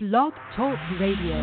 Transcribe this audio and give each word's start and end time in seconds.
Blog 0.00 0.32
Talk 0.54 0.78
Radio. 1.00 1.34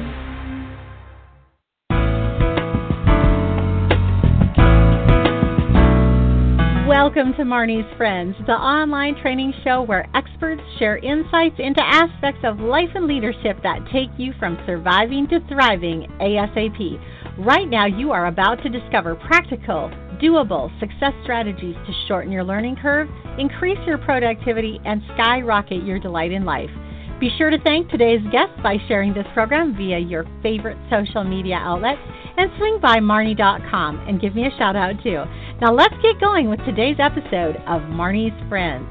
Welcome 6.88 7.33
to 7.33 7.44
Marnie's 7.44 7.97
Friends, 7.97 8.33
the 8.47 8.54
online 8.54 9.21
training 9.21 9.54
show 9.65 9.81
where 9.81 10.07
experts 10.15 10.62
share 10.79 10.96
insights 10.99 11.55
into 11.60 11.83
aspects 11.83 12.46
of 12.46 12.62
life 12.62 12.88
and 12.96 13.07
leadership 13.07 13.57
that 13.63 13.79
take 13.91 14.07
you 14.18 14.31
from 14.39 14.58
surviving 14.65 15.28
to 15.28 15.42
thriving 15.49 16.08
ASAP. 16.22 16.98
Right 17.38 17.67
now, 17.67 17.85
you 17.85 18.13
are 18.13 18.27
about 18.27 18.63
to 18.63 18.70
discover 18.70 19.16
practical, 19.16 19.90
doable 20.23 20.72
success 20.80 21.12
strategies 21.23 21.76
to 21.76 21.94
shorten 22.08 22.31
your 22.31 22.45
learning 22.45 22.77
curve, 22.81 23.09
increase 23.38 23.85
your 23.85 23.98
productivity, 23.98 24.80
and 24.85 25.02
skyrocket 25.13 25.84
your 25.84 25.99
delight 25.99 26.31
in 26.31 26.45
life. 26.45 26.70
Be 27.18 27.32
sure 27.38 27.50
to 27.50 27.58
thank 27.63 27.90
today's 27.90 28.20
guests 28.30 28.59
by 28.62 28.76
sharing 28.90 29.13
this 29.13 29.26
program 29.34 29.73
via 29.73 29.98
your 29.98 30.26
favorite 30.44 30.76
social 30.90 31.23
media 31.23 31.56
outlets 31.56 32.02
and 32.36 32.52
swing 32.58 32.78
by 32.82 32.98
Marnie.com 32.98 34.06
and 34.06 34.20
give 34.20 34.36
me 34.36 34.46
a 34.46 34.58
shout 34.58 34.76
out 34.76 35.02
too. 35.02 35.23
Now 35.62 35.72
let's 35.73 35.94
get 36.04 36.20
going 36.20 36.50
with 36.50 36.59
today's 36.66 36.98
episode 37.00 37.56
of 37.68 37.84
Marnie's 37.84 38.36
Friends. 38.50 38.86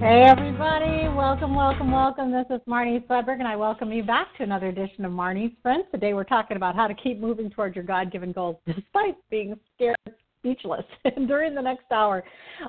Hey 0.00 0.22
everybody, 0.28 1.08
welcome, 1.08 1.56
welcome, 1.56 1.90
welcome. 1.90 2.30
This 2.30 2.46
is 2.50 2.60
Marnie 2.68 3.04
Swedberg 3.08 3.40
and 3.40 3.48
I 3.48 3.56
welcome 3.56 3.92
you 3.92 4.04
back 4.04 4.28
to 4.36 4.44
another 4.44 4.68
edition 4.68 5.04
of 5.04 5.10
Marnie's 5.10 5.56
Friends. 5.60 5.86
Today 5.90 6.14
we're 6.14 6.22
talking 6.22 6.56
about 6.56 6.76
how 6.76 6.86
to 6.86 6.94
keep 6.94 7.18
moving 7.18 7.50
towards 7.50 7.74
your 7.74 7.84
God 7.84 8.12
given 8.12 8.30
goals 8.30 8.58
despite 8.64 9.16
being 9.28 9.58
scared 9.74 9.96
speechless 10.44 10.84
during 11.26 11.54
the 11.54 11.62
next 11.62 11.90
hour. 11.90 12.22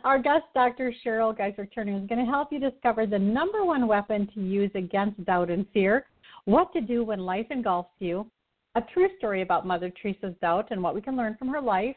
Our 0.04 0.20
guest, 0.20 0.46
Dr. 0.54 0.94
Sheryl 1.06 1.38
Giesbrecht 1.38 1.74
Turner, 1.74 1.98
is 1.98 2.08
going 2.08 2.24
to 2.26 2.32
help 2.32 2.52
you 2.52 2.60
discover 2.60 3.06
the 3.06 3.20
number 3.20 3.66
one 3.66 3.88
weapon 3.88 4.30
to 4.34 4.40
use 4.40 4.72
against 4.76 5.24
doubt 5.26 5.50
and 5.50 5.66
fear, 5.74 6.06
what 6.46 6.72
to 6.74 6.82
do 6.82 7.04
when 7.04 7.20
life 7.20 7.48
engulfs 7.50 7.90
you, 8.00 8.30
a 8.76 8.82
true 8.94 9.10
story 9.18 9.42
about 9.42 9.68
Mother 9.68 9.92
Teresa's 10.02 10.36
doubt 10.42 10.68
and 10.72 10.82
what 10.82 10.96
we 10.96 11.02
can 11.02 11.18
learn 11.18 11.36
from 11.38 11.50
her 11.50 11.62
life, 11.62 11.96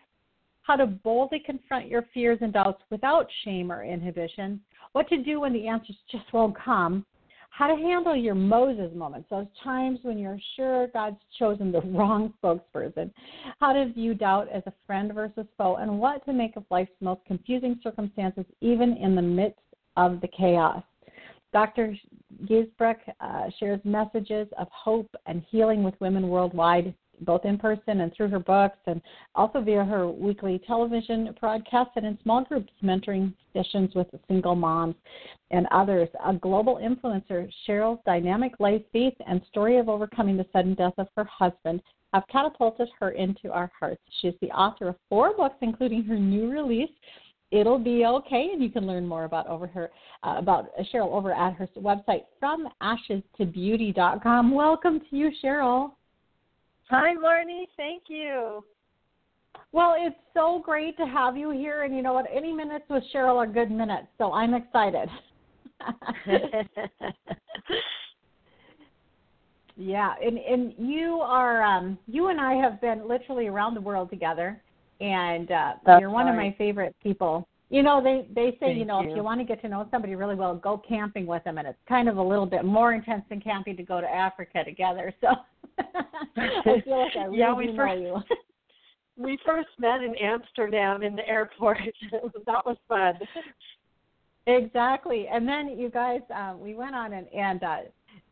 how 0.62 0.76
to 0.76 0.86
boldly 0.86 1.42
confront 1.44 1.88
your 1.88 2.04
fears 2.12 2.38
and 2.40 2.52
doubts 2.52 2.82
without 2.90 3.26
shame 3.44 3.70
or 3.70 3.84
inhibition, 3.84 4.60
what 4.92 5.08
to 5.08 5.22
do 5.22 5.40
when 5.40 5.52
the 5.52 5.66
answers 5.68 5.96
just 6.10 6.32
won't 6.32 6.56
come, 6.58 7.04
how 7.58 7.66
to 7.66 7.74
handle 7.74 8.14
your 8.14 8.36
Moses 8.36 8.94
moments, 8.94 9.26
those 9.30 9.48
times 9.64 9.98
when 10.02 10.16
you're 10.16 10.38
sure 10.54 10.86
God's 10.94 11.16
chosen 11.40 11.72
the 11.72 11.80
wrong 11.86 12.32
spokesperson, 12.40 13.10
how 13.58 13.72
to 13.72 13.92
view 13.92 14.14
doubt 14.14 14.48
as 14.48 14.62
a 14.66 14.72
friend 14.86 15.12
versus 15.12 15.44
foe, 15.56 15.74
and 15.74 15.98
what 15.98 16.24
to 16.26 16.32
make 16.32 16.54
of 16.54 16.62
life's 16.70 16.92
most 17.00 17.20
confusing 17.26 17.80
circumstances, 17.82 18.44
even 18.60 18.96
in 18.98 19.16
the 19.16 19.22
midst 19.22 19.58
of 19.96 20.20
the 20.20 20.28
chaos. 20.28 20.84
Dr. 21.52 21.96
Giesbrecht 22.44 23.08
uh, 23.20 23.46
shares 23.58 23.80
messages 23.82 24.46
of 24.56 24.68
hope 24.70 25.10
and 25.26 25.42
healing 25.50 25.82
with 25.82 25.94
women 26.00 26.28
worldwide 26.28 26.94
both 27.22 27.44
in 27.44 27.58
person 27.58 28.00
and 28.00 28.12
through 28.14 28.28
her 28.28 28.38
books, 28.38 28.78
and 28.86 29.00
also 29.34 29.60
via 29.60 29.84
her 29.84 30.08
weekly 30.08 30.60
television 30.66 31.34
broadcasts 31.40 31.92
and 31.96 32.06
in 32.06 32.18
small 32.22 32.44
groups 32.44 32.72
mentoring 32.82 33.32
sessions 33.52 33.94
with 33.94 34.06
single 34.28 34.54
moms 34.54 34.94
and 35.50 35.66
others. 35.70 36.08
A 36.26 36.34
global 36.34 36.76
influencer, 36.76 37.50
Sheryl's 37.66 38.00
dynamic 38.04 38.52
life 38.58 38.82
faith 38.92 39.14
and 39.26 39.40
story 39.48 39.78
of 39.78 39.88
overcoming 39.88 40.36
the 40.36 40.46
sudden 40.52 40.74
death 40.74 40.94
of 40.98 41.08
her 41.16 41.24
husband 41.24 41.82
have 42.14 42.24
catapulted 42.30 42.88
her 42.98 43.10
into 43.10 43.52
our 43.52 43.70
hearts. 43.78 44.00
She's 44.20 44.34
the 44.40 44.50
author 44.50 44.88
of 44.88 44.96
four 45.08 45.36
books, 45.36 45.56
including 45.60 46.04
her 46.04 46.16
new 46.16 46.50
release. 46.50 46.90
It'll 47.50 47.78
be 47.78 48.04
okay, 48.04 48.50
and 48.52 48.62
you 48.62 48.70
can 48.70 48.86
learn 48.86 49.06
more 49.06 49.24
about 49.24 49.46
over 49.46 49.66
her 49.66 49.90
uh, 50.22 50.34
about 50.36 50.68
Sheryl 50.92 51.12
over 51.12 51.32
at 51.32 51.54
her 51.54 51.66
website 51.78 52.24
from 52.38 52.68
ashes 52.82 53.22
to 53.38 53.46
beauty.com. 53.46 54.54
Welcome 54.54 55.00
to 55.08 55.16
you, 55.16 55.30
Sheryl. 55.42 55.92
Hi, 56.90 57.14
Marnie. 57.14 57.66
Thank 57.76 58.04
you. 58.08 58.64
Well, 59.72 59.94
it's 59.98 60.16
so 60.32 60.62
great 60.64 60.96
to 60.96 61.04
have 61.04 61.36
you 61.36 61.50
here. 61.50 61.82
And 61.82 61.94
you 61.94 62.00
know 62.02 62.14
what? 62.14 62.26
Any 62.34 62.52
minutes 62.52 62.86
with 62.88 63.04
Sheryl 63.14 63.36
are 63.36 63.46
good 63.46 63.70
minutes. 63.70 64.06
So 64.16 64.32
I'm 64.32 64.54
excited. 64.54 65.10
yeah. 69.76 70.14
And, 70.24 70.38
and 70.38 70.72
you 70.78 71.20
are, 71.20 71.62
um, 71.62 71.98
you 72.06 72.28
and 72.28 72.40
I 72.40 72.54
have 72.54 72.80
been 72.80 73.06
literally 73.06 73.48
around 73.48 73.74
the 73.74 73.82
world 73.82 74.08
together. 74.08 74.62
And 75.00 75.50
uh, 75.50 75.74
you're 76.00 76.08
one 76.10 76.24
right. 76.24 76.32
of 76.32 76.36
my 76.36 76.54
favorite 76.56 76.96
people. 77.02 77.46
You 77.68 77.82
know, 77.82 78.02
they, 78.02 78.26
they 78.34 78.52
say, 78.52 78.58
Thank 78.60 78.78
you 78.78 78.86
know, 78.86 79.02
you. 79.02 79.10
if 79.10 79.16
you 79.16 79.22
want 79.22 79.40
to 79.40 79.44
get 79.44 79.60
to 79.60 79.68
know 79.68 79.86
somebody 79.90 80.14
really 80.14 80.34
well, 80.34 80.54
go 80.54 80.82
camping 80.88 81.26
with 81.26 81.44
them. 81.44 81.58
And 81.58 81.68
it's 81.68 81.78
kind 81.86 82.08
of 82.08 82.16
a 82.16 82.22
little 82.22 82.46
bit 82.46 82.64
more 82.64 82.94
intense 82.94 83.24
than 83.28 83.42
camping 83.42 83.76
to 83.76 83.82
go 83.82 84.00
to 84.00 84.08
Africa 84.08 84.64
together. 84.64 85.12
So 85.20 85.34
I 86.36 86.80
feel 86.84 86.98
like 87.00 87.16
I 87.16 87.24
really 87.24 87.38
Yeah, 87.38 87.54
we 87.54 87.66
first- 87.76 87.76
know 87.76 87.94
you. 87.94 88.36
we 89.16 89.38
first 89.44 89.68
met 89.78 90.02
in 90.02 90.14
Amsterdam 90.16 91.02
in 91.02 91.16
the 91.16 91.26
airport. 91.28 91.78
that 92.12 92.64
was 92.66 92.76
fun. 92.88 93.14
Exactly. 94.46 95.26
And 95.30 95.46
then 95.46 95.78
you 95.78 95.90
guys, 95.90 96.20
uh, 96.34 96.54
we 96.58 96.74
went 96.74 96.94
on 96.94 97.12
and, 97.12 97.26
and 97.34 97.62
uh, 97.62 97.76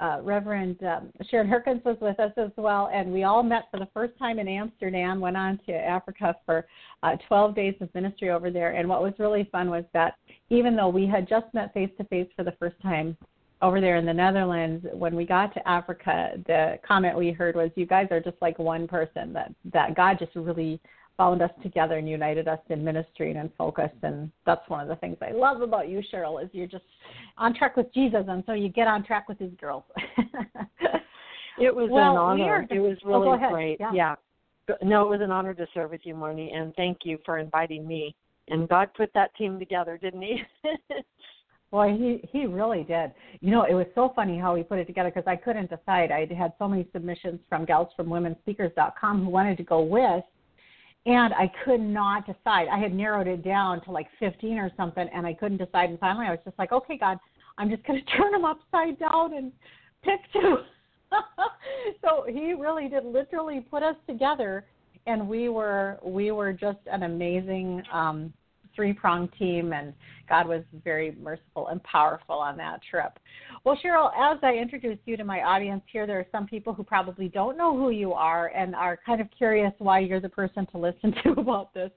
uh, 0.00 0.20
Reverend 0.22 0.82
um, 0.82 1.10
Sharon 1.30 1.48
Herkins 1.48 1.84
was 1.84 1.96
with 2.00 2.18
us 2.20 2.32
as 2.36 2.50
well, 2.56 2.90
and 2.92 3.12
we 3.12 3.24
all 3.24 3.42
met 3.42 3.64
for 3.70 3.78
the 3.78 3.88
first 3.94 4.16
time 4.18 4.38
in 4.38 4.46
Amsterdam. 4.48 5.20
Went 5.20 5.36
on 5.36 5.58
to 5.66 5.72
Africa 5.72 6.34
for 6.44 6.66
uh, 7.02 7.16
12 7.28 7.54
days 7.54 7.74
of 7.80 7.94
ministry 7.94 8.30
over 8.30 8.50
there. 8.50 8.72
And 8.72 8.88
what 8.88 9.02
was 9.02 9.14
really 9.18 9.48
fun 9.50 9.70
was 9.70 9.84
that 9.94 10.14
even 10.50 10.76
though 10.76 10.88
we 10.88 11.06
had 11.06 11.28
just 11.28 11.46
met 11.54 11.72
face 11.72 11.90
to 11.98 12.04
face 12.04 12.28
for 12.36 12.44
the 12.44 12.52
first 12.58 12.80
time 12.82 13.16
over 13.62 13.80
there 13.80 13.96
in 13.96 14.04
the 14.04 14.12
Netherlands, 14.12 14.86
when 14.92 15.14
we 15.16 15.24
got 15.24 15.54
to 15.54 15.68
Africa, 15.68 16.32
the 16.46 16.78
comment 16.86 17.16
we 17.16 17.32
heard 17.32 17.56
was, 17.56 17.70
"You 17.74 17.86
guys 17.86 18.08
are 18.10 18.20
just 18.20 18.40
like 18.40 18.58
one 18.58 18.86
person. 18.86 19.32
That 19.32 19.52
that 19.72 19.94
God 19.94 20.18
just 20.18 20.34
really." 20.34 20.80
bound 21.18 21.40
us 21.40 21.50
together 21.62 21.96
and 21.96 22.06
united 22.06 22.46
us 22.46 22.58
in 22.68 22.84
ministry 22.84 23.30
and 23.30 23.40
in 23.40 23.50
focus 23.56 23.88
and 24.02 24.30
that's 24.44 24.68
one 24.68 24.82
of 24.82 24.88
the 24.88 24.96
things 24.96 25.16
I 25.22 25.30
love 25.30 25.62
about 25.62 25.88
you, 25.88 26.02
Sheryl, 26.12 26.44
is 26.44 26.50
you're 26.52 26.66
just 26.66 26.84
on 27.38 27.54
track 27.54 27.74
with 27.74 27.90
Jesus 27.94 28.26
and 28.28 28.44
so 28.44 28.52
you 28.52 28.68
get 28.68 28.86
on 28.86 29.02
track 29.02 29.26
with 29.26 29.38
his 29.38 29.50
girls. 29.58 29.84
It 31.58 31.74
was 31.74 31.88
Well, 31.90 32.12
an 32.12 32.16
honor. 32.16 32.66
It 32.70 32.80
was 32.80 32.98
oh, 33.04 33.20
really 33.20 33.36
ahead. 33.36 33.52
great. 33.52 33.80
Yeah. 33.92 34.16
No, 34.82 35.04
it 35.04 35.10
was 35.10 35.20
an 35.20 35.30
honor 35.30 35.54
to 35.54 35.66
serve 35.72 35.90
with 35.90 36.00
you, 36.04 36.14
Marnie, 36.14 36.54
and 36.54 36.74
thank 36.74 36.98
you 37.04 37.18
for 37.24 37.38
inviting 37.38 37.86
me. 37.86 38.14
And 38.48 38.68
God 38.68 38.90
put 38.96 39.10
that 39.14 39.34
team 39.36 39.58
together, 39.58 39.96
didn't 39.96 40.22
he? 40.22 40.42
Boy, 41.76 41.94
he 41.94 42.26
he 42.32 42.46
really 42.46 42.84
did. 42.84 43.12
You 43.42 43.50
know, 43.50 43.64
it 43.64 43.74
was 43.74 43.84
so 43.94 44.10
funny 44.16 44.38
how 44.38 44.54
he 44.54 44.62
put 44.62 44.78
it 44.78 44.86
together 44.86 45.10
because 45.14 45.26
I 45.26 45.36
couldn't 45.36 45.68
decide. 45.68 46.10
I 46.10 46.26
had 46.34 46.54
so 46.58 46.66
many 46.66 46.88
submissions 46.90 47.38
from 47.50 47.66
gals 47.66 47.88
from 47.94 48.06
womenspeakers.com 48.06 49.22
who 49.22 49.28
wanted 49.28 49.58
to 49.58 49.62
go 49.62 49.82
with, 49.82 50.24
and 51.04 51.34
I 51.34 51.52
could 51.66 51.82
not 51.82 52.24
decide. 52.24 52.68
I 52.72 52.78
had 52.78 52.94
narrowed 52.94 53.26
it 53.26 53.44
down 53.44 53.84
to 53.84 53.90
like 53.90 54.06
15 54.20 54.56
or 54.56 54.70
something, 54.74 55.06
and 55.12 55.26
I 55.26 55.34
couldn't 55.34 55.58
decide. 55.58 55.90
And 55.90 56.00
finally, 56.00 56.24
I 56.24 56.30
was 56.30 56.38
just 56.46 56.58
like, 56.58 56.72
okay, 56.72 56.96
God, 56.96 57.18
I'm 57.58 57.68
just 57.68 57.84
going 57.84 58.02
to 58.06 58.16
turn 58.16 58.32
them 58.32 58.46
upside 58.46 58.98
down 58.98 59.36
and 59.36 59.52
pick 60.02 60.20
two. 60.32 60.56
so 62.00 62.24
he 62.26 62.54
really 62.54 62.88
did 62.88 63.04
literally 63.04 63.60
put 63.60 63.82
us 63.82 63.96
together, 64.08 64.64
and 65.06 65.28
we 65.28 65.50
were 65.50 65.98
we 66.02 66.30
were 66.30 66.54
just 66.54 66.80
an 66.90 67.02
amazing 67.02 67.82
um, 67.92 68.32
three 68.76 68.92
pronged 68.92 69.30
team, 69.38 69.72
and 69.72 69.92
God 70.28 70.46
was 70.46 70.62
very 70.84 71.16
merciful 71.20 71.68
and 71.68 71.82
powerful 71.82 72.36
on 72.36 72.56
that 72.58 72.80
trip. 72.88 73.18
Well, 73.64 73.78
Sheryl, 73.84 74.10
as 74.16 74.38
I 74.42 74.52
introduce 74.52 74.98
you 75.06 75.16
to 75.16 75.24
my 75.24 75.40
audience 75.40 75.82
here, 75.90 76.06
there 76.06 76.18
are 76.18 76.26
some 76.30 76.46
people 76.46 76.74
who 76.74 76.84
probably 76.84 77.28
don't 77.28 77.56
know 77.56 77.76
who 77.76 77.90
you 77.90 78.12
are 78.12 78.48
and 78.48 78.74
are 78.74 78.98
kind 79.04 79.20
of 79.20 79.28
curious 79.36 79.72
why 79.78 80.00
you're 80.00 80.20
the 80.20 80.28
person 80.28 80.66
to 80.66 80.78
listen 80.78 81.14
to 81.24 81.32
about 81.32 81.72
this. 81.74 81.90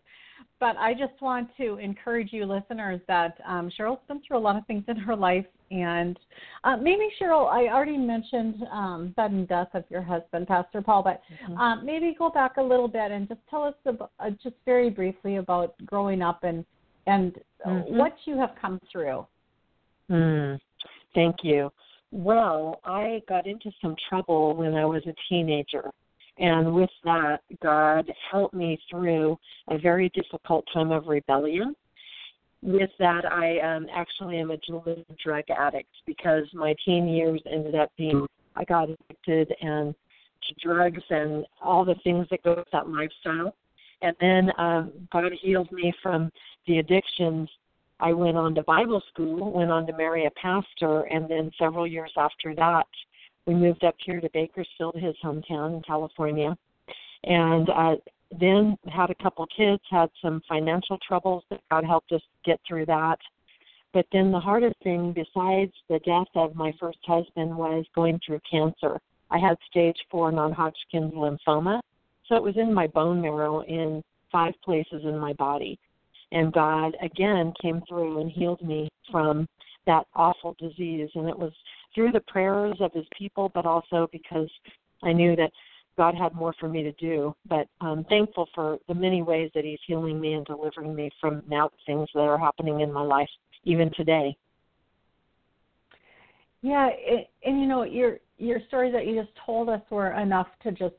But 0.60 0.76
I 0.78 0.94
just 0.94 1.22
want 1.22 1.50
to 1.58 1.78
encourage 1.78 2.34
you, 2.34 2.46
listeners, 2.46 3.00
that 3.08 3.38
um, 3.48 3.72
Sheryl's 3.78 4.02
been 4.10 4.22
through 4.28 4.38
a 4.38 4.40
lot 4.40 4.58
of 4.58 4.66
things 4.68 4.84
in 4.90 4.98
her 4.98 5.16
life. 5.16 5.46
And 5.72 6.20
uh, 6.66 6.76
maybe, 6.76 7.08
Sheryl, 7.22 7.48
I 7.50 7.74
already 7.74 7.98
mentioned 7.98 8.56
um, 8.72 9.14
sudden 9.16 9.46
death 9.46 9.70
of 9.74 9.86
your 9.90 10.02
husband, 10.02 10.48
Pastor 10.48 10.82
Paul, 10.82 11.04
but 11.04 11.22
um, 11.58 11.86
maybe 11.86 12.14
go 12.18 12.30
back 12.30 12.58
a 12.58 12.62
little 12.62 12.88
bit 12.88 13.12
and 13.12 13.28
just 13.28 13.40
tell 13.50 13.64
us 13.64 13.76
about, 13.86 14.12
uh, 14.20 14.32
just 14.44 14.56
very 14.66 14.90
briefly 14.90 15.38
about 15.38 15.76
growing 15.86 16.22
up 16.22 16.44
and 16.44 16.66
and 17.10 17.42
Mhm. 17.66 17.90
what 17.92 18.16
you 18.26 18.38
have 18.38 18.56
come 18.56 18.80
through. 18.92 19.26
Mm, 20.10 20.60
thank 21.14 21.44
you. 21.44 21.72
Well, 22.12 22.80
I 22.86 23.22
got 23.28 23.46
into 23.46 23.72
some 23.82 23.96
trouble 24.08 24.56
when 24.56 24.76
I 24.76 24.86
was 24.86 25.06
a 25.08 25.14
teenager. 25.28 25.92
And 26.38 26.74
with 26.74 26.90
that, 27.04 27.42
God 27.62 28.10
helped 28.32 28.54
me 28.54 28.80
through 28.90 29.38
a 29.68 29.78
very 29.78 30.10
difficult 30.10 30.66
time 30.74 30.92
of 30.92 31.08
rebellion. 31.08 31.76
With 32.62 32.92
that, 32.98 33.26
I 33.26 33.60
um, 33.60 33.88
actually 33.92 34.40
am 34.40 34.52
a 34.52 34.58
drug 34.58 35.44
addict 35.50 35.90
because 36.06 36.46
my 36.54 36.76
teen 36.86 37.08
years 37.08 37.42
ended 37.46 37.76
up 37.76 37.92
being, 37.98 38.26
I 38.56 38.64
got 38.64 38.90
addicted 38.90 39.54
and 39.62 39.94
to 40.48 40.56
drugs 40.66 41.04
and 41.10 41.46
all 41.62 41.84
the 41.84 41.96
things 42.04 42.28
that 42.32 42.44
go 42.44 42.56
with 42.56 42.72
that 42.72 42.88
lifestyle. 42.90 43.54
And 44.02 44.16
then 44.20 44.52
um, 44.58 44.92
God 45.12 45.32
healed 45.42 45.72
me 45.72 45.94
from 46.02 46.32
the 46.68 46.78
addictions. 46.78 47.50
I 48.00 48.14
went 48.14 48.38
on 48.38 48.56
to 48.56 48.64
Bible 48.64 49.04
school, 49.12 49.52
went 49.52 49.72
on 49.72 49.86
to 49.88 49.94
marry 49.94 50.26
a 50.26 50.32
pastor, 50.32 51.02
and 51.04 51.30
then 51.30 51.52
several 51.60 51.86
years 51.86 52.12
after 52.16 52.56
that, 52.56 52.88
we 53.46 53.56
moved 53.56 53.84
up 53.84 53.96
here 54.06 54.22
to 54.22 54.30
Bakersfield, 54.34 54.96
his 54.96 55.16
hometown 55.24 55.76
in 55.76 55.82
California, 55.86 56.56
and 57.24 57.70
uh, 57.70 57.96
then 58.40 58.78
had 58.88 59.10
a 59.10 59.16
couple 59.16 59.46
kids, 59.48 59.82
had 59.90 60.10
some 60.22 60.42
financial 60.48 60.98
troubles 61.06 61.44
that 61.50 61.62
God 61.70 61.84
helped 61.84 62.12
us 62.12 62.22
get 62.46 62.60
through 62.68 62.86
that. 62.86 63.18
But 63.92 64.06
then 64.14 64.32
the 64.32 64.40
hardest 64.40 64.76
thing, 64.84 65.14
besides 65.14 65.74
the 65.90 66.00
death 66.06 66.28
of 66.36 66.56
my 66.56 66.72
first 66.80 67.00
husband, 67.06 67.56
was 67.58 67.86
going 67.96 68.20
through 68.26 68.40
cancer. 68.50 69.00
I 69.32 69.40
had 69.40 69.58
stage 69.70 69.98
four 70.12 70.32
non 70.32 70.52
Hodgkin's 70.52 71.14
lymphoma. 71.14 71.82
So 72.30 72.36
it 72.36 72.44
was 72.44 72.56
in 72.58 72.74
my 72.74 72.88
bone 72.88 73.22
marrow 73.22 73.62
in 73.62 74.02
five 74.32 74.54
places 74.64 75.02
in 75.04 75.18
my 75.18 75.34
body. 75.34 75.78
And 76.32 76.54
God 76.54 76.96
again 77.02 77.52
came 77.62 77.82
through 77.90 78.22
and 78.22 78.32
healed 78.32 78.62
me 78.62 78.88
from 79.12 79.48
that 79.88 80.06
awful 80.16 80.56
disease. 80.60 81.10
And 81.16 81.28
it 81.28 81.38
was 81.38 81.52
through 81.96 82.12
the 82.12 82.22
prayers 82.22 82.78
of 82.80 82.94
his 82.94 83.06
people, 83.18 83.52
but 83.54 83.66
also 83.66 84.08
because 84.12 84.50
I 85.04 85.12
knew 85.12 85.36
that 85.36 85.52
God 86.00 86.16
had 86.16 86.34
more 86.34 86.54
for 86.60 86.70
me 86.70 86.82
to 86.84 86.94
do. 86.94 87.36
But 87.48 87.68
I'm 87.82 88.06
thankful 88.06 88.48
for 88.56 88.78
the 88.88 88.94
many 88.94 89.22
ways 89.22 89.52
that 89.54 89.66
He's 89.66 89.80
healing 89.86 90.20
me 90.20 90.34
and 90.34 90.46
delivering 90.46 90.96
me 90.96 91.12
from 91.20 91.44
now 91.48 91.70
things 91.86 92.08
that 92.14 92.22
are 92.22 92.38
happening 92.38 92.80
in 92.80 92.94
my 92.94 93.02
life, 93.02 93.28
even 93.66 93.92
today. 93.98 94.36
Yeah, 96.62 96.90
it, 96.92 97.30
and 97.44 97.60
you 97.60 97.68
know 97.68 97.84
your 97.84 98.20
your 98.38 98.60
stories 98.70 98.94
that 98.94 99.08
you 99.08 99.22
just 99.22 99.36
told 99.46 99.68
us 99.68 99.82
were 99.90 100.14
enough 100.14 100.48
to 100.64 100.72
just 100.72 100.96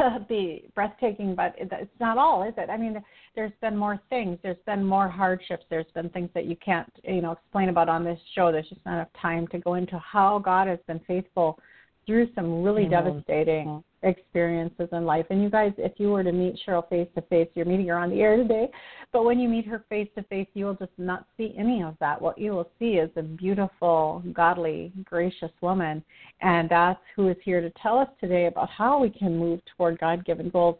be 0.28 0.70
breathtaking, 0.74 1.34
but 1.34 1.54
it's 1.58 1.90
not 2.00 2.18
all, 2.18 2.42
is 2.42 2.54
it? 2.56 2.70
I 2.70 2.76
mean, 2.76 3.02
there's 3.34 3.52
been 3.60 3.76
more 3.76 4.00
things. 4.10 4.38
There's 4.42 4.56
been 4.66 4.84
more 4.84 5.08
hardships. 5.08 5.64
There's 5.70 5.90
been 5.94 6.08
things 6.10 6.30
that 6.34 6.44
you 6.46 6.56
can't, 6.56 6.90
you 7.04 7.22
know, 7.22 7.32
explain 7.32 7.68
about 7.68 7.88
on 7.88 8.04
this 8.04 8.18
show. 8.34 8.52
There's 8.52 8.68
just 8.68 8.84
not 8.84 8.94
enough 8.94 9.08
time 9.20 9.46
to 9.48 9.58
go 9.58 9.74
into 9.74 9.98
how 9.98 10.38
God 10.38 10.68
has 10.68 10.78
been 10.86 11.00
faithful 11.06 11.58
through 12.06 12.28
some 12.34 12.62
really 12.62 12.84
mm-hmm. 12.84 12.90
devastating 12.90 13.84
experiences 14.02 14.88
in 14.92 15.04
life. 15.04 15.26
And 15.30 15.42
you 15.42 15.50
guys, 15.50 15.72
if 15.78 15.92
you 15.96 16.10
were 16.10 16.24
to 16.24 16.32
meet 16.32 16.58
Sheryl 16.66 16.88
face 16.88 17.08
to 17.14 17.22
face, 17.22 17.48
you're 17.54 17.66
meeting 17.66 17.86
her 17.88 17.98
on 17.98 18.10
the 18.10 18.20
air 18.20 18.36
today, 18.36 18.68
but 19.12 19.24
when 19.24 19.38
you 19.38 19.48
meet 19.48 19.66
her 19.66 19.84
face 19.88 20.08
to 20.16 20.22
face, 20.24 20.46
you 20.54 20.64
will 20.64 20.74
just 20.74 20.92
not 20.98 21.26
see 21.36 21.54
any 21.56 21.82
of 21.82 21.96
that. 22.00 22.20
What 22.20 22.38
you 22.38 22.52
will 22.52 22.70
see 22.78 22.94
is 22.94 23.10
a 23.16 23.22
beautiful, 23.22 24.22
godly, 24.32 24.92
gracious 25.04 25.52
woman. 25.60 26.02
And 26.40 26.68
that's 26.68 27.00
who 27.14 27.28
is 27.28 27.36
here 27.44 27.60
to 27.60 27.70
tell 27.82 27.98
us 27.98 28.08
today 28.20 28.46
about 28.46 28.70
how 28.70 29.00
we 29.00 29.10
can 29.10 29.38
move 29.38 29.60
toward 29.76 29.98
God 29.98 30.24
given 30.24 30.50
goals, 30.50 30.78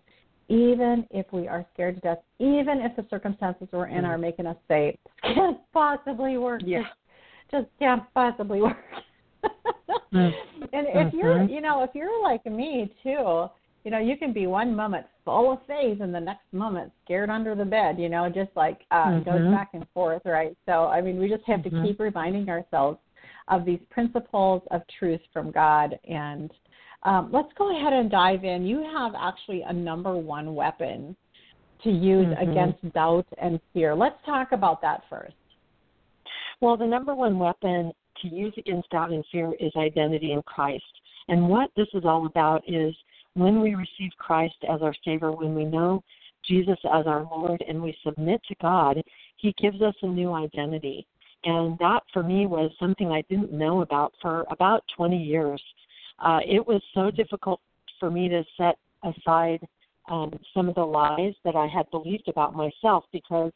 even 0.48 1.06
if 1.10 1.26
we 1.32 1.46
are 1.48 1.64
scared 1.72 1.94
to 1.96 2.00
death, 2.00 2.18
even 2.38 2.80
if 2.80 2.96
the 2.96 3.06
circumstances 3.08 3.68
we're 3.72 3.86
in 3.86 3.98
mm-hmm. 3.98 4.06
are 4.06 4.18
making 4.18 4.46
us 4.46 4.56
say, 4.68 4.98
can't 5.22 5.58
possibly 5.72 6.38
work. 6.38 6.62
Yeah. 6.64 6.82
Just, 6.82 6.90
just 7.50 7.78
can't 7.78 8.02
possibly 8.14 8.60
work. 8.60 8.76
and 10.12 10.34
if 10.72 11.12
you're, 11.14 11.36
mm-hmm. 11.36 11.52
you 11.52 11.60
know, 11.60 11.82
if 11.82 11.90
you're 11.94 12.22
like 12.22 12.44
me 12.46 12.92
too, 13.02 13.46
you 13.84 13.90
know, 13.90 13.98
you 13.98 14.16
can 14.16 14.32
be 14.32 14.46
one 14.46 14.76
moment 14.76 15.06
full 15.24 15.52
of 15.52 15.58
faith 15.66 16.00
and 16.00 16.14
the 16.14 16.20
next 16.20 16.44
moment 16.52 16.92
scared 17.04 17.30
under 17.30 17.54
the 17.54 17.64
bed, 17.64 17.98
you 17.98 18.08
know, 18.08 18.28
just 18.28 18.50
like 18.54 18.80
uh, 18.90 19.06
mm-hmm. 19.06 19.30
goes 19.30 19.52
back 19.52 19.70
and 19.72 19.86
forth, 19.92 20.22
right? 20.24 20.56
So, 20.66 20.86
I 20.86 21.00
mean, 21.00 21.18
we 21.18 21.28
just 21.28 21.44
have 21.46 21.60
mm-hmm. 21.60 21.82
to 21.82 21.88
keep 21.88 22.00
reminding 22.00 22.48
ourselves 22.48 22.98
of 23.48 23.64
these 23.64 23.80
principles 23.90 24.62
of 24.70 24.82
truth 24.98 25.20
from 25.32 25.50
God. 25.50 25.98
And 26.08 26.50
um, 27.02 27.30
let's 27.32 27.52
go 27.58 27.76
ahead 27.76 27.92
and 27.92 28.10
dive 28.10 28.44
in. 28.44 28.64
You 28.64 28.82
have 28.96 29.12
actually 29.18 29.62
a 29.62 29.72
number 29.72 30.16
one 30.16 30.54
weapon 30.54 31.16
to 31.82 31.90
use 31.90 32.26
mm-hmm. 32.26 32.50
against 32.50 32.92
doubt 32.94 33.26
and 33.38 33.60
fear. 33.72 33.94
Let's 33.94 34.16
talk 34.24 34.52
about 34.52 34.80
that 34.82 35.02
first. 35.10 35.34
Well, 36.60 36.76
the 36.76 36.86
number 36.86 37.14
one 37.14 37.40
weapon 37.40 37.92
to 38.22 38.28
use 38.28 38.54
against 38.56 38.90
doubt 38.90 39.10
and 39.10 39.24
fear 39.30 39.52
is 39.60 39.72
identity 39.76 40.32
in 40.32 40.42
Christ. 40.42 40.84
And 41.28 41.48
what 41.48 41.70
this 41.76 41.88
is 41.94 42.04
all 42.04 42.26
about 42.26 42.62
is 42.66 42.94
when 43.34 43.60
we 43.60 43.74
receive 43.74 44.10
Christ 44.18 44.56
as 44.68 44.82
our 44.82 44.94
Savior, 45.04 45.32
when 45.32 45.54
we 45.54 45.64
know 45.64 46.02
Jesus 46.46 46.78
as 46.92 47.06
our 47.06 47.22
Lord 47.22 47.62
and 47.66 47.82
we 47.82 47.96
submit 48.04 48.40
to 48.48 48.54
God, 48.60 49.02
He 49.36 49.54
gives 49.58 49.80
us 49.80 49.94
a 50.02 50.06
new 50.06 50.32
identity. 50.32 51.06
And 51.44 51.78
that 51.78 52.02
for 52.12 52.22
me 52.22 52.46
was 52.46 52.70
something 52.78 53.10
I 53.10 53.22
didn't 53.28 53.52
know 53.52 53.82
about 53.82 54.12
for 54.20 54.44
about 54.50 54.84
20 54.96 55.16
years. 55.16 55.62
Uh, 56.18 56.40
it 56.46 56.64
was 56.64 56.82
so 56.94 57.10
difficult 57.10 57.60
for 57.98 58.10
me 58.10 58.28
to 58.28 58.44
set 58.56 58.76
aside 59.02 59.66
um, 60.08 60.32
some 60.52 60.68
of 60.68 60.74
the 60.74 60.84
lies 60.84 61.34
that 61.44 61.56
I 61.56 61.66
had 61.66 61.90
believed 61.90 62.28
about 62.28 62.54
myself 62.54 63.04
because 63.12 63.52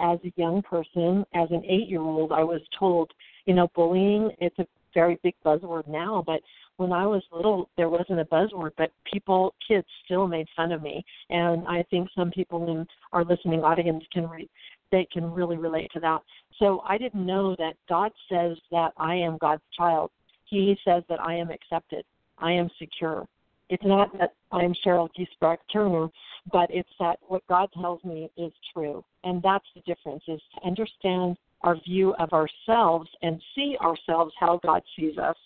as 0.00 0.18
a 0.24 0.32
young 0.36 0.62
person, 0.62 1.24
as 1.34 1.50
an 1.50 1.62
eight 1.66 1.88
year 1.88 2.00
old, 2.00 2.32
I 2.32 2.42
was 2.42 2.60
told 2.78 3.10
you 3.50 3.56
know, 3.56 3.68
bullying, 3.74 4.30
it's 4.38 4.60
a 4.60 4.66
very 4.94 5.18
big 5.24 5.34
buzzword 5.44 5.88
now, 5.88 6.22
but 6.24 6.40
when 6.76 6.92
I 6.92 7.04
was 7.04 7.20
little, 7.32 7.68
there 7.76 7.88
wasn't 7.88 8.20
a 8.20 8.24
buzzword, 8.24 8.70
but 8.78 8.92
people, 9.12 9.56
kids 9.66 9.88
still 10.04 10.28
made 10.28 10.46
fun 10.54 10.70
of 10.70 10.82
me. 10.82 11.04
And 11.30 11.66
I 11.66 11.82
think 11.90 12.08
some 12.16 12.30
people 12.30 12.70
in 12.70 12.86
our 13.12 13.24
listening 13.24 13.64
audience 13.64 14.04
can 14.12 14.28
re- 14.28 14.48
they 14.92 15.04
can 15.12 15.32
really 15.32 15.56
relate 15.56 15.90
to 15.94 16.00
that. 16.00 16.20
So 16.60 16.84
I 16.86 16.96
didn't 16.96 17.26
know 17.26 17.56
that 17.58 17.74
God 17.88 18.12
says 18.30 18.56
that 18.70 18.92
I 18.96 19.16
am 19.16 19.36
God's 19.40 19.62
child. 19.76 20.12
He 20.44 20.76
says 20.84 21.02
that 21.08 21.20
I 21.20 21.34
am 21.34 21.50
accepted. 21.50 22.04
I 22.38 22.52
am 22.52 22.70
secure. 22.78 23.26
It's 23.68 23.84
not 23.84 24.16
that 24.16 24.34
I'm 24.52 24.74
Sheryl 24.86 25.08
Giesbrecht 25.18 25.58
Turner, 25.72 26.06
but 26.52 26.70
it's 26.70 26.88
that 27.00 27.18
what 27.26 27.44
God 27.48 27.68
tells 27.74 28.04
me 28.04 28.30
is 28.36 28.52
true. 28.72 29.04
And 29.24 29.42
that's 29.42 29.66
the 29.74 29.80
difference 29.92 30.22
is 30.28 30.40
to 30.54 30.64
understand 30.68 31.36
our 31.62 31.76
view 31.80 32.14
of 32.18 32.32
ourselves 32.32 33.08
and 33.22 33.40
see 33.54 33.76
ourselves 33.80 34.32
how 34.38 34.60
God 34.62 34.82
sees 34.96 35.18
us. 35.18 35.36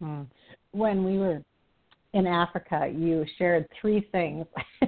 Hmm. 0.00 0.22
When 0.72 1.04
we 1.04 1.18
were 1.18 1.42
in 2.12 2.26
Africa, 2.26 2.92
you 2.94 3.24
shared 3.38 3.66
three 3.80 4.08
things 4.12 4.46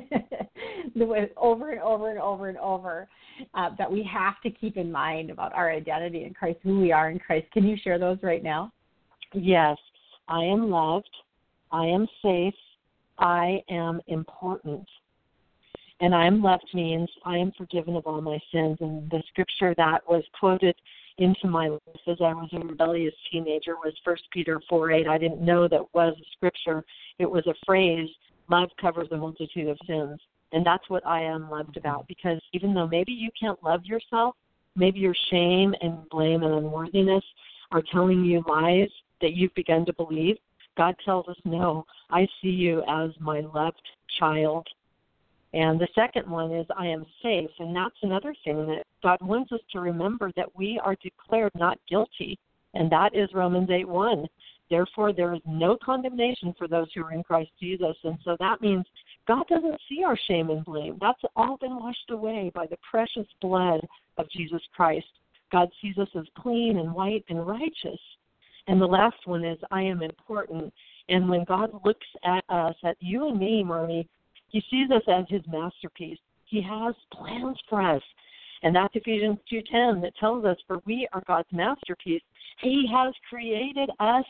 over 1.37 1.71
and 1.71 1.81
over 1.81 2.11
and 2.11 2.21
over 2.21 2.49
and 2.49 2.59
over 2.59 3.09
uh, 3.55 3.71
that 3.79 3.91
we 3.91 4.03
have 4.13 4.41
to 4.43 4.51
keep 4.51 4.77
in 4.77 4.91
mind 4.91 5.31
about 5.31 5.53
our 5.55 5.71
identity 5.71 6.25
in 6.25 6.35
Christ, 6.35 6.59
who 6.63 6.81
we 6.81 6.93
are 6.93 7.11
in 7.11 7.19
Christ. 7.19 7.47
Can 7.53 7.67
you 7.67 7.77
share 7.83 7.99
those 7.99 8.19
right 8.23 8.43
now? 8.43 8.73
Yes. 9.33 9.77
I 10.29 10.43
am 10.45 10.71
loved. 10.71 11.11
I 11.71 11.87
am 11.87 12.07
safe. 12.23 12.55
I 13.19 13.63
am 13.69 14.01
important 14.07 14.87
and 16.05 16.15
I 16.15 16.27
am 16.27 16.43
loved 16.43 16.69
means 16.75 17.09
I 17.25 17.39
am 17.39 17.51
forgiven 17.57 17.97
of 17.97 18.07
all 18.07 18.21
my 18.21 18.39
sins. 18.53 18.77
And 18.81 19.09
the 19.11 19.23
scripture 19.29 19.75
that 19.79 20.07
was 20.07 20.23
quoted 20.39 20.77
into 21.17 21.49
my 21.49 21.69
life 21.69 21.81
as 22.07 22.19
I 22.21 22.35
was 22.35 22.51
a 22.53 22.59
rebellious 22.59 23.15
teenager 23.33 23.77
was 23.77 23.95
First 24.05 24.25
Peter 24.31 24.61
four 24.69 24.93
eight. 24.93 25.09
I 25.09 25.17
didn't 25.17 25.41
know 25.41 25.67
that 25.67 25.95
was 25.95 26.15
a 26.21 26.25
scripture. 26.37 26.85
It 27.19 27.31
was 27.31 27.47
a 27.47 27.55
phrase, 27.65 28.11
love 28.51 28.69
covers 28.79 29.09
a 29.13 29.17
multitude 29.17 29.69
of 29.69 29.79
sins. 29.87 30.21
And 30.53 30.65
that's 30.65 30.91
what 30.91 31.07
I 31.07 31.23
am 31.23 31.49
loved 31.49 31.79
about 31.79 32.07
because 32.07 32.39
even 32.53 32.75
though 32.75 32.87
maybe 32.87 33.13
you 33.13 33.31
can't 33.41 33.63
love 33.65 33.87
yourself, 33.87 34.37
maybe 34.77 34.99
your 34.99 35.17
shame 35.31 35.75
and 35.81 36.07
blame 36.11 36.43
and 36.43 36.53
unworthiness 36.53 37.25
are 37.73 37.83
telling 37.93 38.27
you 38.27 38.45
lies 38.47 38.91
that 39.23 39.33
you've 39.33 39.55
begun 39.55 39.87
to 39.87 39.95
believe, 39.95 40.37
God 40.77 40.97
tells 41.03 41.29
us, 41.29 41.37
No, 41.47 41.87
I 42.11 42.29
see 42.43 42.51
you 42.51 42.83
as 42.91 43.11
my 43.21 43.41
loved 43.41 43.81
child 44.19 44.69
and 45.55 45.81
the 45.81 45.89
second 45.95 46.29
one 46.29 46.53
is 46.53 46.67
I 46.77 46.87
am 46.89 47.07
safe. 47.23 47.51
And 47.61 47.75
that's 47.75 47.95
another 48.03 48.35
thing 48.45 48.67
that 48.67 48.83
God 49.05 49.19
wants 49.23 49.53
us 49.53 49.61
to 49.71 49.81
remember 49.81 50.33
that 50.37 50.55
we 50.57 50.81
are 50.85 50.97
declared 50.97 51.53
not 51.55 51.79
guilty. 51.89 52.37
And 52.75 52.91
that 52.91 53.15
is 53.15 53.29
Romans 53.33 53.71
8 53.71 53.87
1. 53.89 54.27
Therefore, 54.69 55.13
there 55.13 55.33
is 55.33 55.41
no 55.47 55.77
condemnation 55.81 56.55
for 56.59 56.67
those 56.67 56.89
who 56.93 57.05
are 57.05 57.13
in 57.13 57.23
Christ 57.23 57.51
Jesus. 57.61 57.97
And 58.03 58.19
so 58.25 58.37
that 58.41 58.63
means 58.63 58.85
God 59.29 59.47
doesn't 59.47 59.81
see 59.89 60.03
our 60.03 60.19
shame 60.27 60.51
and 60.51 60.65
blame. 60.65 60.99
That's 61.01 61.23
all 61.37 61.57
been 61.59 61.77
washed 61.77 62.11
away 62.11 62.51
by 62.53 62.67
the 62.67 62.79
precious 62.91 63.27
blood 63.41 63.87
of 64.19 64.29
Jesus 64.31 64.63
Christ. 64.75 65.07
God 65.53 65.69
sees 65.81 65.99
us 65.99 66.09
as 66.19 66.25
clean 66.37 66.79
and 66.79 66.93
white 66.93 67.25
and 67.29 67.47
righteous. 67.47 68.01
And 68.67 68.81
the 68.81 68.87
last 68.87 69.25
one 69.27 69.45
is 69.45 69.59
I 69.71 69.83
am 69.83 70.03
important. 70.03 70.75
And 71.09 71.29
when 71.29 71.45
God 71.45 71.71
looks 71.85 72.07
at 72.25 72.43
us, 72.49 72.75
at 72.83 72.97
you 72.99 73.29
and 73.29 73.39
me, 73.39 73.63
Marnie, 73.65 74.09
he 74.55 74.63
sees 74.71 74.89
us 74.93 75.03
as 75.09 75.25
his 75.29 75.43
masterpiece. 75.49 76.21
He 76.45 76.63
has 76.63 76.95
plans 77.13 77.59
for 77.69 77.83
us. 77.83 78.03
And 78.63 78.75
that's 78.75 78.95
Ephesians 78.95 79.41
2:10 79.51 80.01
that 80.03 80.15
tells 80.15 80.45
us 80.45 80.57
for 80.69 80.81
we 80.87 81.09
are 81.13 81.25
God's 81.27 81.51
masterpiece. 81.51 82.23
He 82.61 82.87
has 82.87 83.13
created 83.29 83.91
us 83.99 84.25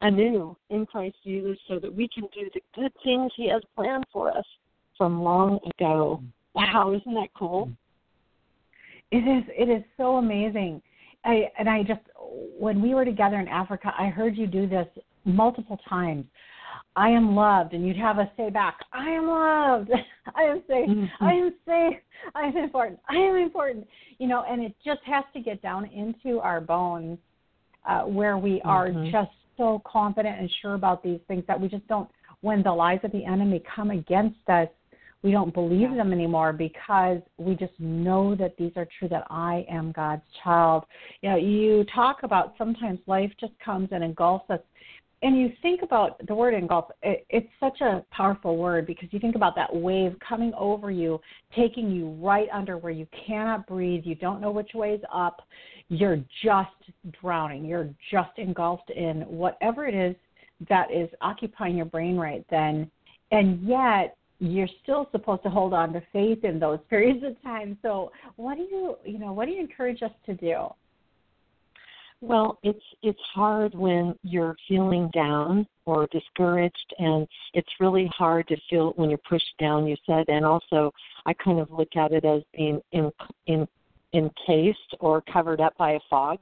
anew 0.00 0.56
in 0.70 0.86
Christ 0.86 1.16
Jesus 1.22 1.58
so 1.68 1.78
that 1.78 1.94
we 1.94 2.08
can 2.08 2.24
do 2.32 2.48
the 2.54 2.62
good 2.74 2.92
things 3.04 3.30
he 3.36 3.46
has 3.48 3.60
planned 3.74 4.06
for 4.10 4.34
us 4.34 4.46
from 4.96 5.22
long 5.22 5.60
ago. 5.74 6.22
Wow, 6.54 6.94
isn't 6.94 7.14
that 7.14 7.28
cool? 7.34 7.70
It 9.10 9.18
is 9.18 9.44
it 9.48 9.68
is 9.68 9.84
so 9.98 10.16
amazing. 10.16 10.80
I 11.26 11.52
and 11.58 11.68
I 11.68 11.82
just 11.82 12.00
when 12.58 12.80
we 12.80 12.94
were 12.94 13.04
together 13.04 13.38
in 13.38 13.48
Africa, 13.48 13.92
I 13.98 14.06
heard 14.06 14.34
you 14.34 14.46
do 14.46 14.66
this 14.66 14.88
multiple 15.26 15.78
times, 15.86 16.24
I 16.96 17.10
am 17.10 17.36
loved, 17.36 17.74
and 17.74 17.86
you'd 17.86 17.96
have 17.98 18.18
us 18.18 18.28
say 18.38 18.48
back, 18.48 18.78
I 18.92 19.10
am 19.10 19.26
loved, 19.26 19.90
I 20.34 20.42
am 20.44 20.62
safe, 20.66 20.88
mm-hmm. 20.88 21.24
I 21.24 21.32
am 21.32 21.54
safe, 21.66 21.98
I 22.34 22.46
am 22.46 22.56
important, 22.56 22.98
I 23.08 23.16
am 23.16 23.36
important. 23.36 23.86
You 24.18 24.28
know, 24.28 24.44
and 24.48 24.62
it 24.62 24.74
just 24.82 25.00
has 25.04 25.24
to 25.34 25.40
get 25.40 25.60
down 25.60 25.84
into 25.86 26.40
our 26.40 26.60
bones 26.60 27.18
uh, 27.86 28.02
where 28.02 28.38
we 28.38 28.62
are 28.64 28.88
mm-hmm. 28.88 29.10
just 29.12 29.30
so 29.58 29.82
confident 29.86 30.40
and 30.40 30.50
sure 30.62 30.74
about 30.74 31.02
these 31.02 31.20
things 31.28 31.44
that 31.46 31.60
we 31.60 31.68
just 31.68 31.86
don't, 31.86 32.08
when 32.40 32.62
the 32.62 32.72
lies 32.72 33.00
of 33.04 33.12
the 33.12 33.24
enemy 33.26 33.62
come 33.74 33.90
against 33.90 34.48
us, 34.48 34.68
we 35.22 35.32
don't 35.32 35.52
believe 35.52 35.94
them 35.94 36.12
anymore 36.12 36.52
because 36.52 37.18
we 37.36 37.54
just 37.56 37.72
know 37.78 38.34
that 38.36 38.56
these 38.56 38.72
are 38.76 38.86
true 38.98 39.08
that 39.08 39.26
I 39.28 39.66
am 39.68 39.92
God's 39.92 40.22
child. 40.44 40.84
You 41.20 41.30
know, 41.30 41.36
you 41.36 41.84
talk 41.94 42.22
about 42.22 42.54
sometimes 42.56 43.00
life 43.06 43.32
just 43.40 43.52
comes 43.62 43.88
and 43.92 44.04
engulfs 44.04 44.48
us 44.50 44.60
and 45.26 45.36
you 45.36 45.50
think 45.60 45.82
about 45.82 46.24
the 46.28 46.34
word 46.36 46.54
engulf, 46.54 46.84
it, 47.02 47.26
it's 47.30 47.48
such 47.58 47.80
a 47.80 48.04
powerful 48.12 48.56
word 48.56 48.86
because 48.86 49.08
you 49.10 49.18
think 49.18 49.34
about 49.34 49.56
that 49.56 49.74
wave 49.74 50.14
coming 50.26 50.52
over 50.56 50.88
you, 50.92 51.20
taking 51.56 51.90
you 51.90 52.10
right 52.22 52.46
under 52.52 52.78
where 52.78 52.92
you 52.92 53.08
cannot 53.26 53.66
breathe, 53.66 54.02
you 54.04 54.14
don't 54.14 54.40
know 54.40 54.52
which 54.52 54.70
way 54.72 54.90
is 54.90 55.00
up, 55.12 55.42
you're 55.88 56.22
just 56.44 56.70
drowning, 57.20 57.64
you're 57.64 57.90
just 58.08 58.30
engulfed 58.36 58.90
in 58.90 59.22
whatever 59.22 59.84
it 59.84 59.96
is 59.96 60.14
that 60.68 60.92
is 60.92 61.08
occupying 61.20 61.76
your 61.76 61.86
brain 61.86 62.16
right 62.16 62.46
then, 62.48 62.88
and 63.32 63.60
yet 63.66 64.16
you're 64.38 64.68
still 64.84 65.08
supposed 65.10 65.42
to 65.42 65.50
hold 65.50 65.74
on 65.74 65.92
to 65.92 66.00
faith 66.12 66.44
in 66.44 66.60
those 66.60 66.78
periods 66.88 67.24
of 67.24 67.42
time. 67.42 67.76
So, 67.82 68.12
what 68.36 68.56
do 68.58 68.62
you, 68.62 68.94
you 69.04 69.18
know, 69.18 69.32
what 69.32 69.46
do 69.46 69.50
you 69.50 69.60
encourage 69.60 70.04
us 70.04 70.12
to 70.26 70.34
do? 70.34 70.68
Well, 72.22 72.58
it's 72.62 72.82
it's 73.02 73.20
hard 73.34 73.74
when 73.74 74.14
you're 74.22 74.56
feeling 74.66 75.10
down 75.12 75.66
or 75.84 76.08
discouraged, 76.10 76.94
and 76.98 77.26
it's 77.52 77.68
really 77.78 78.10
hard 78.16 78.48
to 78.48 78.56
feel 78.70 78.92
when 78.96 79.10
you're 79.10 79.18
pushed 79.28 79.54
down. 79.60 79.86
You 79.86 79.96
said, 80.06 80.24
and 80.28 80.44
also 80.44 80.92
I 81.26 81.34
kind 81.34 81.60
of 81.60 81.70
look 81.70 81.94
at 81.96 82.12
it 82.12 82.24
as 82.24 82.42
being 82.54 82.80
in 82.92 83.12
in 83.46 83.68
encased 84.14 84.94
or 85.00 85.22
covered 85.30 85.60
up 85.60 85.76
by 85.76 85.92
a 85.92 86.00
fog, 86.08 86.38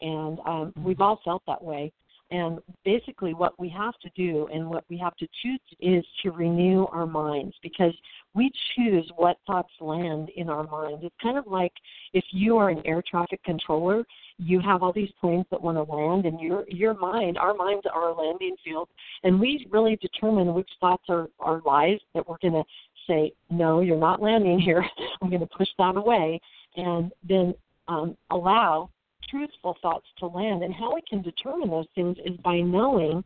and 0.00 0.38
um, 0.46 0.72
we've 0.76 0.96
mm-hmm. 0.96 1.02
all 1.02 1.20
felt 1.22 1.42
that 1.46 1.62
way. 1.62 1.92
And 2.32 2.60
basically, 2.84 3.34
what 3.34 3.58
we 3.58 3.68
have 3.70 3.94
to 4.02 4.10
do 4.16 4.48
and 4.52 4.70
what 4.70 4.84
we 4.88 4.96
have 4.98 5.16
to 5.16 5.26
choose 5.42 5.60
is 5.80 6.04
to 6.22 6.30
renew 6.30 6.86
our 6.92 7.06
minds 7.06 7.56
because 7.60 7.92
we 8.34 8.52
choose 8.76 9.10
what 9.16 9.36
thoughts 9.48 9.72
land 9.80 10.30
in 10.36 10.48
our 10.48 10.62
minds. 10.64 11.00
It's 11.02 11.14
kind 11.20 11.36
of 11.36 11.48
like 11.48 11.72
if 12.12 12.24
you 12.30 12.56
are 12.56 12.70
an 12.70 12.82
air 12.84 13.02
traffic 13.08 13.42
controller, 13.42 14.04
you 14.42 14.60
have 14.60 14.82
all 14.82 14.92
these 14.92 15.10
planes 15.20 15.44
that 15.50 15.60
want 15.60 15.76
to 15.76 15.94
land, 15.94 16.24
and 16.24 16.40
your 16.40 16.64
your 16.68 16.94
mind, 16.94 17.36
our 17.36 17.54
minds 17.54 17.86
are 17.92 18.08
a 18.08 18.14
landing 18.14 18.56
field, 18.64 18.88
and 19.22 19.38
we 19.38 19.66
really 19.70 19.96
determine 19.96 20.54
which 20.54 20.70
thoughts 20.80 21.04
are 21.08 21.28
are 21.38 21.60
lies 21.64 21.98
that 22.14 22.26
we're 22.26 22.38
going 22.40 22.54
to 22.54 22.64
say, 23.06 23.32
no, 23.50 23.80
you're 23.80 23.98
not 23.98 24.22
landing 24.22 24.58
here. 24.58 24.84
I'm 25.22 25.28
going 25.28 25.40
to 25.40 25.46
push 25.46 25.68
that 25.78 25.96
away, 25.96 26.40
and 26.76 27.12
then 27.28 27.54
um, 27.88 28.16
allow 28.30 28.90
truthful 29.28 29.76
thoughts 29.82 30.06
to 30.18 30.26
land. 30.26 30.62
And 30.62 30.74
how 30.74 30.94
we 30.94 31.02
can 31.08 31.22
determine 31.22 31.70
those 31.70 31.86
things 31.94 32.16
is 32.24 32.36
by 32.38 32.60
knowing 32.60 33.22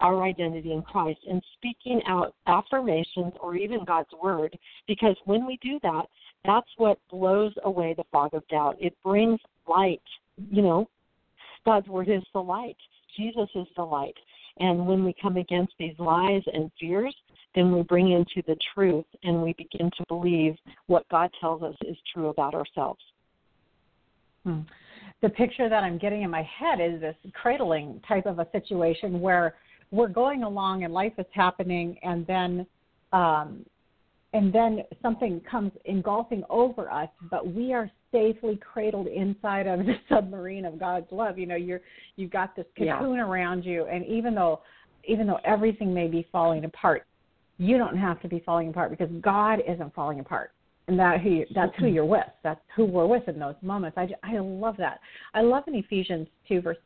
our 0.00 0.22
identity 0.24 0.72
in 0.72 0.82
Christ 0.82 1.20
and 1.28 1.42
speaking 1.54 2.00
out 2.08 2.34
affirmations 2.46 3.32
or 3.40 3.56
even 3.56 3.84
God's 3.84 4.10
word. 4.22 4.58
Because 4.88 5.16
when 5.24 5.46
we 5.46 5.58
do 5.62 5.78
that, 5.82 6.06
that's 6.44 6.68
what 6.76 6.98
blows 7.10 7.52
away 7.64 7.94
the 7.96 8.04
fog 8.10 8.34
of 8.34 8.46
doubt. 8.48 8.76
It 8.80 8.96
brings 9.04 9.38
light. 9.68 10.02
You 10.50 10.62
know, 10.62 10.88
God's 11.64 11.88
word 11.88 12.08
is 12.08 12.22
the 12.32 12.42
light, 12.42 12.76
Jesus 13.16 13.48
is 13.54 13.66
the 13.76 13.82
light. 13.82 14.16
And 14.58 14.86
when 14.86 15.02
we 15.04 15.14
come 15.20 15.38
against 15.38 15.72
these 15.78 15.94
lies 15.98 16.42
and 16.52 16.70
fears, 16.78 17.14
then 17.54 17.72
we 17.72 17.82
bring 17.82 18.12
into 18.12 18.46
the 18.46 18.56
truth 18.74 19.06
and 19.22 19.42
we 19.42 19.54
begin 19.54 19.90
to 19.96 20.04
believe 20.08 20.54
what 20.86 21.08
God 21.08 21.30
tells 21.40 21.62
us 21.62 21.74
is 21.86 21.96
true 22.12 22.28
about 22.28 22.54
ourselves. 22.54 23.00
Hmm 24.44 24.60
the 25.22 25.28
picture 25.28 25.68
that 25.68 25.84
I'm 25.84 25.98
getting 25.98 26.22
in 26.22 26.30
my 26.30 26.42
head 26.42 26.80
is 26.80 27.00
this 27.00 27.14
cradling 27.32 28.00
type 28.06 28.26
of 28.26 28.40
a 28.40 28.48
situation 28.52 29.20
where 29.20 29.54
we're 29.92 30.08
going 30.08 30.42
along 30.42 30.84
and 30.84 30.92
life 30.92 31.12
is 31.16 31.26
happening 31.32 31.96
and 32.02 32.26
then 32.26 32.66
um, 33.12 33.64
and 34.32 34.52
then 34.52 34.82
something 35.02 35.40
comes 35.48 35.72
engulfing 35.84 36.42
over 36.48 36.90
us, 36.90 37.08
but 37.30 37.52
we 37.52 37.72
are 37.72 37.90
safely 38.10 38.56
cradled 38.56 39.06
inside 39.06 39.66
of 39.66 39.80
the 39.86 39.94
submarine 40.08 40.64
of 40.64 40.78
God's 40.78 41.10
love. 41.10 41.38
You 41.38 41.46
know, 41.46 41.56
you're 41.56 41.80
you've 42.16 42.30
got 42.30 42.56
this 42.56 42.66
cocoon 42.76 43.16
yeah. 43.16 43.22
around 43.22 43.64
you, 43.64 43.86
and 43.86 44.06
even 44.06 44.34
though 44.34 44.60
even 45.04 45.26
though 45.26 45.40
everything 45.44 45.92
may 45.92 46.06
be 46.06 46.26
falling 46.30 46.64
apart, 46.64 47.06
you 47.58 47.76
don't 47.76 47.96
have 47.96 48.20
to 48.22 48.28
be 48.28 48.40
falling 48.44 48.68
apart 48.68 48.90
because 48.90 49.10
God 49.20 49.60
isn't 49.66 49.94
falling 49.94 50.20
apart 50.20 50.52
and 50.88 50.98
that 50.98 51.20
who 51.20 51.30
you, 51.30 51.46
that's 51.54 51.72
who 51.78 51.86
you're 51.86 52.04
with. 52.04 52.26
That's 52.42 52.60
who 52.74 52.84
we're 52.84 53.06
with 53.06 53.28
in 53.28 53.38
those 53.38 53.54
moments. 53.62 53.96
I 53.98 54.08
I 54.22 54.38
love 54.38 54.76
that. 54.78 55.00
I 55.34 55.42
love 55.42 55.64
in 55.66 55.74
Ephesians 55.74 56.28
two 56.48 56.60
verse 56.60 56.76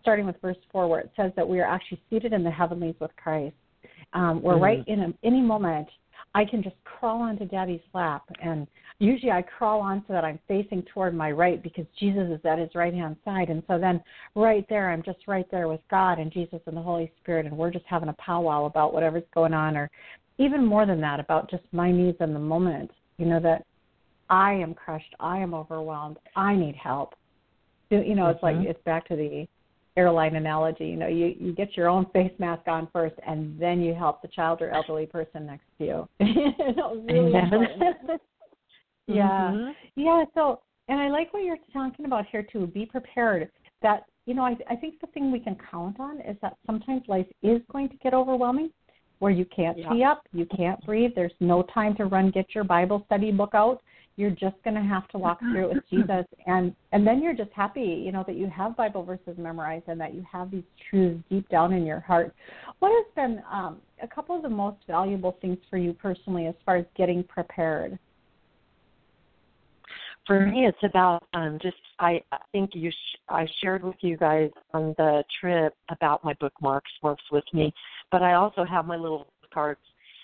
starting 0.00 0.26
with 0.26 0.36
verse 0.40 0.56
four 0.72 0.88
where 0.88 1.00
it 1.00 1.10
says 1.16 1.32
that 1.36 1.46
we 1.46 1.60
are 1.60 1.66
actually 1.66 2.00
seated 2.08 2.32
in 2.32 2.42
the 2.44 2.50
heavenlies 2.50 2.94
with 3.00 3.10
Christ. 3.16 3.54
Um, 4.12 4.42
we're 4.42 4.54
mm-hmm. 4.54 4.62
right 4.62 4.84
in 4.88 5.00
a, 5.00 5.12
any 5.24 5.40
moment. 5.40 5.88
I 6.34 6.44
can 6.44 6.62
just 6.62 6.76
crawl 6.84 7.22
onto 7.22 7.44
Daddy's 7.44 7.80
lap, 7.92 8.24
and 8.42 8.66
usually 8.98 9.32
I 9.32 9.42
crawl 9.42 9.80
on 9.80 10.04
so 10.06 10.12
that 10.12 10.24
I'm 10.24 10.38
facing 10.46 10.82
toward 10.82 11.14
my 11.14 11.32
right 11.32 11.62
because 11.62 11.86
Jesus 11.98 12.28
is 12.30 12.40
at 12.44 12.58
His 12.58 12.70
right 12.74 12.94
hand 12.94 13.16
side, 13.24 13.48
and 13.48 13.62
so 13.66 13.78
then 13.78 14.02
right 14.34 14.64
there 14.68 14.90
I'm 14.90 15.02
just 15.02 15.26
right 15.26 15.50
there 15.50 15.66
with 15.66 15.80
God 15.90 16.18
and 16.18 16.32
Jesus 16.32 16.60
and 16.66 16.76
the 16.76 16.82
Holy 16.82 17.10
Spirit, 17.20 17.46
and 17.46 17.56
we're 17.56 17.72
just 17.72 17.86
having 17.86 18.10
a 18.10 18.14
powwow 18.14 18.66
about 18.66 18.94
whatever's 18.94 19.24
going 19.34 19.54
on, 19.54 19.76
or 19.76 19.90
even 20.38 20.64
more 20.64 20.86
than 20.86 21.00
that 21.00 21.20
about 21.20 21.50
just 21.50 21.64
my 21.72 21.90
needs 21.90 22.18
in 22.20 22.32
the 22.32 22.40
moment 22.40 22.90
you 23.20 23.26
know 23.26 23.40
that 23.40 23.66
I 24.30 24.54
am 24.54 24.72
crushed, 24.72 25.14
I 25.20 25.38
am 25.38 25.52
overwhelmed, 25.52 26.16
I 26.36 26.56
need 26.56 26.74
help. 26.74 27.14
You 27.90 28.14
know, 28.14 28.28
it's 28.28 28.40
mm-hmm. 28.40 28.60
like 28.60 28.68
it's 28.68 28.82
back 28.84 29.06
to 29.08 29.16
the 29.16 29.46
airline 29.96 30.36
analogy. 30.36 30.86
You 30.86 30.96
know, 30.96 31.08
you 31.08 31.34
you 31.38 31.52
get 31.54 31.76
your 31.76 31.88
own 31.88 32.06
face 32.12 32.32
mask 32.38 32.66
on 32.68 32.88
first, 32.92 33.16
and 33.26 33.58
then 33.58 33.80
you 33.80 33.94
help 33.94 34.22
the 34.22 34.28
child 34.28 34.62
or 34.62 34.70
elderly 34.70 35.06
person 35.06 35.46
next 35.46 35.64
to 35.78 35.84
you. 35.84 36.08
really 36.20 37.32
yeah, 39.06 39.50
mm-hmm. 39.52 39.70
yeah. 39.96 40.24
So, 40.34 40.60
and 40.88 41.00
I 41.00 41.08
like 41.08 41.32
what 41.32 41.44
you're 41.44 41.56
talking 41.72 42.06
about 42.06 42.26
here 42.30 42.42
too. 42.42 42.66
Be 42.66 42.86
prepared. 42.86 43.50
That 43.82 44.04
you 44.26 44.34
know, 44.34 44.42
I 44.42 44.56
I 44.68 44.76
think 44.76 45.00
the 45.00 45.06
thing 45.08 45.32
we 45.32 45.40
can 45.40 45.56
count 45.70 45.98
on 45.98 46.20
is 46.20 46.36
that 46.42 46.56
sometimes 46.66 47.02
life 47.08 47.26
is 47.42 47.60
going 47.72 47.88
to 47.88 47.96
get 47.96 48.14
overwhelming, 48.14 48.70
where 49.20 49.30
you 49.30 49.44
can't 49.54 49.78
yeah. 49.78 49.92
see 49.92 50.02
up, 50.02 50.26
you 50.32 50.46
can't 50.56 50.84
breathe. 50.84 51.12
There's 51.14 51.32
no 51.40 51.62
time 51.74 51.94
to 51.96 52.06
run 52.06 52.30
get 52.30 52.54
your 52.54 52.64
Bible 52.64 53.02
study 53.06 53.30
book 53.30 53.54
out. 53.54 53.82
You're 54.20 54.30
just 54.30 54.56
going 54.64 54.74
to 54.74 54.82
have 54.82 55.08
to 55.08 55.18
walk 55.18 55.40
through 55.40 55.70
it 55.70 55.74
with 55.74 55.84
Jesus, 55.90 56.26
and 56.46 56.74
and 56.92 57.06
then 57.06 57.22
you're 57.22 57.34
just 57.34 57.50
happy, 57.54 58.02
you 58.04 58.12
know, 58.12 58.22
that 58.26 58.36
you 58.36 58.48
have 58.48 58.76
Bible 58.76 59.02
verses 59.02 59.38
memorized 59.38 59.88
and 59.88 59.98
that 60.00 60.14
you 60.14 60.24
have 60.30 60.50
these 60.50 60.64
truths 60.90 61.22
deep 61.30 61.48
down 61.48 61.72
in 61.72 61.86
your 61.86 62.00
heart. 62.00 62.34
What 62.80 62.90
has 62.90 63.06
been 63.14 63.42
um, 63.50 63.78
a 64.02 64.06
couple 64.06 64.36
of 64.36 64.42
the 64.42 64.48
most 64.50 64.78
valuable 64.86 65.38
things 65.40 65.56
for 65.70 65.78
you 65.78 65.94
personally 65.94 66.46
as 66.46 66.54
far 66.66 66.76
as 66.76 66.84
getting 66.96 67.24
prepared? 67.24 67.98
for 70.26 70.46
me 70.46 70.66
it's 70.66 70.78
about 70.82 71.24
um 71.32 71.58
just 71.62 71.76
i 71.98 72.20
i 72.30 72.38
think 72.52 72.70
you 72.74 72.90
sh- 72.90 73.18
i 73.28 73.46
shared 73.60 73.82
with 73.82 73.96
you 74.00 74.16
guys 74.16 74.50
on 74.74 74.94
the 74.98 75.24
trip 75.40 75.74
about 75.88 76.22
my 76.22 76.34
bookmarks 76.34 76.90
works 77.02 77.24
with 77.32 77.44
me 77.52 77.72
but 78.12 78.22
i 78.22 78.34
also 78.34 78.64
have 78.64 78.86
my 78.86 78.96
little 78.96 79.26
cards 79.52 79.80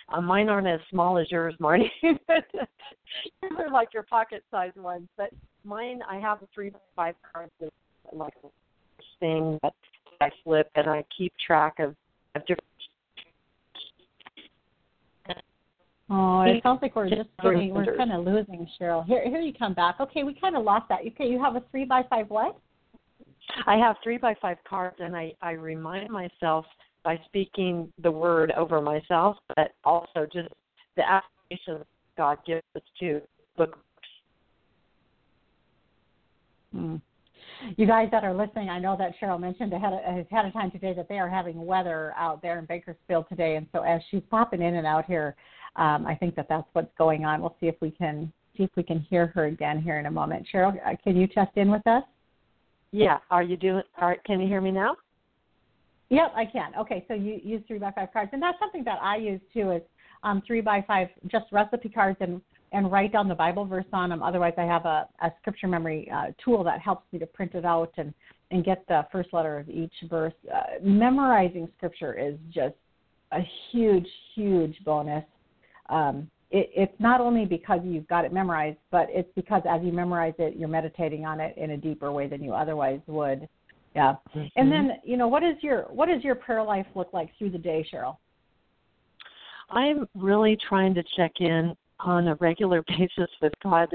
uh, 0.09 0.21
mine 0.21 0.49
aren't 0.49 0.67
as 0.67 0.81
small 0.91 1.19
as 1.19 1.31
yours 1.31 1.55
Marnie 1.61 1.91
they're 2.03 3.71
like 3.73 3.93
your 3.93 4.03
pocket 4.05 4.45
sized 4.51 4.77
ones 4.77 5.09
but 5.17 5.31
mine 5.65 6.01
i 6.09 6.17
have 6.17 6.43
a 6.43 6.49
three 6.55 6.71
by 6.71 6.79
five 6.95 7.15
card 7.33 7.51
with 7.61 7.73
like 8.13 8.35
a 8.45 8.49
thing 9.21 9.59
that 9.63 9.73
i 10.21 10.31
flip 10.45 10.71
and 10.75 10.89
i 10.89 11.05
keep 11.17 11.33
track 11.45 11.79
of 11.79 11.95
of 12.35 12.43
different 12.43 12.63
Oh, 16.09 16.43
it 16.43 16.63
sounds 16.63 16.79
like 16.83 16.95
we're 16.95 17.09
just 17.09 17.29
getting, 17.43 17.75
we're 17.75 17.97
kind 17.97 18.13
of 18.13 18.25
losing 18.25 18.67
Sheryl. 18.81 19.05
Here, 19.07 19.29
here 19.29 19.41
you 19.41 19.53
come 19.53 19.75
back. 19.75 19.97
Okay, 19.99 20.23
we 20.23 20.35
kind 20.35 20.57
of 20.57 20.63
lost 20.63 20.89
that. 20.89 21.01
Okay, 21.01 21.27
you 21.27 21.43
have 21.43 21.57
a 21.57 21.65
three 21.73 21.85
by 21.85 22.03
five 22.09 22.31
what? 22.31 22.57
I 23.67 23.77
have 23.77 23.97
three 24.05 24.17
by 24.17 24.35
five 24.41 24.59
cards, 24.69 24.97
and 25.01 25.17
I 25.17 25.33
I 25.43 25.53
remind 25.53 26.11
myself 26.11 26.65
by 27.07 27.21
speaking 27.25 27.91
the 28.03 28.11
word 28.11 28.51
over 28.57 28.81
myself, 28.81 29.37
but 29.55 29.71
also 29.85 30.27
just 30.33 30.49
the 30.97 31.05
affirmation 31.09 31.87
God 32.17 32.39
gives 32.45 32.65
us 32.75 32.83
to 32.99 33.21
book. 33.57 33.79
Hmm. 36.73 36.97
You 37.77 37.87
guys 37.87 38.09
that 38.11 38.25
are 38.25 38.35
listening, 38.35 38.71
I 38.71 38.81
know 38.81 38.97
that 38.99 39.13
Sheryl 39.23 39.39
mentioned 39.39 39.73
ahead 39.73 39.93
of, 39.93 40.01
ahead 40.01 40.47
of 40.47 40.53
time 40.53 40.73
today 40.73 40.95
that 40.95 41.09
they 41.09 41.21
are 41.21 41.29
having 41.29 41.65
weather 41.65 42.13
out 42.19 42.43
there 42.43 42.59
in 42.59 42.65
Bakersfield 42.65 43.27
today, 43.29 43.55
and 43.55 43.69
so 43.71 43.83
as 43.83 44.01
she's 44.11 44.23
popping 44.29 44.61
in 44.61 44.75
and 44.75 44.87
out 44.87 45.05
here, 45.05 45.37
um, 45.77 46.07
I 46.07 46.17
think 46.17 46.35
that 46.35 46.49
that's 46.49 46.67
what's 46.73 46.91
going 46.99 47.25
on. 47.25 47.41
We'll 47.41 47.57
see 47.61 47.69
if 47.69 47.77
we 47.81 47.93
can 47.93 48.33
see 48.57 48.65
if 48.65 48.71
we 48.75 48.83
can 48.83 48.99
hear 49.09 49.29
her 49.29 49.45
again 49.45 49.81
here 49.81 50.01
in 50.01 50.07
a 50.07 50.11
moment. 50.11 50.45
Sheryl, 50.53 50.75
uh, 50.85 50.97
can 51.05 51.17
you 51.17 51.29
test 51.29 51.53
in 51.55 51.71
with 51.71 51.87
us? 51.87 52.03
Yeah. 52.91 53.19
Are 53.31 53.45
you 53.45 53.57
doing? 53.57 53.83
Are, 53.99 54.17
can 54.27 54.41
you 54.41 54.49
hear 54.49 54.61
me 54.61 54.73
now? 54.73 54.97
Yep, 56.09 56.33
I 56.37 56.45
can. 56.45 56.73
Okay, 56.79 57.05
so 57.09 57.15
you 57.15 57.41
use 57.43 57.63
three 57.67 57.79
by 57.79 57.91
five 57.91 58.13
cards, 58.13 58.31
and 58.33 58.41
that's 58.41 58.59
something 58.59 58.85
that 58.85 58.99
I 59.03 59.17
use 59.17 59.41
too. 59.53 59.73
Is 59.73 59.83
um, 60.23 60.43
three 60.47 60.61
by 60.61 60.85
five 60.87 61.09
just 61.31 61.47
recipe 61.51 61.89
cards 61.89 62.19
and 62.21 62.41
and 62.73 62.91
write 62.91 63.13
down 63.13 63.29
the 63.29 63.35
Bible 63.35 63.65
verse 63.65 63.87
on 63.93 64.11
them. 64.11 64.23
Otherwise, 64.23 64.55
I 64.59 64.65
have 64.65 64.85
a, 64.85 65.09
a 65.23 65.33
scripture 65.41 65.69
memory 65.69 66.11
uh, 66.15 66.27
tool 66.45 66.63
that 66.65 66.81
helps 66.81 67.05
me 67.13 67.19
to 67.19 67.27
print 67.27 67.55
it 67.55 67.65
out 67.65 67.93
and 67.97 68.13
and 68.51 68.65
get 68.65 68.85
the 68.87 69.07
first 69.11 69.33
letter 69.33 69.59
of 69.59 69.69
each 69.69 69.95
verse. 70.09 70.35
Uh, 70.53 70.79
memorizing 70.83 71.69
scripture 71.77 72.15
is 72.15 72.37
just 72.53 72.75
a 73.33 73.41
huge, 73.71 74.07
huge 74.35 74.77
bonus. 74.85 75.25
Um, 75.89 76.31
it, 76.51 76.71
it's 76.75 77.01
not 77.01 77.21
only 77.21 77.45
because 77.45 77.81
you've 77.83 78.07
got 78.07 78.25
it 78.25 78.33
memorized, 78.33 78.79
but 78.93 79.09
it's 79.11 79.29
because 79.35 79.63
as 79.69 79.83
you 79.83 79.93
memorize 79.93 80.35
it, 80.39 80.57
you're 80.57 80.69
meditating 80.69 81.25
on 81.25 81.41
it 81.41 81.57
in 81.57 81.73
a 81.73 81.77
deeper 81.77 82.13
way 82.13 82.29
than 82.29 82.43
you 82.43 82.53
otherwise 82.53 83.01
would. 83.09 83.49
Yeah. 83.97 84.17
Mm-hmm. 84.37 84.47
And 84.57 84.71
then, 84.71 84.91
you 85.05 85.17
know, 85.17 85.27
what 85.27 85.43
is 85.43 85.57
your 85.63 85.85
what 85.85 86.09
does 86.11 86.23
your 86.23 86.35
prayer 86.35 86.63
life 86.63 86.87
look 86.95 87.15
like 87.15 87.31
through 87.39 87.51
the 87.51 87.59
day, 87.59 87.85
Sheryl? 87.91 88.19
I'm 89.71 90.07
really 90.15 90.59
trying 90.69 90.95
to 90.95 91.03
check 91.17 91.33
in 91.41 91.75
on 92.01 92.29
a 92.29 92.35
regular 92.35 92.85
basis 92.89 93.31
with 93.41 93.55
God 93.63 93.89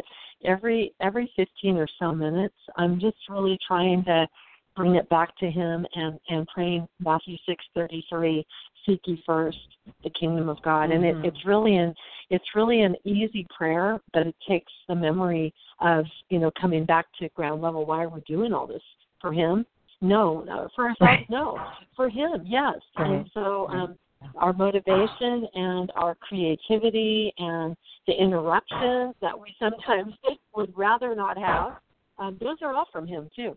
every 0.43 0.95
every 1.01 1.31
15 1.35 1.77
or 1.77 1.87
so 1.99 2.11
minutes. 2.13 2.55
I'm 2.77 2.99
just 2.99 3.17
really 3.29 3.59
trying 3.67 4.03
to 4.05 4.27
bring 4.75 4.95
it 4.95 5.07
back 5.09 5.37
to 5.37 5.51
him 5.51 5.85
and 5.93 6.19
and 6.29 6.47
praying 6.47 6.87
Matthew 6.99 7.37
6:33 7.47 8.43
seek 8.87 9.01
ye 9.05 9.21
first 9.23 9.59
the 10.03 10.09
kingdom 10.09 10.49
of 10.49 10.59
God 10.63 10.89
mm-hmm. 10.89 10.93
and 10.93 11.05
it, 11.05 11.15
mm-hmm. 11.17 11.25
it's 11.25 11.45
really 11.45 11.75
an 11.75 11.93
it's 12.31 12.55
really 12.55 12.81
an 12.81 12.95
easy 13.03 13.45
prayer 13.55 13.99
but 14.13 14.25
it 14.25 14.35
takes 14.47 14.71
the 14.87 14.95
memory 14.95 15.53
of 15.79 16.05
you 16.29 16.39
know 16.39 16.49
coming 16.59 16.85
back 16.85 17.05
to 17.19 17.29
ground 17.35 17.61
level 17.61 17.85
why 17.85 18.03
are 18.03 18.09
we 18.09 18.21
doing 18.21 18.53
all 18.53 18.65
this 18.65 18.81
for 19.19 19.31
him 19.31 19.65
no, 20.01 20.41
no 20.41 20.67
for 20.75 20.89
ourselves 21.01 21.23
no 21.29 21.59
for 21.95 22.09
him 22.09 22.43
yes 22.45 22.75
and 22.97 23.29
so 23.33 23.67
um 23.69 23.97
our 24.35 24.53
motivation 24.53 25.47
and 25.55 25.91
our 25.95 26.15
creativity 26.15 27.33
and 27.37 27.75
the 28.07 28.13
interruptions 28.13 29.15
that 29.21 29.37
we 29.39 29.53
sometimes 29.59 30.13
would 30.55 30.71
rather 30.77 31.15
not 31.15 31.37
have 31.37 31.73
um, 32.19 32.37
those 32.39 32.57
are 32.61 32.73
all 32.73 32.87
from 32.91 33.07
him 33.07 33.29
too 33.35 33.55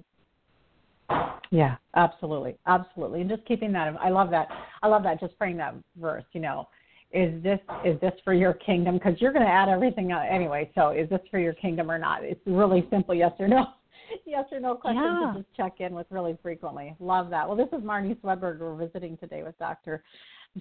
yeah, 1.51 1.77
absolutely, 1.95 2.57
absolutely, 2.67 3.21
and 3.21 3.31
just 3.31 3.45
keeping 3.47 3.73
that. 3.73 3.95
I 4.01 4.09
love 4.11 4.31
that. 4.31 4.49
I 4.83 4.89
love 4.89 5.03
that. 5.05 5.21
Just 5.21 5.39
praying 5.39 5.59
that 5.59 5.75
verse. 6.01 6.25
You 6.33 6.41
know, 6.41 6.69
is 7.13 7.43
this 7.43 7.61
is 7.85 8.01
this 8.01 8.13
for 8.25 8.35
your 8.35 8.55
kingdom? 8.55 8.95
Because 8.95 9.21
you're 9.21 9.33
going 9.33 9.45
to 9.45 9.51
add 9.51 9.69
everything 9.69 10.13
anyway. 10.13 10.71
So, 10.75 10.91
is 10.91 11.09
this 11.11 11.21
for 11.31 11.39
your 11.39 11.53
kingdom 11.53 11.91
or 11.91 11.99
not? 11.99 12.25
It's 12.25 12.41
really 12.47 12.87
simple. 12.91 13.15
Yes 13.15 13.33
or 13.39 13.49
no. 13.49 13.67
yes 14.27 14.45
or 14.53 14.61
no 14.61 14.75
questions 14.75 15.19
yeah. 15.21 15.33
to 15.33 15.39
just 15.39 15.57
check 15.57 15.81
in 15.81 15.95
with 15.95 16.07
really 16.11 16.37
frequently. 16.43 16.95
Love 17.01 17.31
that. 17.31 17.47
Well, 17.47 17.57
this 17.57 17.69
is 17.73 17.85
Marnie 17.85 18.17
Swedberg. 18.21 18.59
We're 18.59 18.77
visiting 18.77 19.17
today 19.17 19.43
with 19.43 19.59
Dr. 19.59 20.03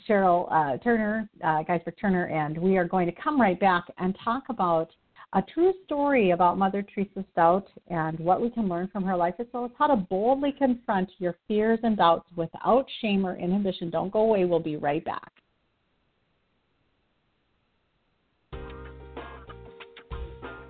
Sheryl 0.08 0.48
uh, 0.52 0.78
Turner, 0.78 1.30
uh, 1.44 1.64
Giesbrecht 1.64 2.00
Turner, 2.00 2.28
and 2.28 2.58
we 2.58 2.78
are 2.78 2.86
going 2.86 3.06
to 3.06 3.22
come 3.22 3.40
right 3.40 3.60
back 3.60 3.84
and 3.98 4.18
talk 4.24 4.44
about 4.50 4.90
a 5.34 5.42
true 5.54 5.74
story 5.86 6.32
about 6.32 6.58
Mother 6.58 6.84
Teresa's 6.84 7.26
doubt 7.36 7.68
and 7.88 8.20
what 8.20 8.42
we 8.42 8.50
can 8.50 8.68
learn 8.68 8.88
from 8.90 9.04
her 9.04 9.16
life, 9.16 9.34
as 9.40 9.48
well 9.52 9.66
as 9.66 9.72
how 9.78 9.88
to 9.88 9.96
boldly 9.96 10.52
confront 10.52 11.10
your 11.18 11.36
fears 11.48 11.80
and 11.84 11.98
doubts 11.98 12.30
without 12.36 12.86
shame 13.02 13.26
or 13.26 13.36
inhibition. 13.36 13.90
Don't 13.90 14.12
go 14.12 14.22
away. 14.22 14.46
We'll 14.46 14.60
be 14.60 14.78
right 14.78 15.04
back. 15.04 15.32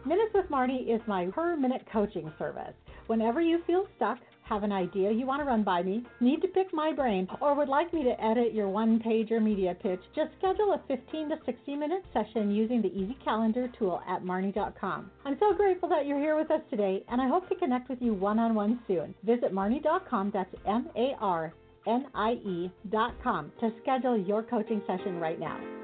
Minutes 0.06 0.34
with 0.34 0.50
Marnie 0.50 0.94
is 0.94 1.02
my 1.08 1.28
per 1.28 1.56
minute 1.56 1.88
coaching 1.92 2.30
service. 2.38 2.74
Whenever 3.08 3.42
you 3.42 3.64
feel 3.66 3.88
stuck, 3.96 4.18
have 4.44 4.64
an 4.64 4.72
idea 4.74 5.10
you 5.10 5.26
want 5.26 5.40
to 5.40 5.46
run 5.46 5.64
by 5.64 5.82
me, 5.82 6.06
need 6.20 6.42
to 6.42 6.48
pick 6.50 6.74
my 6.74 6.92
brain, 6.92 7.26
or 7.40 7.56
would 7.56 7.70
like 7.70 7.94
me 7.94 8.04
to 8.04 8.22
edit 8.22 8.54
your 8.54 8.68
one 8.68 9.00
page 9.00 9.32
or 9.32 9.40
media 9.40 9.74
pitch, 9.82 10.02
just 10.14 10.32
schedule 10.38 10.74
a 10.74 10.82
15 10.90 11.30
to 11.30 11.38
60 11.46 11.76
minute 11.78 12.04
session 12.12 12.52
using 12.52 12.82
the 12.82 12.90
Easy 12.90 13.18
Calendar 13.24 13.72
tool 13.80 14.02
at 14.06 14.24
Marnie.com. 14.24 15.10
I'm 15.24 15.38
so 15.40 15.54
grateful 15.54 15.88
that 15.88 16.06
you're 16.06 16.20
here 16.20 16.38
with 16.38 16.52
us 16.52 16.62
today, 16.70 17.06
and 17.10 17.22
I 17.22 17.30
hope 17.30 17.48
to 17.48 17.56
connect 17.56 17.88
with 17.90 18.02
you 18.02 18.14
one 18.14 18.40
on 18.40 18.56
one 18.56 18.82
soon. 18.88 19.16
Visit 19.24 19.54
Marnie.com, 19.54 20.32
that's 20.34 20.54
M 20.68 20.90
A 20.98 21.16
R 21.22 21.54
N 21.88 22.08
I 22.14 22.34
E.com, 22.34 23.54
to 23.62 23.72
schedule 23.82 24.18
your 24.18 24.44
coaching 24.44 24.82
session 24.86 25.22
right 25.22 25.40
now. 25.40 25.83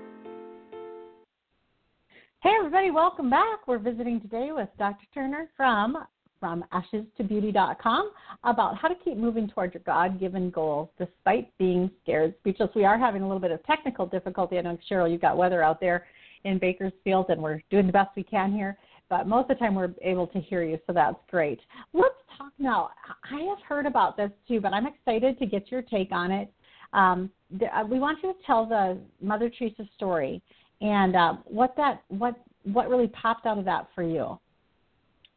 Hey, 2.41 2.51
everybody, 2.57 2.89
welcome 2.89 3.29
back. 3.29 3.67
We're 3.67 3.79
visiting 3.79 4.21
today 4.21 4.51
with 4.53 4.69
Dr. 4.77 5.05
Turner 5.13 5.49
from 5.57 5.97
from 6.39 6.63
ashes2beauty.com 6.71 8.11
about 8.45 8.77
how 8.77 8.87
to 8.87 8.95
keep 9.03 9.17
moving 9.17 9.49
towards 9.49 9.73
your 9.73 9.83
God 9.85 10.21
given 10.21 10.49
goals 10.49 10.87
despite 10.97 11.51
being 11.57 11.91
scared 12.01 12.33
speechless. 12.39 12.69
We 12.73 12.85
are 12.85 12.97
having 12.97 13.23
a 13.23 13.27
little 13.27 13.41
bit 13.41 13.51
of 13.51 13.61
technical 13.65 14.05
difficulty. 14.05 14.57
I 14.57 14.61
know, 14.61 14.77
Sheryl, 14.89 15.11
you've 15.11 15.19
got 15.19 15.35
weather 15.35 15.61
out 15.61 15.81
there 15.81 16.05
in 16.45 16.59
Bakersfield, 16.59 17.25
and 17.27 17.41
we're 17.41 17.61
doing 17.69 17.87
the 17.87 17.91
best 17.91 18.11
we 18.15 18.23
can 18.23 18.53
here. 18.53 18.77
But 19.09 19.27
most 19.27 19.49
of 19.51 19.57
the 19.57 19.65
time, 19.65 19.75
we're 19.75 19.93
able 20.01 20.27
to 20.27 20.39
hear 20.39 20.63
you, 20.63 20.79
so 20.87 20.93
that's 20.93 21.17
great. 21.29 21.59
Let's 21.91 22.15
talk 22.37 22.53
now. 22.57 22.91
I 23.29 23.41
have 23.49 23.59
heard 23.67 23.85
about 23.85 24.15
this 24.15 24.31
too, 24.47 24.61
but 24.61 24.71
I'm 24.71 24.87
excited 24.87 25.37
to 25.39 25.45
get 25.45 25.69
your 25.69 25.81
take 25.81 26.13
on 26.13 26.31
it. 26.31 26.49
Um, 26.93 27.31
uh, 27.61 27.83
we 27.83 27.99
want 27.99 28.19
you 28.23 28.31
to 28.31 28.39
tell 28.45 28.65
the 28.65 28.97
Mother 29.21 29.49
Teresa 29.49 29.83
story 29.97 30.41
and 30.81 31.15
uh, 31.15 31.33
what 31.45 31.75
that 31.77 32.03
what 32.07 32.35
what 32.63 32.89
really 32.89 33.07
popped 33.07 33.45
out 33.45 33.57
of 33.57 33.65
that 33.65 33.87
for 33.95 34.03
you 34.03 34.39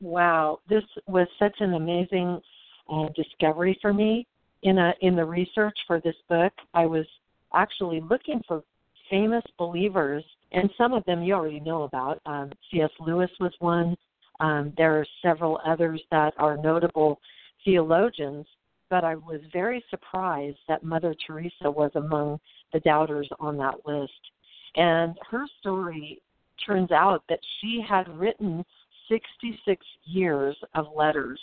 wow, 0.02 0.58
this 0.68 0.82
was 1.06 1.28
such 1.38 1.54
an 1.60 1.74
amazing 1.74 2.40
uh, 2.92 3.06
discovery 3.14 3.78
for 3.80 3.94
me. 3.94 4.26
In 4.64 4.78
a 4.78 4.92
in 5.00 5.16
the 5.16 5.24
research 5.24 5.76
for 5.86 6.00
this 6.00 6.14
book, 6.28 6.52
I 6.74 6.86
was 6.86 7.06
actually 7.54 8.00
looking 8.00 8.42
for 8.46 8.62
famous 9.10 9.42
believers, 9.58 10.24
and 10.52 10.70
some 10.78 10.92
of 10.92 11.04
them 11.04 11.22
you 11.22 11.34
already 11.34 11.60
know 11.60 11.82
about. 11.82 12.20
Um, 12.26 12.50
C.S. 12.70 12.90
Lewis 13.00 13.30
was 13.40 13.52
one. 13.58 13.96
Um, 14.38 14.72
there 14.76 14.98
are 14.98 15.06
several 15.20 15.60
others 15.66 16.00
that 16.10 16.34
are 16.38 16.56
notable 16.56 17.20
theologians, 17.64 18.46
but 18.88 19.04
I 19.04 19.16
was 19.16 19.40
very 19.52 19.84
surprised 19.90 20.58
that 20.68 20.84
Mother 20.84 21.14
Teresa 21.26 21.70
was 21.70 21.90
among 21.96 22.38
the 22.72 22.80
doubters 22.80 23.28
on 23.40 23.56
that 23.58 23.74
list. 23.84 24.12
And 24.76 25.18
her 25.30 25.46
story 25.60 26.22
turns 26.64 26.90
out 26.90 27.22
that 27.28 27.40
she 27.60 27.84
had 27.86 28.08
written 28.18 28.64
66 29.08 29.84
years 30.04 30.56
of 30.74 30.86
letters. 30.94 31.40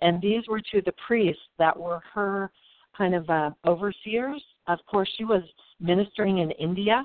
And 0.00 0.20
these 0.20 0.46
were 0.48 0.60
to 0.72 0.80
the 0.84 0.94
priests 1.06 1.42
that 1.58 1.78
were 1.78 2.00
her 2.14 2.50
kind 2.96 3.14
of 3.14 3.28
uh, 3.28 3.50
overseers. 3.66 4.42
Of 4.66 4.78
course, 4.86 5.08
she 5.16 5.24
was 5.24 5.42
ministering 5.80 6.38
in 6.38 6.50
India. 6.52 7.04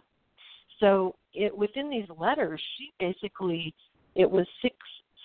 So 0.79 1.15
it, 1.33 1.55
within 1.55 1.89
these 1.89 2.07
letters, 2.17 2.61
she 2.77 2.91
basically, 2.99 3.73
it 4.15 4.29
was 4.29 4.45
six, 4.61 4.75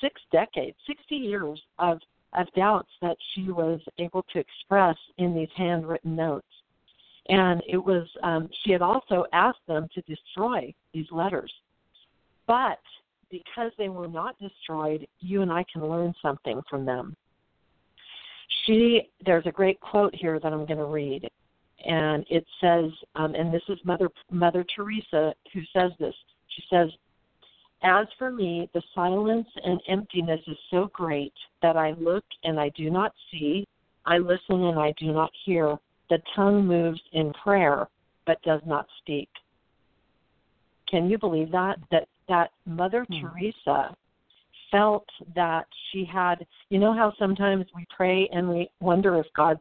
six 0.00 0.20
decades, 0.32 0.76
60 0.86 1.14
years 1.14 1.60
of, 1.78 1.98
of 2.36 2.46
doubts 2.56 2.90
that 3.02 3.16
she 3.34 3.50
was 3.50 3.80
able 3.98 4.24
to 4.32 4.38
express 4.38 4.96
in 5.18 5.34
these 5.34 5.48
handwritten 5.56 6.16
notes. 6.16 6.46
And 7.28 7.62
it 7.68 7.76
was, 7.76 8.08
um, 8.22 8.48
she 8.64 8.72
had 8.72 8.82
also 8.82 9.24
asked 9.32 9.66
them 9.68 9.88
to 9.94 10.00
destroy 10.02 10.74
these 10.92 11.06
letters. 11.10 11.52
But 12.46 12.80
because 13.30 13.70
they 13.78 13.88
were 13.88 14.08
not 14.08 14.38
destroyed, 14.38 15.06
you 15.20 15.42
and 15.42 15.52
I 15.52 15.64
can 15.72 15.86
learn 15.86 16.12
something 16.20 16.60
from 16.68 16.84
them. 16.84 17.16
She, 18.64 19.08
there's 19.24 19.46
a 19.46 19.52
great 19.52 19.80
quote 19.80 20.14
here 20.14 20.40
that 20.40 20.52
I'm 20.52 20.66
going 20.66 20.78
to 20.78 20.84
read, 20.84 21.28
and 21.86 22.26
it 22.28 22.44
says, 22.60 22.90
um, 23.14 23.34
and 23.34 23.54
this 23.54 23.62
is 23.68 23.78
Mother 23.84 24.10
Mother 24.30 24.64
Teresa 24.74 25.32
who 25.52 25.60
says 25.72 25.92
this. 25.98 26.14
She 26.48 26.62
says, 26.68 26.90
"As 27.82 28.06
for 28.18 28.30
me, 28.30 28.68
the 28.74 28.82
silence 28.94 29.48
and 29.64 29.80
emptiness 29.88 30.40
is 30.46 30.58
so 30.70 30.90
great 30.92 31.32
that 31.62 31.76
I 31.76 31.92
look 31.92 32.24
and 32.44 32.60
I 32.60 32.70
do 32.70 32.90
not 32.90 33.14
see, 33.30 33.66
I 34.04 34.18
listen 34.18 34.64
and 34.64 34.78
I 34.78 34.92
do 34.98 35.12
not 35.12 35.30
hear. 35.44 35.78
The 36.10 36.18
tongue 36.36 36.66
moves 36.66 37.00
in 37.12 37.32
prayer, 37.32 37.88
but 38.26 38.42
does 38.42 38.60
not 38.66 38.86
speak." 38.98 39.28
Can 40.90 41.08
you 41.08 41.18
believe 41.18 41.50
that? 41.52 41.78
That 41.90 42.08
that 42.28 42.50
Mother 42.66 43.04
hmm. 43.08 43.26
Teresa 43.26 43.96
felt 44.70 45.06
that 45.34 45.66
she 45.90 46.04
had, 46.04 46.46
you 46.68 46.78
know, 46.78 46.92
how 46.92 47.12
sometimes 47.18 47.66
we 47.74 47.86
pray 47.94 48.28
and 48.32 48.48
we 48.48 48.70
wonder 48.80 49.18
if 49.18 49.26
God's 49.36 49.60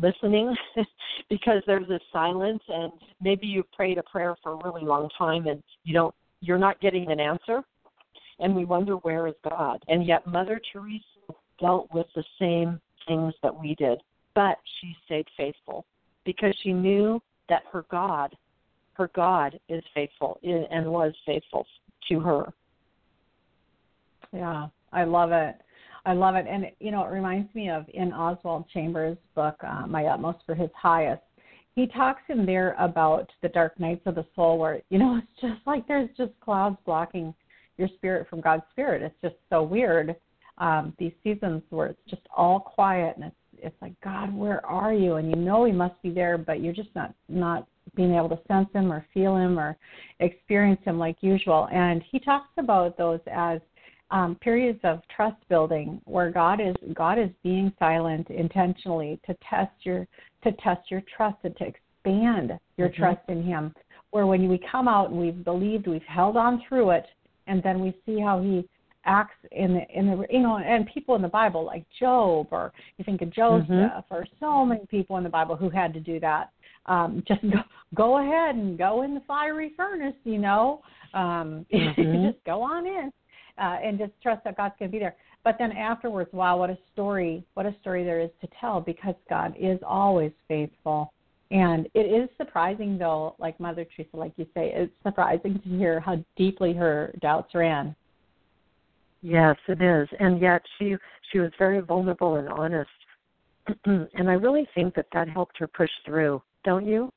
listening 0.00 0.54
because 1.30 1.62
there's 1.66 1.88
a 1.88 1.98
silence 2.12 2.62
and 2.68 2.92
maybe 3.20 3.46
you've 3.46 3.70
prayed 3.72 3.98
a 3.98 4.02
prayer 4.02 4.36
for 4.42 4.52
a 4.52 4.64
really 4.64 4.84
long 4.84 5.08
time 5.16 5.46
and 5.46 5.62
you 5.84 5.94
don't 5.94 6.14
you're 6.40 6.58
not 6.58 6.78
getting 6.80 7.10
an 7.10 7.18
answer 7.18 7.62
and 8.40 8.54
we 8.54 8.66
wonder 8.66 8.96
where 8.96 9.26
is 9.26 9.34
God 9.48 9.82
and 9.88 10.06
yet 10.06 10.26
Mother 10.26 10.60
Teresa 10.70 11.02
dealt 11.58 11.88
with 11.94 12.06
the 12.14 12.24
same 12.38 12.78
things 13.08 13.32
that 13.42 13.58
we 13.58 13.74
did 13.76 13.98
but 14.36 14.58
she 14.80 14.94
stayed 15.04 15.26
faithful 15.36 15.84
because 16.24 16.54
she 16.62 16.72
knew 16.72 17.20
that 17.48 17.62
her 17.72 17.84
God 17.90 18.36
her 18.96 19.10
God 19.14 19.58
is 19.68 19.82
faithful 19.94 20.38
and 20.42 20.86
was 20.90 21.12
faithful 21.26 21.66
to 22.08 22.20
her. 22.20 22.52
Yeah, 24.32 24.68
I 24.92 25.04
love 25.04 25.32
it. 25.32 25.56
I 26.04 26.12
love 26.12 26.34
it. 26.34 26.46
And, 26.48 26.66
you 26.80 26.90
know, 26.90 27.04
it 27.04 27.10
reminds 27.10 27.52
me 27.54 27.68
of 27.68 27.84
in 27.92 28.12
Oswald 28.12 28.64
Chambers' 28.72 29.18
book, 29.34 29.56
uh, 29.62 29.86
My 29.86 30.06
Utmost 30.06 30.38
for 30.46 30.54
His 30.54 30.70
Highest. 30.74 31.22
he 31.74 31.86
talks 31.86 32.22
in 32.28 32.46
there 32.46 32.74
about 32.78 33.30
the 33.42 33.48
dark 33.48 33.78
nights 33.78 34.02
of 34.06 34.14
the 34.14 34.24
soul 34.34 34.58
where 34.58 34.80
you 34.88 34.98
know 34.98 35.16
it's 35.22 35.40
just 35.40 35.66
like 35.66 35.86
there's 35.86 36.08
just 36.16 36.32
clouds 36.40 36.78
blocking 36.86 37.34
your 37.76 37.88
spirit 37.96 38.26
from 38.30 38.40
god's 38.40 38.62
spirit 38.70 39.02
it's 39.02 39.20
just 39.20 39.34
so 39.50 39.62
weird 39.62 40.16
um 40.56 40.94
these 40.98 41.12
seasons 41.22 41.62
where 41.68 41.88
it's 41.88 42.00
just 42.08 42.22
all 42.34 42.58
quiet 42.58 43.14
and 43.16 43.26
it's 43.26 43.36
it's 43.62 43.76
like 43.80 43.94
god 44.02 44.34
where 44.34 44.64
are 44.66 44.92
you 44.92 45.14
and 45.14 45.30
you 45.30 45.36
know 45.36 45.64
he 45.64 45.72
must 45.72 46.00
be 46.02 46.10
there 46.10 46.38
but 46.38 46.62
you're 46.62 46.72
just 46.72 46.94
not 46.94 47.14
not 47.28 47.66
being 47.94 48.14
able 48.14 48.28
to 48.28 48.38
sense 48.48 48.68
him 48.74 48.92
or 48.92 49.06
feel 49.14 49.36
him 49.36 49.58
or 49.58 49.76
experience 50.20 50.80
him 50.84 50.98
like 50.98 51.16
usual 51.20 51.68
and 51.72 52.02
he 52.10 52.18
talks 52.18 52.50
about 52.58 52.96
those 52.98 53.20
as 53.32 53.60
um, 54.10 54.36
periods 54.40 54.78
of 54.84 55.00
trust 55.14 55.36
building 55.48 56.00
where 56.04 56.30
God 56.30 56.60
is 56.60 56.76
God 56.94 57.18
is 57.18 57.30
being 57.42 57.72
silent 57.78 58.30
intentionally 58.30 59.20
to 59.26 59.36
test 59.48 59.72
your 59.82 60.06
to 60.44 60.52
test 60.52 60.90
your 60.90 61.02
trust 61.16 61.38
and 61.42 61.56
to 61.56 61.64
expand 61.64 62.58
your 62.76 62.88
mm-hmm. 62.88 63.02
trust 63.02 63.28
in 63.28 63.42
Him. 63.42 63.74
Where 64.10 64.26
when 64.26 64.48
we 64.48 64.60
come 64.70 64.86
out 64.88 65.10
and 65.10 65.18
we've 65.18 65.44
believed, 65.44 65.88
we've 65.88 66.02
held 66.02 66.36
on 66.36 66.62
through 66.68 66.90
it, 66.90 67.06
and 67.48 67.62
then 67.62 67.80
we 67.80 67.96
see 68.06 68.20
how 68.20 68.40
He 68.40 68.68
acts 69.06 69.36
in 69.52 69.74
the 69.74 69.98
in 69.98 70.06
the 70.06 70.26
you 70.30 70.40
know 70.40 70.58
and 70.58 70.86
people 70.92 71.14
in 71.14 71.22
the 71.22 71.28
Bible 71.28 71.64
like 71.64 71.84
Job 71.98 72.48
or 72.50 72.72
you 72.98 73.04
think 73.04 73.22
of 73.22 73.30
Joseph 73.30 73.68
mm-hmm. 73.68 74.14
or 74.14 74.26
so 74.40 74.64
many 74.64 74.84
people 74.86 75.16
in 75.16 75.24
the 75.24 75.30
Bible 75.30 75.56
who 75.56 75.70
had 75.70 75.94
to 75.94 76.00
do 76.00 76.20
that. 76.20 76.50
Um, 76.86 77.22
just 77.28 77.42
go 77.42 77.58
go 77.94 78.18
ahead 78.18 78.56
and 78.56 78.76
go 78.76 79.02
in 79.02 79.14
the 79.14 79.22
fiery 79.26 79.72
furnace, 79.76 80.14
you 80.24 80.38
know. 80.38 80.82
Um, 81.14 81.64
mm-hmm. 81.72 82.26
just 82.26 82.44
go 82.44 82.62
on 82.62 82.86
in 82.86 83.12
uh, 83.58 83.78
and 83.82 83.98
just 83.98 84.12
trust 84.22 84.44
that 84.44 84.56
God's 84.56 84.74
going 84.78 84.90
to 84.90 84.92
be 84.92 84.98
there. 84.98 85.16
But 85.44 85.56
then 85.58 85.72
afterwards, 85.72 86.30
wow, 86.32 86.58
what 86.58 86.70
a 86.70 86.78
story! 86.92 87.44
What 87.54 87.66
a 87.66 87.74
story 87.80 88.04
there 88.04 88.20
is 88.20 88.30
to 88.40 88.48
tell 88.60 88.80
because 88.80 89.14
God 89.30 89.54
is 89.58 89.78
always 89.86 90.32
faithful. 90.48 91.12
And 91.52 91.86
it 91.94 92.00
is 92.00 92.28
surprising, 92.36 92.98
though, 92.98 93.36
like 93.38 93.60
Mother 93.60 93.86
Teresa, 93.94 94.16
like 94.16 94.32
you 94.36 94.46
say, 94.54 94.72
it's 94.74 94.92
surprising 95.04 95.60
to 95.62 95.68
hear 95.68 96.00
how 96.00 96.16
deeply 96.36 96.72
her 96.72 97.14
doubts 97.22 97.54
ran. 97.54 97.94
Yes, 99.22 99.56
it 99.68 99.82
is, 99.82 100.08
and 100.20 100.40
yet 100.40 100.62
she 100.78 100.96
she 101.32 101.38
was 101.38 101.50
very 101.58 101.80
vulnerable 101.80 102.36
and 102.36 102.48
honest, 102.48 102.90
and 103.84 104.30
I 104.30 104.34
really 104.34 104.68
think 104.74 104.94
that 104.94 105.06
that 105.12 105.28
helped 105.28 105.58
her 105.58 105.66
push 105.66 105.90
through. 106.04 106.42
Don't 106.64 106.86
you? 106.86 107.10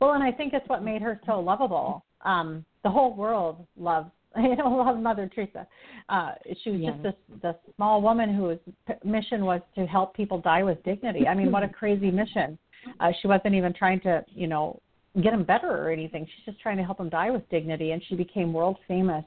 Well, 0.00 0.12
and 0.12 0.24
I 0.24 0.32
think 0.32 0.54
it's 0.54 0.68
what 0.68 0.82
made 0.82 1.02
her 1.02 1.20
so 1.26 1.40
lovable. 1.40 2.04
Um, 2.24 2.64
the 2.82 2.90
whole 2.90 3.14
world 3.14 3.66
loves 3.76 4.10
you 4.36 4.56
know, 4.56 4.68
love 4.68 4.98
Mother 4.98 5.28
Teresa. 5.32 5.66
Uh, 6.08 6.32
she 6.62 6.70
was 6.70 6.80
yeah. 6.80 6.90
just 6.90 7.02
this 7.02 7.14
this 7.42 7.54
small 7.76 8.00
woman 8.00 8.34
whose 8.34 8.58
mission 9.04 9.44
was 9.44 9.60
to 9.74 9.86
help 9.86 10.14
people 10.14 10.40
die 10.40 10.62
with 10.62 10.82
dignity. 10.84 11.26
I 11.26 11.34
mean, 11.34 11.50
what 11.50 11.62
a 11.62 11.68
crazy 11.80 12.10
mission! 12.10 12.56
Uh, 13.00 13.10
she 13.20 13.28
wasn't 13.28 13.54
even 13.54 13.72
trying 13.72 14.00
to, 14.00 14.24
you 14.28 14.46
know, 14.46 14.80
get 15.22 15.32
them 15.32 15.44
better 15.44 15.68
or 15.68 15.90
anything. 15.90 16.26
She's 16.26 16.44
just 16.44 16.60
trying 16.60 16.76
to 16.76 16.84
help 16.84 16.98
them 16.98 17.08
die 17.08 17.30
with 17.30 17.48
dignity, 17.50 17.90
and 17.90 18.02
she 18.08 18.14
became 18.14 18.52
world 18.52 18.78
famous. 18.86 19.24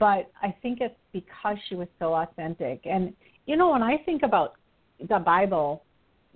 But 0.00 0.32
I 0.42 0.52
think 0.62 0.78
it's 0.80 0.94
because 1.12 1.56
she 1.68 1.76
was 1.76 1.86
so 2.00 2.14
authentic. 2.14 2.80
And 2.84 3.14
you 3.46 3.56
know, 3.56 3.70
when 3.70 3.82
I 3.82 3.98
think 3.98 4.22
about 4.24 4.54
the 5.08 5.20
Bible, 5.20 5.84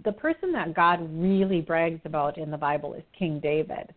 the 0.05 0.13
person 0.13 0.53
that 0.53 0.75
God 0.75 1.01
really 1.11 1.61
brags 1.61 2.01
about 2.05 2.39
in 2.39 2.53
the 2.53 2.57
Bible 2.57 2.95
is 2.95 3.03
King 3.19 3.41
David 3.41 3.93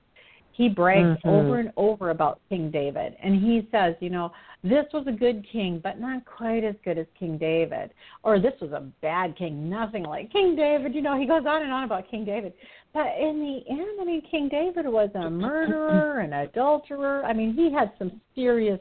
he 0.58 0.67
brags 0.69 1.19
mm-hmm. 1.19 1.30
over 1.30 1.60
and 1.60 1.71
over 1.77 2.10
about 2.10 2.41
King 2.49 2.71
David. 2.71 3.15
And 3.23 3.39
he 3.39 3.67
says, 3.71 3.93
you 3.99 4.10
know, 4.10 4.32
this 4.63 4.86
was 4.91 5.06
a 5.08 5.12
good 5.12 5.45
king, 5.51 5.80
but 5.84 5.99
not 5.99 6.25
quite 6.25 6.63
as 6.63 6.73
good 6.84 6.97
as 6.97 7.06
King 7.17 7.38
David. 7.38 7.91
Or 8.23 8.39
this 8.39 8.53
was 8.60 8.71
a 8.71 8.89
bad 9.03 9.38
king, 9.38 9.69
nothing 9.69 10.01
like 10.01 10.32
King 10.32 10.56
David. 10.56 10.95
You 10.95 11.03
know, 11.03 11.17
he 11.17 11.27
goes 11.27 11.43
on 11.47 11.62
and 11.62 11.71
on 11.71 11.84
about 11.84 12.10
King 12.10 12.25
David. 12.25 12.53
But 12.91 13.06
in 13.19 13.39
the 13.39 13.71
end, 13.71 14.01
I 14.01 14.03
mean, 14.03 14.23
King 14.32 14.49
David 14.49 14.88
was 14.88 15.12
a 15.13 15.30
murderer, 15.30 16.21
an 16.21 16.34
adulterer. 16.34 17.23
I 17.23 17.34
mean, 17.34 17.53
he 17.53 17.71
had 17.71 17.91
some 17.99 18.19
serious, 18.34 18.80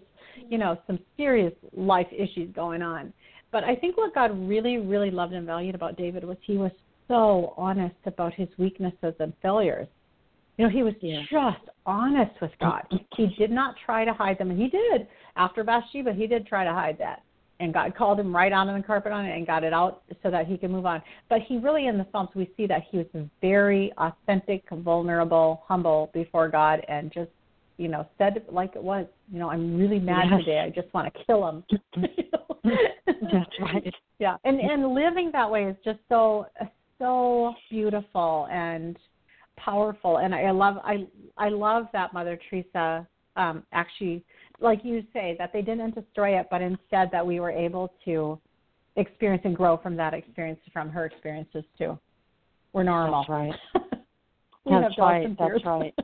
you 0.48 0.58
know, 0.58 0.78
some 0.86 0.98
serious 1.16 1.52
life 1.76 2.08
issues 2.12 2.54
going 2.54 2.82
on. 2.82 3.12
But 3.52 3.64
I 3.64 3.74
think 3.76 3.96
what 3.96 4.14
God 4.14 4.30
really, 4.48 4.78
really 4.78 5.10
loved 5.10 5.32
and 5.32 5.46
valued 5.46 5.74
about 5.74 5.96
David 5.96 6.24
was 6.24 6.36
he 6.42 6.56
was 6.56 6.72
so 7.08 7.54
honest 7.56 7.94
about 8.04 8.34
his 8.34 8.48
weaknesses 8.58 9.14
and 9.20 9.32
failures 9.40 9.86
you 10.56 10.64
know, 10.64 10.70
he 10.70 10.82
was 10.82 10.94
yeah. 11.00 11.22
just 11.30 11.68
honest 11.84 12.40
with 12.40 12.52
God. 12.60 12.82
He 13.16 13.26
did 13.38 13.50
not 13.50 13.74
try 13.84 14.04
to 14.04 14.12
hide 14.12 14.38
them, 14.38 14.50
and 14.50 14.60
he 14.60 14.68
did 14.68 15.06
after 15.36 15.62
Bathsheba. 15.62 16.12
He 16.12 16.26
did 16.26 16.46
try 16.46 16.64
to 16.64 16.72
hide 16.72 16.96
that, 16.98 17.22
and 17.60 17.74
God 17.74 17.94
called 17.94 18.18
him 18.18 18.34
right 18.34 18.52
on 18.52 18.66
the 18.66 18.82
carpet 18.86 19.12
on 19.12 19.26
it 19.26 19.36
and 19.36 19.46
got 19.46 19.64
it 19.64 19.74
out 19.74 20.02
so 20.22 20.30
that 20.30 20.46
he 20.46 20.56
could 20.56 20.70
move 20.70 20.86
on. 20.86 21.02
But 21.28 21.40
he 21.42 21.58
really, 21.58 21.88
in 21.88 21.98
the 21.98 22.06
Psalms, 22.10 22.30
we 22.34 22.50
see 22.56 22.66
that 22.66 22.84
he 22.90 22.98
was 22.98 23.06
very 23.42 23.92
authentic, 23.98 24.64
vulnerable, 24.70 25.62
humble 25.66 26.10
before 26.14 26.48
God, 26.48 26.80
and 26.88 27.12
just 27.12 27.30
you 27.76 27.88
know 27.88 28.06
said 28.18 28.36
it 28.36 28.52
like 28.52 28.76
it 28.76 28.82
was. 28.82 29.06
You 29.32 29.38
know, 29.38 29.50
I'm 29.50 29.76
really 29.76 29.98
mad 29.98 30.26
yes. 30.30 30.40
today. 30.40 30.60
I 30.60 30.70
just 30.70 30.92
want 30.94 31.12
to 31.12 31.24
kill 31.24 31.48
him. 31.48 31.64
That's 32.64 33.60
right. 33.60 33.94
Yeah, 34.18 34.36
and 34.44 34.60
and 34.60 34.94
living 34.94 35.30
that 35.32 35.50
way 35.50 35.64
is 35.64 35.76
just 35.84 35.98
so 36.08 36.46
so 36.98 37.54
beautiful 37.70 38.48
and 38.50 38.98
powerful 39.56 40.18
and 40.18 40.34
I 40.34 40.50
love 40.50 40.76
I 40.84 41.06
I 41.36 41.48
love 41.48 41.86
that 41.92 42.12
Mother 42.12 42.38
Teresa 42.48 43.06
um, 43.36 43.62
actually 43.72 44.24
like 44.60 44.80
you 44.84 45.02
say 45.12 45.34
that 45.38 45.52
they 45.52 45.62
didn't 45.62 45.94
destroy 45.94 46.38
it 46.38 46.46
but 46.50 46.62
instead 46.62 47.10
that 47.12 47.26
we 47.26 47.40
were 47.40 47.50
able 47.50 47.92
to 48.04 48.38
experience 48.96 49.42
and 49.44 49.56
grow 49.56 49.76
from 49.76 49.96
that 49.96 50.14
experience 50.14 50.60
from 50.72 50.88
her 50.90 51.06
experiences 51.06 51.64
too. 51.78 51.98
We're 52.72 52.82
normal. 52.82 53.20
That's 53.20 53.30
right. 53.30 53.54
That's 54.82 54.98
right. 54.98 55.38
That's 55.38 55.64
right. 55.64 55.94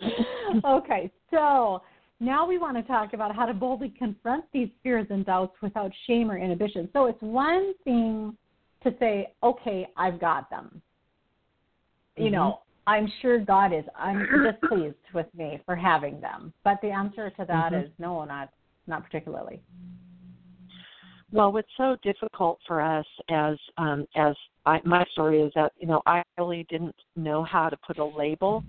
okay, 0.64 1.10
so 1.30 1.82
now 2.20 2.46
we 2.46 2.58
want 2.58 2.76
to 2.76 2.82
talk 2.84 3.12
about 3.12 3.34
how 3.34 3.46
to 3.46 3.54
boldly 3.54 3.92
confront 3.98 4.44
these 4.52 4.68
fears 4.82 5.06
and 5.10 5.26
doubts 5.26 5.54
without 5.62 5.90
shame 6.06 6.30
or 6.30 6.38
inhibition. 6.38 6.88
So 6.92 7.06
it's 7.06 7.20
one 7.20 7.74
thing 7.84 8.36
to 8.82 8.94
say, 8.98 9.32
okay, 9.42 9.88
I've 9.96 10.20
got 10.20 10.50
them 10.50 10.82
you 12.16 12.24
mm-hmm. 12.24 12.34
know, 12.34 12.60
I'm 12.86 13.10
sure 13.20 13.38
God 13.38 13.72
is 13.72 13.84
I'm 13.96 14.26
displeased 14.44 14.96
with 15.14 15.26
me 15.36 15.60
for 15.64 15.76
having 15.76 16.20
them. 16.20 16.52
But 16.64 16.78
the 16.82 16.90
answer 16.90 17.30
to 17.30 17.44
that 17.46 17.72
mm-hmm. 17.72 17.86
is 17.86 17.90
no, 17.98 18.24
not 18.24 18.50
not 18.86 19.04
particularly. 19.04 19.60
Well, 21.30 21.52
what's 21.52 21.68
so 21.78 21.96
difficult 22.02 22.58
for 22.66 22.82
us 22.82 23.06
as 23.30 23.56
um, 23.78 24.06
as 24.16 24.34
I, 24.66 24.80
my 24.84 25.04
story 25.12 25.40
is 25.40 25.52
that 25.54 25.72
you 25.78 25.86
know 25.86 26.02
I 26.06 26.22
really 26.36 26.66
didn't 26.68 26.96
know 27.16 27.44
how 27.44 27.68
to 27.68 27.76
put 27.86 27.98
a 27.98 28.04
label 28.04 28.64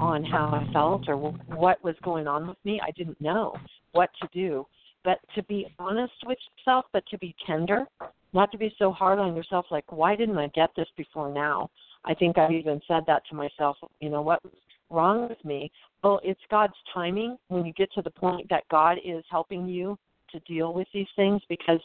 on 0.00 0.24
how 0.24 0.46
I 0.46 0.72
felt 0.72 1.08
or 1.08 1.16
what 1.16 1.82
was 1.82 1.94
going 2.02 2.26
on 2.26 2.48
with 2.48 2.58
me. 2.64 2.80
I 2.82 2.90
didn't 2.92 3.20
know 3.20 3.54
what 3.92 4.10
to 4.22 4.28
do. 4.32 4.66
But 5.04 5.18
to 5.34 5.42
be 5.44 5.66
honest 5.78 6.12
with 6.26 6.38
yourself, 6.56 6.86
but 6.92 7.04
to 7.10 7.18
be 7.18 7.34
tender, 7.46 7.86
not 8.32 8.50
to 8.52 8.58
be 8.58 8.74
so 8.78 8.92
hard 8.92 9.18
on 9.18 9.34
yourself. 9.34 9.66
Like, 9.70 9.90
why 9.90 10.16
didn't 10.16 10.38
I 10.38 10.48
get 10.48 10.70
this 10.76 10.88
before 10.96 11.32
now? 11.32 11.70
I 12.04 12.14
think 12.14 12.36
I've 12.36 12.52
even 12.52 12.80
said 12.86 13.04
that 13.06 13.22
to 13.30 13.34
myself. 13.34 13.76
You 14.00 14.10
know, 14.10 14.22
what's 14.22 14.44
wrong 14.90 15.28
with 15.28 15.42
me? 15.44 15.70
Well, 16.02 16.20
it's 16.22 16.40
God's 16.50 16.74
timing 16.92 17.36
when 17.48 17.64
you 17.64 17.72
get 17.72 17.92
to 17.92 18.02
the 18.02 18.10
point 18.10 18.48
that 18.50 18.64
God 18.70 18.98
is 19.04 19.24
helping 19.30 19.68
you 19.68 19.98
to 20.32 20.40
deal 20.40 20.72
with 20.74 20.88
these 20.92 21.06
things 21.16 21.40
because, 21.48 21.80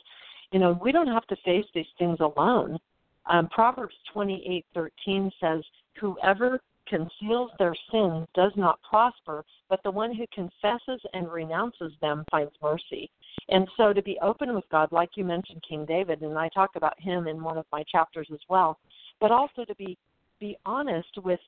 you 0.52 0.60
know, 0.60 0.78
we 0.82 0.91
don't 0.91 1.08
have 1.08 1.26
to 1.28 1.36
face 1.45 1.65
these 1.73 1.86
things 1.97 2.17
alone. 2.19 2.78
Um, 3.26 3.47
Proverbs 3.47 3.95
twenty 4.12 4.43
eight 4.47 4.65
thirteen 4.73 5.32
says, 5.39 5.63
Whoever 5.99 6.60
conceals 6.93 7.49
their 7.58 7.75
sins 7.91 8.27
does 8.36 8.51
not 8.56 8.79
prosper, 8.88 9.43
but 9.67 9.82
the 9.84 9.91
one 9.91 10.13
who 10.13 10.25
confesses 10.34 11.01
and 11.13 11.32
renounces 11.32 11.91
them 12.01 12.23
finds 12.29 12.51
mercy. 12.62 13.10
And 13.49 13.67
so 13.77 13.93
to 13.93 14.01
be 14.01 14.19
open 14.21 14.53
with 14.53 14.65
God, 14.71 14.91
like 14.91 15.10
you 15.15 15.23
mentioned 15.23 15.63
King 15.67 15.86
David, 15.86 16.21
and 16.21 16.38
I 16.38 16.49
talk 16.49 16.71
about 16.75 16.99
him 16.99 17.27
in 17.27 17.43
one 17.43 17.58
of 17.58 17.65
my 17.71 17.84
chapters 17.91 18.27
as 18.32 18.39
well, 18.47 18.77
but 19.19 19.32
also 19.32 19.65
to 19.65 19.75
be 19.75 19.97
be 20.39 20.58
honest 20.65 21.10
with 21.23 21.39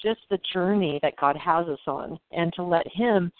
just 0.00 0.20
the 0.30 0.38
journey 0.52 0.98
that 1.02 1.16
God 1.20 1.36
has 1.36 1.68
us 1.68 1.80
on 1.86 2.18
and 2.32 2.52
to 2.54 2.62
let 2.62 2.86
him 2.92 3.30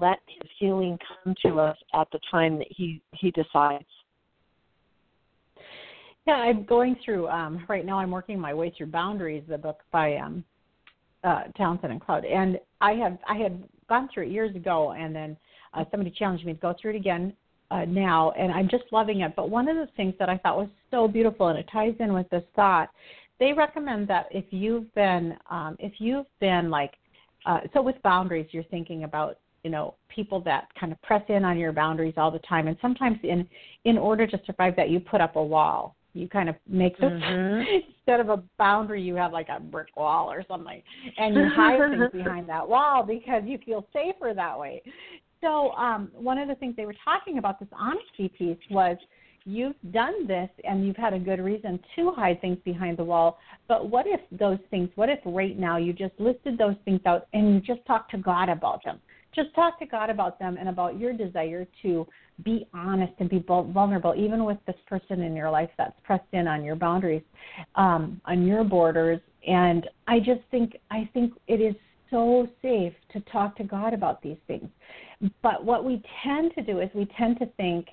let 0.00 0.18
his 0.28 0.50
healing 0.58 0.98
come 1.24 1.34
to 1.44 1.60
us 1.60 1.76
at 1.94 2.08
the 2.12 2.20
time 2.30 2.58
that 2.58 2.68
he 2.70 3.02
he 3.12 3.30
decides. 3.32 3.84
Yeah, 6.26 6.34
I'm 6.34 6.64
going 6.64 6.96
through 7.04 7.28
um 7.28 7.64
right 7.68 7.84
now 7.84 7.98
I'm 7.98 8.10
working 8.10 8.38
my 8.38 8.54
way 8.54 8.72
through 8.76 8.86
Boundaries, 8.86 9.44
the 9.48 9.58
book 9.58 9.80
by 9.92 10.16
um 10.16 10.44
uh 11.26 11.42
Townsend 11.58 11.92
and 11.92 12.00
Cloud. 12.00 12.24
And 12.24 12.58
I 12.80 12.92
have 12.92 13.18
I 13.28 13.36
had 13.36 13.62
gone 13.88 14.08
through 14.12 14.24
it 14.24 14.30
years 14.30 14.56
ago 14.56 14.92
and 14.92 15.14
then 15.14 15.36
uh, 15.74 15.84
somebody 15.90 16.10
challenged 16.10 16.44
me 16.46 16.54
to 16.54 16.58
go 16.58 16.74
through 16.80 16.92
it 16.92 16.96
again 16.96 17.34
uh, 17.70 17.84
now, 17.84 18.30
and 18.32 18.52
I'm 18.52 18.68
just 18.68 18.84
loving 18.92 19.20
it. 19.20 19.34
But 19.36 19.50
one 19.50 19.68
of 19.68 19.76
the 19.76 19.88
things 19.96 20.14
that 20.18 20.28
I 20.28 20.38
thought 20.38 20.56
was 20.56 20.68
so 20.90 21.08
beautiful, 21.08 21.48
and 21.48 21.58
it 21.58 21.68
ties 21.72 21.94
in 22.00 22.12
with 22.12 22.28
this 22.30 22.44
thought, 22.54 22.90
they 23.38 23.52
recommend 23.52 24.08
that 24.08 24.26
if 24.30 24.44
you've 24.50 24.92
been, 24.94 25.36
um, 25.50 25.76
if 25.78 25.94
you've 25.98 26.26
been 26.40 26.70
like, 26.70 26.94
uh, 27.44 27.60
so 27.74 27.82
with 27.82 28.00
boundaries, 28.02 28.46
you're 28.50 28.64
thinking 28.64 29.04
about 29.04 29.38
you 29.64 29.70
know 29.70 29.94
people 30.08 30.40
that 30.40 30.68
kind 30.78 30.92
of 30.92 31.02
press 31.02 31.22
in 31.28 31.44
on 31.44 31.58
your 31.58 31.72
boundaries 31.72 32.14
all 32.16 32.30
the 32.30 32.38
time, 32.40 32.68
and 32.68 32.76
sometimes 32.80 33.18
in 33.22 33.46
in 33.84 33.98
order 33.98 34.26
to 34.26 34.40
survive 34.46 34.74
that, 34.76 34.88
you 34.88 35.00
put 35.00 35.20
up 35.20 35.36
a 35.36 35.42
wall. 35.42 35.95
You 36.16 36.28
kind 36.28 36.48
of 36.48 36.56
make 36.68 36.96
this 36.98 37.12
Mhm. 37.12 37.82
instead 37.98 38.20
of 38.20 38.28
a 38.28 38.42
boundary, 38.58 39.02
you 39.02 39.14
have 39.16 39.32
like 39.32 39.48
a 39.48 39.60
brick 39.60 39.88
wall 39.96 40.30
or 40.30 40.42
something, 40.48 40.82
and 41.18 41.34
you 41.34 41.48
hide 41.48 41.90
things 41.90 42.10
behind 42.12 42.48
that 42.48 42.66
wall 42.68 43.02
because 43.02 43.42
you 43.44 43.58
feel 43.58 43.86
safer 43.92 44.32
that 44.34 44.58
way. 44.58 44.82
So 45.40 45.72
um, 45.72 46.10
one 46.14 46.38
of 46.38 46.48
the 46.48 46.54
things 46.54 46.74
they 46.76 46.86
were 46.86 46.96
talking 47.04 47.38
about 47.38 47.60
this 47.60 47.68
honesty 47.72 48.28
piece 48.28 48.58
was 48.70 48.96
you've 49.44 49.76
done 49.92 50.26
this 50.26 50.50
and 50.64 50.86
you've 50.86 50.96
had 50.96 51.12
a 51.12 51.18
good 51.18 51.40
reason 51.40 51.78
to 51.94 52.10
hide 52.12 52.40
things 52.40 52.58
behind 52.64 52.96
the 52.96 53.04
wall. 53.04 53.38
But 53.68 53.88
what 53.88 54.06
if 54.06 54.20
those 54.32 54.58
things? 54.70 54.88
What 54.96 55.08
if 55.08 55.20
right 55.24 55.58
now 55.58 55.76
you 55.76 55.92
just 55.92 56.14
listed 56.18 56.58
those 56.58 56.74
things 56.84 57.00
out 57.06 57.28
and 57.32 57.54
you 57.54 57.60
just 57.60 57.86
talked 57.86 58.10
to 58.12 58.18
God 58.18 58.48
about 58.48 58.82
them? 58.84 59.00
Just 59.34 59.54
talk 59.54 59.78
to 59.80 59.86
God 59.86 60.10
about 60.10 60.38
them 60.38 60.56
and 60.58 60.68
about 60.68 60.98
your 60.98 61.12
desire 61.12 61.66
to 61.82 62.06
be 62.42 62.66
honest 62.74 63.12
and 63.18 63.28
be 63.28 63.42
vulnerable, 63.46 64.14
even 64.16 64.44
with 64.44 64.58
this 64.66 64.76
person 64.86 65.22
in 65.22 65.34
your 65.34 65.50
life 65.50 65.70
that's 65.78 65.98
pressed 66.04 66.26
in 66.32 66.46
on 66.46 66.64
your 66.64 66.76
boundaries, 66.76 67.22
um, 67.76 68.20
on 68.24 68.46
your 68.46 68.64
borders. 68.64 69.20
And 69.46 69.88
I 70.06 70.18
just 70.18 70.40
think 70.50 70.76
I 70.90 71.08
think 71.14 71.34
it 71.48 71.60
is 71.60 71.74
so 72.10 72.48
safe 72.62 72.92
to 73.12 73.20
talk 73.32 73.56
to 73.56 73.64
God 73.64 73.94
about 73.94 74.22
these 74.22 74.36
things. 74.46 74.68
But 75.42 75.64
what 75.64 75.84
we 75.84 76.02
tend 76.22 76.52
to 76.54 76.62
do 76.62 76.80
is 76.80 76.90
we 76.94 77.06
tend 77.18 77.38
to 77.38 77.46
think 77.56 77.88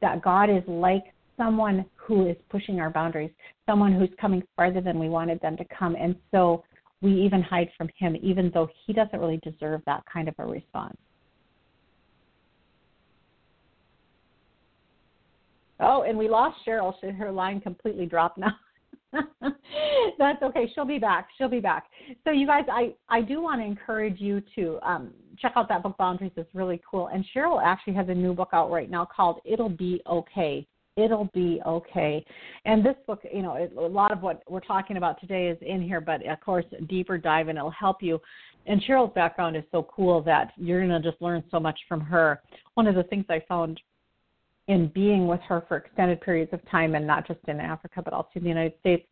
that 0.00 0.22
God 0.22 0.50
is 0.50 0.62
like 0.66 1.04
someone 1.36 1.84
who 1.94 2.28
is 2.28 2.36
pushing 2.50 2.80
our 2.80 2.90
boundaries, 2.90 3.30
someone 3.66 3.92
who's 3.92 4.10
coming 4.20 4.42
farther 4.56 4.80
than 4.80 4.98
we 4.98 5.08
wanted 5.08 5.40
them 5.40 5.56
to 5.56 5.64
come. 5.76 5.96
And 5.96 6.16
so 6.30 6.64
we 7.02 7.12
even 7.22 7.42
hide 7.42 7.70
from 7.76 7.88
him, 7.96 8.16
even 8.22 8.50
though 8.54 8.68
he 8.86 8.92
doesn't 8.92 9.18
really 9.18 9.40
deserve 9.42 9.82
that 9.86 10.02
kind 10.10 10.28
of 10.28 10.34
a 10.38 10.46
response. 10.46 10.96
Oh, 15.78 16.02
and 16.02 16.16
we 16.16 16.28
lost 16.28 16.56
Sheryl. 16.66 16.94
Should 17.00 17.14
Her 17.14 17.30
line 17.30 17.60
completely 17.60 18.06
dropped 18.06 18.38
now. 18.38 18.56
That's 20.18 20.42
okay. 20.42 20.70
She'll 20.74 20.86
be 20.86 20.98
back. 20.98 21.28
She'll 21.36 21.48
be 21.48 21.60
back. 21.60 21.84
So, 22.24 22.30
you 22.30 22.46
guys, 22.46 22.64
I 22.70 22.94
I 23.08 23.20
do 23.20 23.42
want 23.42 23.60
to 23.60 23.64
encourage 23.64 24.20
you 24.20 24.42
to 24.54 24.78
um, 24.82 25.12
check 25.38 25.52
out 25.56 25.68
that 25.68 25.82
book, 25.82 25.96
Boundaries. 25.98 26.32
It's 26.36 26.54
really 26.54 26.80
cool. 26.90 27.08
And 27.08 27.24
Sheryl 27.34 27.62
actually 27.62 27.94
has 27.94 28.08
a 28.08 28.14
new 28.14 28.32
book 28.34 28.50
out 28.52 28.70
right 28.70 28.90
now 28.90 29.04
called 29.04 29.40
"It'll 29.44 29.68
Be 29.68 30.00
Okay." 30.06 30.66
It'll 30.96 31.28
be 31.34 31.60
okay. 31.66 32.24
And 32.64 32.84
this 32.84 32.94
book, 33.06 33.20
you 33.32 33.42
know, 33.42 33.68
a 33.78 33.80
lot 33.80 34.12
of 34.12 34.22
what 34.22 34.42
we're 34.48 34.60
talking 34.60 34.96
about 34.96 35.20
today 35.20 35.48
is 35.48 35.58
in 35.60 35.82
here, 35.82 36.00
but 36.00 36.26
of 36.26 36.40
course, 36.40 36.64
deeper 36.88 37.18
dive 37.18 37.48
and 37.48 37.58
it'll 37.58 37.70
help 37.70 38.02
you. 38.02 38.20
And 38.66 38.82
Sheryl's 38.82 39.12
background 39.14 39.56
is 39.56 39.62
so 39.70 39.86
cool 39.94 40.22
that 40.22 40.52
you're 40.56 40.86
going 40.86 41.02
to 41.02 41.10
just 41.10 41.20
learn 41.22 41.44
so 41.50 41.60
much 41.60 41.78
from 41.88 42.00
her. 42.00 42.42
One 42.74 42.86
of 42.86 42.94
the 42.94 43.04
things 43.04 43.26
I 43.28 43.42
found 43.46 43.80
in 44.68 44.88
being 44.88 45.26
with 45.28 45.40
her 45.42 45.64
for 45.68 45.76
extended 45.76 46.20
periods 46.20 46.52
of 46.52 46.60
time 46.70 46.94
and 46.94 47.06
not 47.06 47.26
just 47.26 47.38
in 47.46 47.60
Africa 47.60 48.02
but 48.02 48.12
also 48.12 48.30
in 48.34 48.42
the 48.42 48.48
United 48.48 48.72
States 48.80 49.06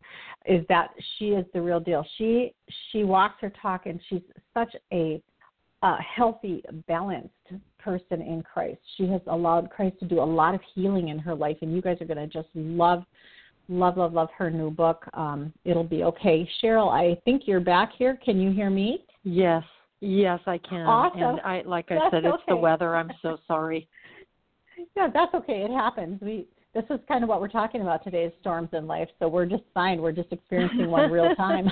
is 0.45 0.65
that 0.67 0.89
she 1.17 1.29
is 1.29 1.45
the 1.53 1.61
real 1.61 1.79
deal. 1.79 2.05
She 2.17 2.53
she 2.91 3.05
walks 3.05 3.35
her 3.39 3.53
talk 3.61 3.85
and 3.85 3.99
she's 4.09 4.21
such 4.53 4.75
a 4.91 5.21
uh, 5.81 5.97
healthy, 6.15 6.63
balanced 6.87 7.29
person 7.85 8.21
in 8.21 8.43
Christ. 8.43 8.79
She 8.97 9.07
has 9.07 9.21
allowed 9.27 9.69
Christ 9.69 9.99
to 9.99 10.05
do 10.05 10.19
a 10.19 10.25
lot 10.25 10.55
of 10.55 10.61
healing 10.73 11.09
in 11.09 11.19
her 11.19 11.35
life, 11.35 11.57
and 11.61 11.73
you 11.73 11.81
guys 11.81 11.97
are 12.01 12.05
going 12.05 12.17
to 12.17 12.27
just 12.27 12.49
love, 12.55 13.03
love, 13.69 13.97
love, 13.97 14.13
love 14.13 14.29
her 14.35 14.49
new 14.49 14.71
book. 14.71 15.05
Um, 15.13 15.53
It'll 15.63 15.83
be 15.83 16.03
okay. 16.03 16.49
Sheryl, 16.61 16.91
I 16.91 17.21
think 17.23 17.43
you're 17.45 17.59
back 17.59 17.91
here. 17.95 18.17
Can 18.25 18.41
you 18.41 18.51
hear 18.51 18.71
me? 18.71 19.05
Yes, 19.23 19.63
yes, 20.01 20.39
I 20.47 20.57
can. 20.57 20.81
Awesome. 20.87 21.21
And 21.21 21.39
I, 21.41 21.61
like 21.65 21.91
I 21.91 21.95
That's 21.95 22.11
said, 22.11 22.25
it's 22.25 22.43
the 22.47 22.55
weather. 22.55 22.95
I'm 22.95 23.11
so 23.21 23.37
sorry. 23.47 23.87
Yeah, 24.97 25.07
that's 25.13 25.33
okay. 25.33 25.61
It 25.61 25.71
happens. 25.71 26.19
We 26.21 26.47
this 26.75 26.83
is 26.89 26.99
kind 27.07 27.23
of 27.23 27.29
what 27.29 27.39
we're 27.39 27.47
talking 27.47 27.81
about 27.81 28.03
today 28.03 28.25
is 28.25 28.33
storms 28.41 28.69
in 28.73 28.85
life. 28.85 29.07
So 29.17 29.29
we're 29.29 29.45
just 29.45 29.63
fine. 29.73 30.01
We're 30.01 30.11
just 30.11 30.31
experiencing 30.33 30.91
one 30.91 31.09
real 31.09 31.33
time. 31.37 31.71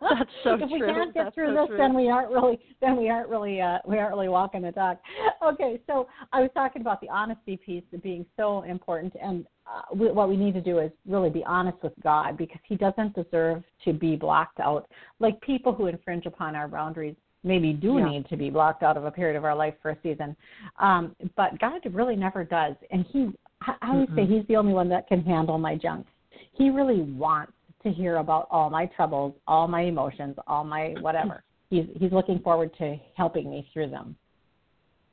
That's 0.00 0.30
so 0.44 0.54
if 0.54 0.70
we 0.70 0.80
can't 0.80 1.12
get 1.12 1.24
That's 1.24 1.34
through 1.34 1.54
so 1.54 1.62
this, 1.62 1.68
true. 1.70 1.76
then 1.78 1.94
we 1.94 2.08
aren't 2.08 2.30
really 2.30 2.60
then 2.80 2.96
we 2.96 3.10
aren't 3.10 3.28
really 3.28 3.60
uh, 3.60 3.78
we 3.86 3.98
aren't 3.98 4.14
really 4.14 4.28
walking 4.28 4.62
the 4.62 4.70
talk. 4.70 5.00
Okay, 5.44 5.80
so 5.88 6.06
I 6.32 6.40
was 6.40 6.50
talking 6.54 6.80
about 6.80 7.00
the 7.00 7.08
honesty 7.08 7.56
piece 7.56 7.82
being 8.02 8.24
so 8.36 8.62
important, 8.62 9.14
and 9.20 9.46
uh, 9.66 9.82
we, 9.94 10.12
what 10.12 10.28
we 10.28 10.36
need 10.36 10.54
to 10.54 10.60
do 10.60 10.78
is 10.78 10.92
really 11.08 11.30
be 11.30 11.42
honest 11.44 11.78
with 11.82 11.92
God 12.02 12.36
because 12.36 12.60
He 12.68 12.76
doesn't 12.76 13.14
deserve 13.16 13.64
to 13.84 13.92
be 13.92 14.14
blocked 14.14 14.60
out. 14.60 14.88
Like 15.18 15.40
people 15.40 15.74
who 15.74 15.86
infringe 15.88 16.26
upon 16.26 16.54
our 16.54 16.68
boundaries 16.68 17.16
maybe 17.42 17.72
do 17.72 17.98
Yeah. 17.98 18.08
need 18.10 18.28
to 18.28 18.36
be 18.36 18.48
blocked 18.48 18.82
out 18.82 18.96
of 18.96 19.04
a 19.04 19.10
period 19.10 19.36
of 19.36 19.44
our 19.44 19.56
life 19.56 19.74
for 19.82 19.90
a 19.90 19.96
season, 20.02 20.36
um, 20.78 21.16
but 21.36 21.58
God 21.58 21.80
really 21.92 22.16
never 22.16 22.44
does, 22.44 22.76
and 22.92 23.04
He 23.10 23.32
I 23.66 23.74
I 23.82 23.90
always 23.90 24.08
say 24.16 24.26
He's 24.26 24.46
the 24.48 24.56
only 24.56 24.72
one 24.72 24.88
that 24.90 25.06
can 25.08 25.22
handle 25.22 25.58
my 25.58 25.76
junk. 25.76 26.06
He 26.52 26.70
really 26.70 27.00
wants 27.00 27.52
to 27.82 27.90
hear 27.90 28.16
about 28.16 28.48
all 28.50 28.70
my 28.70 28.86
troubles, 28.86 29.34
all 29.46 29.68
my 29.68 29.82
emotions, 29.82 30.36
all 30.46 30.64
my 30.64 30.94
whatever. 31.00 31.44
He's 31.70 31.86
he's 31.98 32.12
looking 32.12 32.38
forward 32.40 32.70
to 32.78 32.96
helping 33.16 33.50
me 33.50 33.68
through 33.72 33.90
them. 33.90 34.16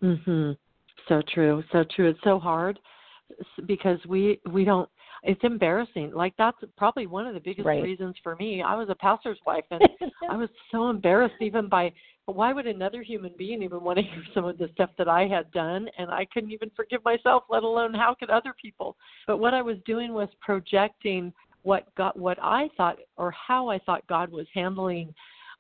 Mhm. 0.03 0.57
So 1.07 1.21
true. 1.33 1.63
So 1.71 1.83
true. 1.95 2.09
It's 2.09 2.19
so 2.23 2.37
hard 2.39 2.77
because 3.65 3.99
we 4.07 4.39
we 4.51 4.65
don't 4.65 4.89
it's 5.23 5.43
embarrassing. 5.43 6.11
Like 6.13 6.33
that's 6.37 6.57
probably 6.77 7.07
one 7.07 7.25
of 7.25 7.33
the 7.33 7.39
biggest 7.39 7.65
Right. 7.65 7.81
reasons 7.81 8.15
for 8.23 8.35
me. 8.35 8.61
I 8.61 8.75
was 8.75 8.89
a 8.89 8.95
pastor's 8.95 9.39
wife 9.45 9.65
and 9.71 9.81
I 10.29 10.35
was 10.35 10.49
so 10.71 10.89
embarrassed 10.89 11.41
even 11.41 11.67
by 11.69 11.93
why 12.25 12.53
would 12.53 12.67
another 12.67 13.01
human 13.01 13.33
being 13.37 13.63
even 13.63 13.83
want 13.83 13.97
to 13.97 14.03
hear 14.11 14.23
some 14.33 14.45
of 14.45 14.57
the 14.57 14.69
stuff 14.73 14.89
that 14.97 15.07
I 15.07 15.27
had 15.27 15.51
done 15.51 15.87
and 15.97 16.09
I 16.11 16.25
couldn't 16.33 16.51
even 16.51 16.71
forgive 16.75 17.03
myself, 17.03 17.43
let 17.49 17.63
alone 17.63 17.93
how 17.93 18.15
could 18.17 18.29
other 18.29 18.53
people. 18.61 18.95
But 19.27 19.37
what 19.37 19.53
I 19.53 19.61
was 19.61 19.77
doing 19.85 20.13
was 20.13 20.29
projecting 20.41 21.33
what 21.63 21.93
God 21.95 22.13
what 22.15 22.39
I 22.41 22.69
thought 22.75 22.97
or 23.17 23.31
how 23.31 23.69
I 23.69 23.77
thought 23.79 24.05
God 24.07 24.31
was 24.31 24.47
handling 24.53 25.13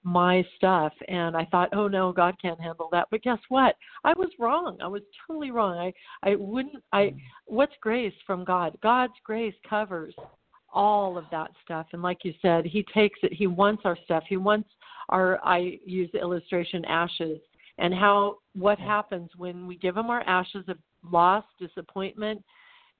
my 0.03 0.43
stuff 0.55 0.93
and 1.07 1.37
I 1.37 1.45
thought, 1.45 1.69
"Oh 1.73 1.87
no, 1.87 2.11
God 2.11 2.35
can't 2.41 2.59
handle 2.59 2.89
that." 2.91 3.07
But 3.11 3.21
guess 3.21 3.37
what? 3.49 3.75
I 4.03 4.13
was 4.17 4.29
wrong. 4.39 4.77
I 4.81 4.87
was 4.87 5.03
totally 5.27 5.51
wrong. 5.51 5.77
I 5.77 5.93
I 6.27 6.35
wouldn't 6.35 6.83
I 6.91 7.01
mm. 7.01 7.17
what's 7.45 7.75
grace 7.81 8.13
from 8.25 8.43
God? 8.43 8.75
God's 8.81 9.13
grace 9.23 9.53
covers 9.69 10.15
all 10.73 11.17
of 11.17 11.25
that 11.31 11.51
stuff 11.63 11.85
and 11.93 12.01
like 12.01 12.23
you 12.23 12.33
said, 12.41 12.65
he 12.65 12.83
takes 12.93 13.19
it. 13.21 13.33
He 13.33 13.45
wants 13.45 13.83
our 13.85 13.97
stuff. 14.05 14.23
He 14.27 14.37
wants 14.37 14.69
our 15.11 15.43
I 15.43 15.79
use 15.85 16.09
the 16.13 16.19
illustration 16.19 16.83
ashes 16.85 17.39
and 17.77 17.93
how 17.93 18.37
what 18.53 18.79
happens 18.79 19.29
when 19.37 19.67
we 19.67 19.77
give 19.77 19.97
him 19.97 20.09
our 20.09 20.21
ashes 20.21 20.63
of 20.67 20.77
loss, 21.09 21.43
disappointment, 21.59 22.43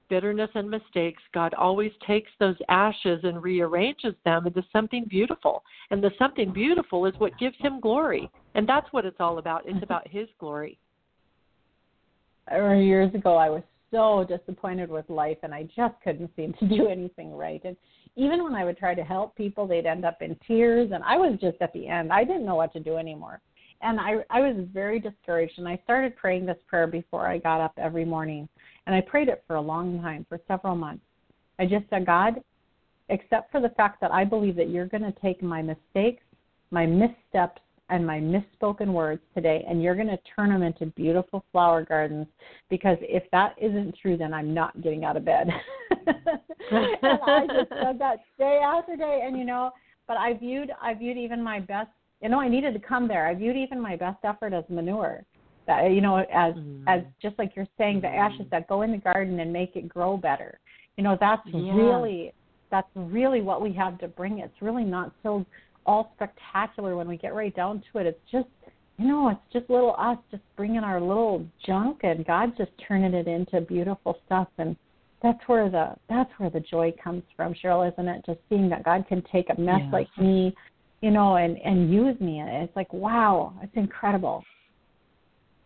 bitterness 0.09 0.49
and 0.55 0.69
mistakes, 0.69 1.23
God 1.33 1.53
always 1.53 1.91
takes 2.05 2.29
those 2.39 2.57
ashes 2.67 3.21
and 3.23 3.41
rearranges 3.41 4.13
them 4.25 4.45
into 4.45 4.63
something 4.73 5.05
beautiful. 5.09 5.63
And 5.89 6.03
the 6.03 6.11
something 6.19 6.51
beautiful 6.51 7.05
is 7.05 7.13
what 7.17 7.37
gives 7.39 7.55
him 7.59 7.79
glory. 7.79 8.29
And 8.53 8.67
that's 8.67 8.91
what 8.91 9.05
it's 9.05 9.19
all 9.19 9.37
about. 9.37 9.63
It's 9.65 9.83
about 9.83 10.07
his 10.07 10.27
glory. 10.37 10.77
Or 12.51 12.75
years 12.75 13.13
ago, 13.15 13.37
I 13.37 13.49
was 13.49 13.63
so 13.91 14.25
disappointed 14.27 14.89
with 14.89 15.09
life, 15.09 15.37
and 15.43 15.53
I 15.53 15.63
just 15.75 15.95
couldn't 16.03 16.31
seem 16.35 16.53
to 16.53 16.67
do 16.77 16.87
anything 16.87 17.35
right. 17.35 17.61
And 17.63 17.75
even 18.15 18.43
when 18.43 18.55
I 18.55 18.65
would 18.65 18.77
try 18.77 18.95
to 18.95 19.03
help 19.03 19.35
people, 19.35 19.67
they'd 19.67 19.85
end 19.85 20.05
up 20.05 20.21
in 20.21 20.35
tears, 20.47 20.91
and 20.93 21.03
I 21.03 21.17
was 21.17 21.37
just 21.39 21.57
at 21.61 21.73
the 21.73 21.87
end. 21.87 22.11
I 22.11 22.23
didn't 22.23 22.45
know 22.45 22.55
what 22.55 22.73
to 22.73 22.79
do 22.79 22.97
anymore. 22.97 23.41
And 23.83 23.99
I, 23.99 24.17
I 24.29 24.41
was 24.41 24.65
very 24.71 24.99
discouraged, 24.99 25.57
and 25.57 25.67
I 25.67 25.79
started 25.83 26.15
praying 26.15 26.45
this 26.45 26.57
prayer 26.67 26.87
before 26.87 27.27
I 27.27 27.37
got 27.37 27.61
up 27.61 27.73
every 27.77 28.05
morning. 28.05 28.47
And 28.85 28.95
I 28.95 29.01
prayed 29.01 29.27
it 29.27 29.43
for 29.47 29.55
a 29.55 29.61
long 29.61 30.01
time, 30.01 30.25
for 30.29 30.39
several 30.47 30.75
months. 30.75 31.03
I 31.59 31.65
just 31.65 31.89
said, 31.89 32.05
God, 32.05 32.41
except 33.09 33.51
for 33.51 33.59
the 33.59 33.69
fact 33.69 34.01
that 34.01 34.11
I 34.11 34.23
believe 34.23 34.55
that 34.55 34.69
you're 34.69 34.85
going 34.85 35.03
to 35.03 35.13
take 35.19 35.41
my 35.41 35.61
mistakes, 35.61 36.23
my 36.69 36.85
missteps, 36.85 37.61
and 37.91 38.07
my 38.07 38.19
misspoken 38.19 38.93
words 38.93 39.21
today, 39.35 39.65
and 39.67 39.83
you're 39.83 39.95
going 39.95 40.07
to 40.07 40.19
turn 40.35 40.49
them 40.49 40.63
into 40.63 40.85
beautiful 40.87 41.43
flower 41.51 41.83
gardens. 41.83 42.25
Because 42.69 42.97
if 43.01 43.23
that 43.31 43.55
isn't 43.61 43.95
true, 44.01 44.17
then 44.17 44.33
I'm 44.33 44.53
not 44.53 44.81
getting 44.81 45.03
out 45.03 45.17
of 45.17 45.25
bed. 45.25 45.49
and 46.71 47.19
I 47.21 47.47
just 47.47 47.69
said 47.69 47.99
that 47.99 48.19
day 48.39 48.61
after 48.63 48.95
day, 48.95 49.21
and 49.25 49.37
you 49.37 49.43
know, 49.43 49.71
but 50.07 50.17
I 50.17 50.33
viewed 50.33 50.71
I 50.81 50.93
viewed 50.93 51.17
even 51.17 51.43
my 51.43 51.59
best. 51.59 51.89
You 52.21 52.29
know, 52.29 52.39
I 52.39 52.47
needed 52.47 52.73
to 52.73 52.79
come 52.79 53.07
there. 53.07 53.27
I 53.27 53.33
viewed 53.33 53.57
even 53.57 53.79
my 53.79 53.95
best 53.95 54.19
effort 54.23 54.53
as 54.53 54.63
manure. 54.69 55.23
That 55.67 55.91
you 55.91 56.01
know, 56.01 56.17
as 56.17 56.55
Mm. 56.55 56.83
as 56.87 57.01
just 57.21 57.37
like 57.37 57.55
you're 57.55 57.67
saying, 57.77 58.01
the 58.01 58.07
ashes 58.07 58.47
that 58.51 58.67
go 58.67 58.81
in 58.83 58.91
the 58.91 58.97
garden 58.97 59.39
and 59.39 59.51
make 59.51 59.75
it 59.75 59.87
grow 59.87 60.17
better. 60.17 60.59
You 60.97 61.03
know, 61.03 61.17
that's 61.19 61.45
Yeah. 61.45 61.75
really 61.75 62.33
that's 62.69 62.89
really 62.95 63.41
what 63.41 63.61
we 63.61 63.73
have 63.73 63.99
to 63.99 64.07
bring. 64.07 64.39
It's 64.39 64.61
really 64.61 64.85
not 64.85 65.11
so 65.23 65.45
all 65.85 66.11
spectacular 66.15 66.95
when 66.95 67.07
we 67.07 67.17
get 67.17 67.33
right 67.33 67.55
down 67.55 67.83
to 67.91 67.99
it. 67.99 68.07
It's 68.07 68.31
just 68.31 68.47
you 68.97 69.07
know, 69.07 69.29
it's 69.29 69.39
just 69.51 69.67
little 69.69 69.95
us 69.97 70.17
just 70.29 70.43
bringing 70.55 70.83
our 70.83 71.01
little 71.01 71.43
junk 71.65 72.01
and 72.03 72.25
God 72.25 72.53
just 72.55 72.69
turning 72.87 73.13
it 73.13 73.27
into 73.27 73.61
beautiful 73.61 74.17
stuff 74.25 74.47
and 74.57 74.75
that's 75.23 75.39
where 75.47 75.69
the 75.69 75.95
that's 76.09 76.31
where 76.37 76.49
the 76.49 76.59
joy 76.59 76.93
comes 77.03 77.23
from, 77.35 77.53
Sheryl, 77.53 77.91
isn't 77.91 78.07
it? 78.07 78.25
Just 78.25 78.39
seeing 78.49 78.69
that 78.69 78.83
God 78.83 79.05
can 79.07 79.23
take 79.31 79.49
a 79.49 79.59
mess 79.59 79.81
Yes. 79.83 79.93
like 79.93 80.17
me, 80.17 80.55
you 81.01 81.11
know, 81.11 81.35
and 81.37 81.57
and 81.57 81.91
use 81.91 82.19
me. 82.19 82.41
It's 82.41 82.75
like 82.75 82.91
wow, 82.91 83.53
it's 83.61 83.75
incredible. 83.75 84.43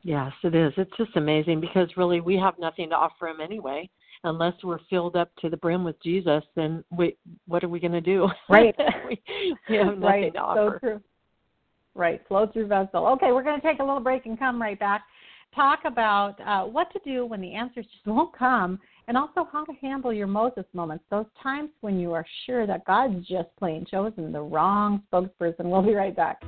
Yes, 0.03 0.33
it 0.43 0.53
is. 0.53 0.71
It's 0.77 0.95
just 0.97 1.15
amazing 1.15 1.61
because 1.61 1.89
really 1.97 2.21
we 2.21 2.35
have 2.37 2.59
nothing 2.59 2.89
to 2.89 2.95
offer 2.95 3.27
him 3.27 3.41
anyway. 3.41 3.89
Unless 4.23 4.53
we're 4.63 4.79
filled 4.89 5.15
up 5.15 5.31
to 5.41 5.49
the 5.49 5.57
brim 5.57 5.83
with 5.83 6.01
Jesus, 6.01 6.43
then 6.55 6.83
we 6.95 7.15
what 7.47 7.63
are 7.63 7.69
we 7.69 7.79
going 7.79 7.91
to 7.91 8.01
do? 8.01 8.29
Right. 8.49 8.75
we, 9.07 9.21
we 9.69 9.75
have 9.77 9.87
nothing 9.87 10.01
right. 10.01 10.33
to 10.33 10.39
offer. 10.39 10.79
So 10.81 10.87
true. 10.87 11.01
Right. 11.93 12.21
Flow 12.27 12.47
through 12.51 12.67
vessel. 12.67 13.07
Okay, 13.07 13.31
we're 13.31 13.43
going 13.43 13.59
to 13.59 13.65
take 13.65 13.79
a 13.79 13.83
little 13.83 13.99
break 13.99 14.25
and 14.25 14.37
come 14.37 14.61
right 14.61 14.79
back. 14.79 15.03
Talk 15.55 15.79
about 15.85 16.35
uh, 16.45 16.63
what 16.67 16.91
to 16.91 16.99
do 17.05 17.25
when 17.25 17.39
the 17.39 17.53
answers 17.53 17.85
just 17.85 18.05
won't 18.05 18.37
come, 18.37 18.79
and 19.07 19.15
also 19.15 19.47
how 19.51 19.63
to 19.65 19.73
handle 19.81 20.11
your 20.11 20.27
Moses 20.27 20.65
moments, 20.73 21.05
those 21.09 21.27
times 21.41 21.69
when 21.81 21.99
you 21.99 22.11
are 22.11 22.25
sure 22.45 22.67
that 22.67 22.85
God's 22.85 23.25
just 23.27 23.49
plain 23.57 23.85
chosen 23.89 24.31
the 24.31 24.41
wrong 24.41 25.03
spokesperson. 25.11 25.65
We'll 25.65 25.81
be 25.81 25.93
right 25.93 26.15
back. 26.15 26.41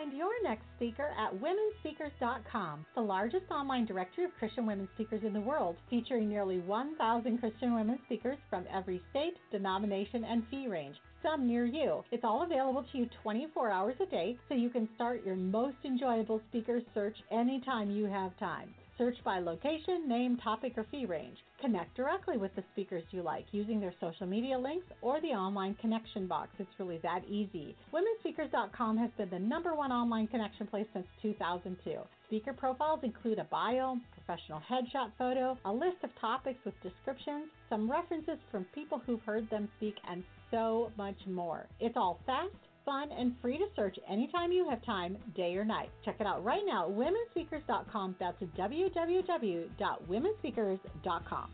Find 0.00 0.16
your 0.16 0.42
next 0.42 0.64
speaker 0.76 1.10
at 1.18 1.34
womenspeakers.com, 1.34 2.86
the 2.94 3.02
largest 3.02 3.50
online 3.50 3.84
directory 3.84 4.24
of 4.24 4.30
Christian 4.38 4.64
women 4.64 4.88
speakers 4.94 5.20
in 5.24 5.34
the 5.34 5.40
world, 5.40 5.76
featuring 5.90 6.26
nearly 6.26 6.58
1,000 6.60 7.36
Christian 7.36 7.74
women 7.74 7.98
speakers 8.06 8.38
from 8.48 8.64
every 8.72 9.02
state, 9.10 9.34
denomination, 9.52 10.24
and 10.24 10.42
fee 10.50 10.68
range 10.68 10.96
some 11.22 11.46
near 11.46 11.66
you. 11.66 12.02
It's 12.12 12.24
all 12.24 12.44
available 12.44 12.82
to 12.90 12.98
you 12.98 13.10
24 13.22 13.70
hours 13.70 13.96
a 14.00 14.06
day, 14.06 14.38
so 14.48 14.54
you 14.54 14.70
can 14.70 14.88
start 14.94 15.22
your 15.22 15.36
most 15.36 15.76
enjoyable 15.84 16.40
speaker 16.48 16.80
search 16.94 17.18
anytime 17.30 17.90
you 17.90 18.06
have 18.06 18.34
time. 18.38 18.72
Search 18.96 19.16
by 19.22 19.38
location, 19.38 20.08
name, 20.08 20.38
topic, 20.38 20.78
or 20.78 20.86
fee 20.90 21.04
range. 21.04 21.36
Connect 21.60 21.94
directly 21.94 22.38
with 22.38 22.54
the 22.56 22.64
speakers 22.72 23.04
you 23.10 23.22
like 23.22 23.44
using 23.52 23.80
their 23.80 23.92
social 24.00 24.26
media 24.26 24.58
links 24.58 24.86
or 25.02 25.20
the 25.20 25.28
online 25.28 25.74
connection 25.74 26.26
box. 26.26 26.48
It's 26.58 26.70
really 26.78 26.98
that 27.02 27.22
easy. 27.28 27.76
WomenSpeakers.com 27.92 28.96
has 28.96 29.10
been 29.18 29.28
the 29.28 29.38
number 29.38 29.74
one 29.74 29.92
online 29.92 30.26
connection 30.28 30.66
place 30.66 30.86
since 30.94 31.06
2002. 31.20 31.98
Speaker 32.28 32.54
profiles 32.54 33.00
include 33.02 33.38
a 33.38 33.44
bio, 33.44 33.98
professional 34.14 34.62
headshot 34.70 35.10
photo, 35.18 35.58
a 35.66 35.72
list 35.72 35.98
of 36.02 36.10
topics 36.18 36.58
with 36.64 36.74
descriptions, 36.82 37.48
some 37.68 37.90
references 37.90 38.38
from 38.50 38.64
people 38.74 39.02
who've 39.04 39.22
heard 39.22 39.48
them 39.50 39.68
speak, 39.76 39.96
and 40.08 40.24
so 40.50 40.90
much 40.96 41.18
more. 41.26 41.66
It's 41.78 41.96
all 41.96 42.20
fast, 42.24 42.54
fun, 42.90 43.08
and 43.16 43.32
free 43.40 43.56
to 43.56 43.64
search 43.76 43.96
anytime 44.10 44.50
you 44.50 44.68
have 44.68 44.84
time, 44.84 45.16
day 45.36 45.54
or 45.54 45.64
night. 45.64 45.90
Check 46.04 46.16
it 46.18 46.26
out 46.26 46.44
right 46.44 46.64
now 46.66 46.90
womenspeakers.com. 46.90 48.16
That's 48.18 48.42
www.womenspeakers.com. 48.58 51.50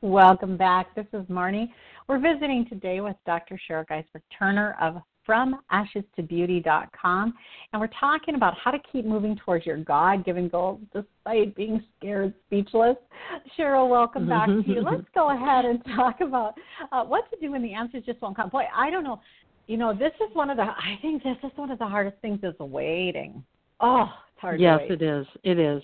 Welcome 0.00 0.56
back. 0.56 0.94
This 0.94 1.04
is 1.12 1.26
Marnie. 1.26 1.66
We're 2.08 2.20
visiting 2.20 2.64
today 2.70 3.02
with 3.02 3.16
Dr. 3.26 3.60
Sheryl 3.68 3.84
Giesbrecht 3.86 4.22
Turner 4.38 4.74
of 4.80 5.02
FromAshesToBeauty.com, 5.28 7.34
and 7.72 7.80
we're 7.80 7.90
talking 8.00 8.34
about 8.34 8.54
how 8.56 8.70
to 8.70 8.78
keep 8.90 9.04
moving 9.04 9.36
towards 9.36 9.66
your 9.66 9.76
God-given 9.76 10.48
goals 10.48 10.80
despite 10.92 11.54
being 11.54 11.82
scared, 11.98 12.32
speechless. 12.46 12.96
Sheryl, 13.58 13.88
welcome 13.88 14.28
back 14.28 14.46
to 14.46 14.62
you. 14.66 14.80
Let's 14.90 15.06
go 15.14 15.30
ahead 15.30 15.64
and 15.64 15.84
talk 15.96 16.20
about 16.20 16.54
uh, 16.92 17.04
what 17.04 17.30
to 17.30 17.36
do 17.40 17.52
when 17.52 17.62
the 17.62 17.74
answers 17.74 18.04
just 18.06 18.20
won't 18.22 18.36
come. 18.36 18.48
Boy, 18.48 18.64
I 18.74 18.90
don't 18.90 19.04
know. 19.04 19.20
You 19.66 19.76
know, 19.76 19.92
this 19.92 20.12
is 20.14 20.34
one 20.34 20.48
of 20.48 20.56
the. 20.56 20.62
I 20.62 20.98
think 21.02 21.22
this 21.22 21.36
is 21.44 21.50
one 21.56 21.70
of 21.70 21.78
the 21.78 21.86
hardest 21.86 22.16
things 22.22 22.40
is 22.42 22.58
waiting. 22.58 23.44
Oh, 23.80 24.06
it's 24.32 24.40
hard. 24.40 24.60
Yes, 24.60 24.80
it 24.88 25.02
is. 25.02 25.26
It 25.44 25.58
is 25.58 25.82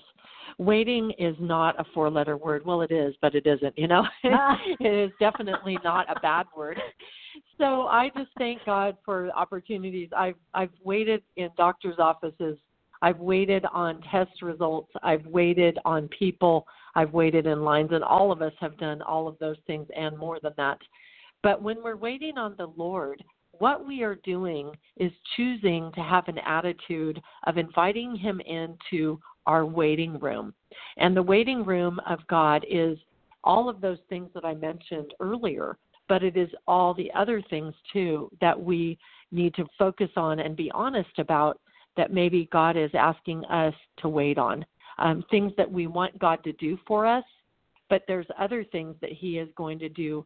waiting 0.58 1.12
is 1.18 1.36
not 1.40 1.78
a 1.80 1.84
four 1.94 2.10
letter 2.10 2.36
word. 2.36 2.64
Well, 2.64 2.82
it 2.82 2.90
is, 2.90 3.14
but 3.20 3.34
it 3.34 3.46
isn't, 3.46 3.76
you 3.78 3.88
know. 3.88 4.04
it 4.24 4.92
is 4.92 5.10
definitely 5.18 5.78
not 5.84 6.10
a 6.14 6.20
bad 6.20 6.46
word. 6.56 6.78
So 7.58 7.82
I 7.82 8.10
just 8.16 8.30
thank 8.38 8.64
God 8.64 8.96
for 9.04 9.30
opportunities. 9.30 10.08
I've 10.16 10.36
I've 10.54 10.70
waited 10.82 11.22
in 11.36 11.50
doctors' 11.56 11.98
offices. 11.98 12.58
I've 13.02 13.18
waited 13.18 13.64
on 13.72 14.00
test 14.10 14.40
results. 14.42 14.90
I've 15.02 15.26
waited 15.26 15.78
on 15.84 16.08
people. 16.08 16.66
I've 16.94 17.12
waited 17.12 17.46
in 17.46 17.62
lines, 17.62 17.90
and 17.92 18.04
all 18.04 18.32
of 18.32 18.40
us 18.40 18.52
have 18.60 18.78
done 18.78 19.02
all 19.02 19.28
of 19.28 19.38
those 19.40 19.56
things 19.66 19.86
and 19.96 20.16
more 20.16 20.38
than 20.42 20.52
that. 20.56 20.78
But 21.42 21.62
when 21.62 21.82
we're 21.82 21.96
waiting 21.96 22.38
on 22.38 22.54
the 22.56 22.72
Lord, 22.76 23.22
what 23.58 23.86
we 23.86 24.02
are 24.02 24.16
doing 24.24 24.72
is 24.96 25.12
choosing 25.36 25.92
to 25.94 26.00
have 26.00 26.26
an 26.28 26.38
attitude 26.38 27.20
of 27.46 27.58
inviting 27.58 28.16
Him 28.16 28.40
into 28.40 29.20
our 29.46 29.64
waiting 29.66 30.18
room. 30.18 30.54
And 30.96 31.16
the 31.16 31.22
waiting 31.22 31.64
room 31.64 32.00
of 32.08 32.20
God 32.28 32.64
is 32.68 32.98
all 33.42 33.68
of 33.68 33.80
those 33.80 33.98
things 34.08 34.30
that 34.34 34.44
I 34.44 34.54
mentioned 34.54 35.12
earlier, 35.20 35.76
but 36.08 36.22
it 36.22 36.36
is 36.36 36.48
all 36.66 36.94
the 36.94 37.10
other 37.14 37.42
things 37.50 37.74
too 37.92 38.30
that 38.40 38.60
we 38.60 38.98
need 39.30 39.54
to 39.54 39.66
focus 39.78 40.10
on 40.16 40.40
and 40.40 40.56
be 40.56 40.70
honest 40.72 41.18
about 41.18 41.60
that 41.96 42.12
maybe 42.12 42.48
God 42.52 42.76
is 42.76 42.90
asking 42.94 43.44
us 43.46 43.74
to 43.98 44.08
wait 44.08 44.38
on. 44.38 44.64
Um, 44.98 45.24
things 45.30 45.52
that 45.56 45.70
we 45.70 45.86
want 45.86 46.18
God 46.18 46.42
to 46.44 46.52
do 46.54 46.78
for 46.86 47.06
us, 47.06 47.24
but 47.90 48.02
there's 48.06 48.26
other 48.38 48.64
things 48.64 48.94
that 49.00 49.12
He 49.12 49.38
is 49.38 49.48
going 49.56 49.78
to 49.80 49.88
do 49.88 50.24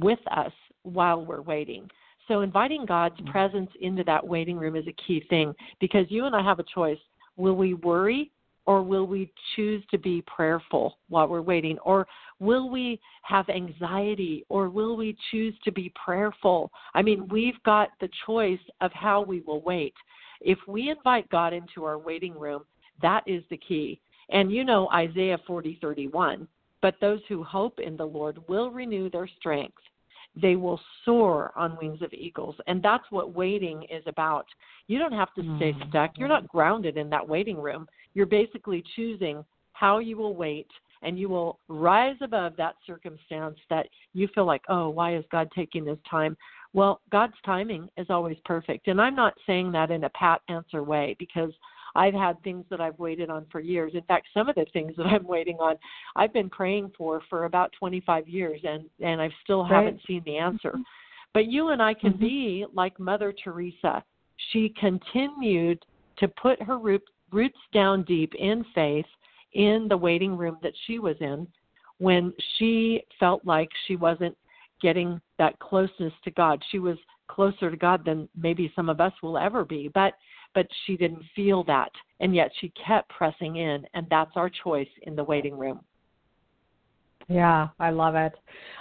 with 0.00 0.18
us 0.30 0.52
while 0.82 1.24
we're 1.24 1.42
waiting. 1.42 1.88
So 2.28 2.40
inviting 2.40 2.86
God's 2.86 3.16
mm-hmm. 3.16 3.30
presence 3.30 3.70
into 3.80 4.04
that 4.04 4.26
waiting 4.26 4.56
room 4.56 4.76
is 4.76 4.86
a 4.86 4.94
key 5.06 5.24
thing 5.28 5.54
because 5.80 6.06
you 6.08 6.24
and 6.26 6.34
I 6.34 6.42
have 6.42 6.58
a 6.58 6.64
choice. 6.74 6.98
Will 7.36 7.56
we 7.56 7.74
worry 7.74 8.30
or 8.66 8.82
will 8.82 9.06
we 9.06 9.30
choose 9.54 9.82
to 9.90 9.98
be 9.98 10.22
prayerful 10.26 10.98
while 11.08 11.28
we're 11.28 11.42
waiting? 11.42 11.78
Or 11.80 12.06
will 12.40 12.70
we 12.70 13.00
have 13.22 13.48
anxiety 13.48 14.44
or 14.48 14.70
will 14.70 14.96
we 14.96 15.16
choose 15.30 15.54
to 15.64 15.72
be 15.72 15.92
prayerful? 16.02 16.70
I 16.94 17.02
mean, 17.02 17.28
we've 17.28 17.62
got 17.64 17.90
the 18.00 18.08
choice 18.26 18.60
of 18.80 18.90
how 18.92 19.22
we 19.22 19.40
will 19.40 19.60
wait. 19.60 19.94
If 20.40 20.58
we 20.66 20.90
invite 20.90 21.28
God 21.30 21.52
into 21.52 21.84
our 21.84 21.98
waiting 21.98 22.38
room, 22.38 22.64
that 23.02 23.22
is 23.26 23.42
the 23.50 23.56
key. 23.56 24.00
And 24.30 24.50
you 24.50 24.64
know 24.64 24.88
Isaiah 24.90 25.38
40:31, 25.46 26.46
but 26.80 26.94
those 27.00 27.20
who 27.28 27.42
hope 27.42 27.78
in 27.78 27.96
the 27.96 28.06
Lord 28.06 28.38
will 28.48 28.70
renew 28.70 29.10
their 29.10 29.28
strength 29.38 29.82
they 30.40 30.56
will 30.56 30.80
soar 31.04 31.52
on 31.56 31.78
wings 31.80 32.02
of 32.02 32.12
eagles. 32.12 32.56
And 32.66 32.82
that's 32.82 33.04
what 33.10 33.34
waiting 33.34 33.84
is 33.90 34.02
about. 34.06 34.46
You 34.88 34.98
don't 34.98 35.12
have 35.12 35.32
to 35.34 35.42
stay 35.56 35.72
mm-hmm. 35.72 35.88
stuck. 35.88 36.12
You're 36.16 36.28
not 36.28 36.48
grounded 36.48 36.96
in 36.96 37.08
that 37.10 37.26
waiting 37.26 37.56
room. 37.56 37.86
You're 38.14 38.26
basically 38.26 38.82
choosing 38.96 39.44
how 39.72 39.98
you 39.98 40.16
will 40.16 40.34
wait 40.34 40.68
and 41.02 41.18
you 41.18 41.28
will 41.28 41.58
rise 41.68 42.16
above 42.22 42.56
that 42.56 42.76
circumstance 42.86 43.58
that 43.70 43.86
you 44.14 44.28
feel 44.34 44.46
like, 44.46 44.62
oh, 44.68 44.88
why 44.88 45.16
is 45.16 45.24
God 45.30 45.48
taking 45.54 45.84
this 45.84 45.98
time? 46.10 46.36
Well, 46.72 47.00
God's 47.12 47.34
timing 47.44 47.88
is 47.96 48.06
always 48.08 48.38
perfect. 48.44 48.88
And 48.88 49.00
I'm 49.00 49.14
not 49.14 49.34
saying 49.46 49.70
that 49.72 49.90
in 49.90 50.04
a 50.04 50.10
pat 50.10 50.40
answer 50.48 50.82
way 50.82 51.14
because 51.18 51.52
I've 51.94 52.14
had 52.14 52.42
things 52.42 52.64
that 52.70 52.80
I've 52.80 52.98
waited 52.98 53.30
on 53.30 53.46
for 53.50 53.60
years. 53.60 53.92
In 53.94 54.02
fact, 54.02 54.26
some 54.34 54.48
of 54.48 54.54
the 54.54 54.66
things 54.72 54.94
that 54.96 55.06
I'm 55.06 55.26
waiting 55.26 55.56
on, 55.56 55.76
I've 56.16 56.32
been 56.32 56.50
praying 56.50 56.92
for 56.96 57.22
for 57.28 57.44
about 57.44 57.72
25 57.78 58.28
years, 58.28 58.60
and 58.64 58.84
and 59.00 59.20
I 59.20 59.30
still 59.42 59.62
right. 59.62 59.72
haven't 59.72 60.00
seen 60.06 60.22
the 60.24 60.38
answer. 60.38 60.70
Mm-hmm. 60.70 60.82
But 61.32 61.46
you 61.46 61.70
and 61.70 61.82
I 61.82 61.94
can 61.94 62.12
mm-hmm. 62.12 62.24
be 62.24 62.66
like 62.72 62.98
Mother 62.98 63.34
Teresa. 63.42 64.04
She 64.52 64.72
continued 64.78 65.84
to 66.18 66.28
put 66.28 66.62
her 66.62 66.78
root, 66.78 67.02
roots 67.32 67.58
down 67.72 68.04
deep 68.04 68.34
in 68.36 68.64
faith 68.74 69.06
in 69.52 69.86
the 69.88 69.96
waiting 69.96 70.36
room 70.36 70.58
that 70.62 70.72
she 70.86 70.98
was 70.98 71.16
in 71.20 71.46
when 71.98 72.32
she 72.58 73.02
felt 73.20 73.44
like 73.44 73.68
she 73.86 73.96
wasn't 73.96 74.36
getting 74.82 75.20
that 75.38 75.58
closeness 75.60 76.12
to 76.24 76.30
God. 76.32 76.62
She 76.70 76.78
was 76.78 76.98
closer 77.28 77.70
to 77.70 77.76
God 77.76 78.04
than 78.04 78.28
maybe 78.36 78.72
some 78.76 78.88
of 78.88 79.00
us 79.00 79.12
will 79.22 79.38
ever 79.38 79.64
be. 79.64 79.88
But 79.92 80.14
but 80.54 80.66
she 80.86 80.96
didn't 80.96 81.22
feel 81.34 81.64
that. 81.64 81.90
And 82.20 82.34
yet 82.34 82.50
she 82.60 82.72
kept 82.86 83.10
pressing 83.10 83.56
in, 83.56 83.86
and 83.94 84.06
that's 84.10 84.32
our 84.36 84.50
choice 84.50 84.88
in 85.02 85.16
the 85.16 85.24
waiting 85.24 85.58
room. 85.58 85.80
Yeah, 87.28 87.68
I 87.80 87.90
love 87.90 88.14
it. 88.14 88.32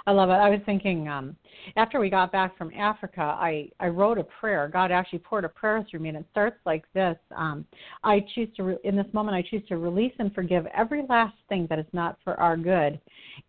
I 0.05 0.11
love 0.11 0.29
it. 0.29 0.33
I 0.33 0.49
was 0.49 0.59
thinking 0.65 1.07
um 1.07 1.35
after 1.77 1.99
we 1.99 2.09
got 2.09 2.31
back 2.31 2.57
from 2.57 2.73
Africa, 2.73 3.21
I 3.21 3.69
I 3.79 3.87
wrote 3.87 4.17
a 4.17 4.23
prayer. 4.23 4.69
God 4.71 4.91
actually 4.91 5.19
poured 5.19 5.45
a 5.45 5.49
prayer 5.49 5.85
through 5.89 6.01
me 6.01 6.09
and 6.09 6.17
it 6.17 6.25
starts 6.31 6.57
like 6.65 6.83
this. 6.93 7.17
Um 7.35 7.65
I 8.03 8.25
choose 8.35 8.49
to 8.57 8.63
re- 8.63 8.77
in 8.83 8.95
this 8.95 9.11
moment 9.13 9.35
I 9.35 9.43
choose 9.49 9.65
to 9.69 9.77
release 9.77 10.13
and 10.19 10.33
forgive 10.33 10.65
every 10.75 11.03
last 11.07 11.35
thing 11.47 11.67
that 11.69 11.79
is 11.79 11.85
not 11.93 12.17
for 12.23 12.39
our 12.39 12.57
good. 12.57 12.99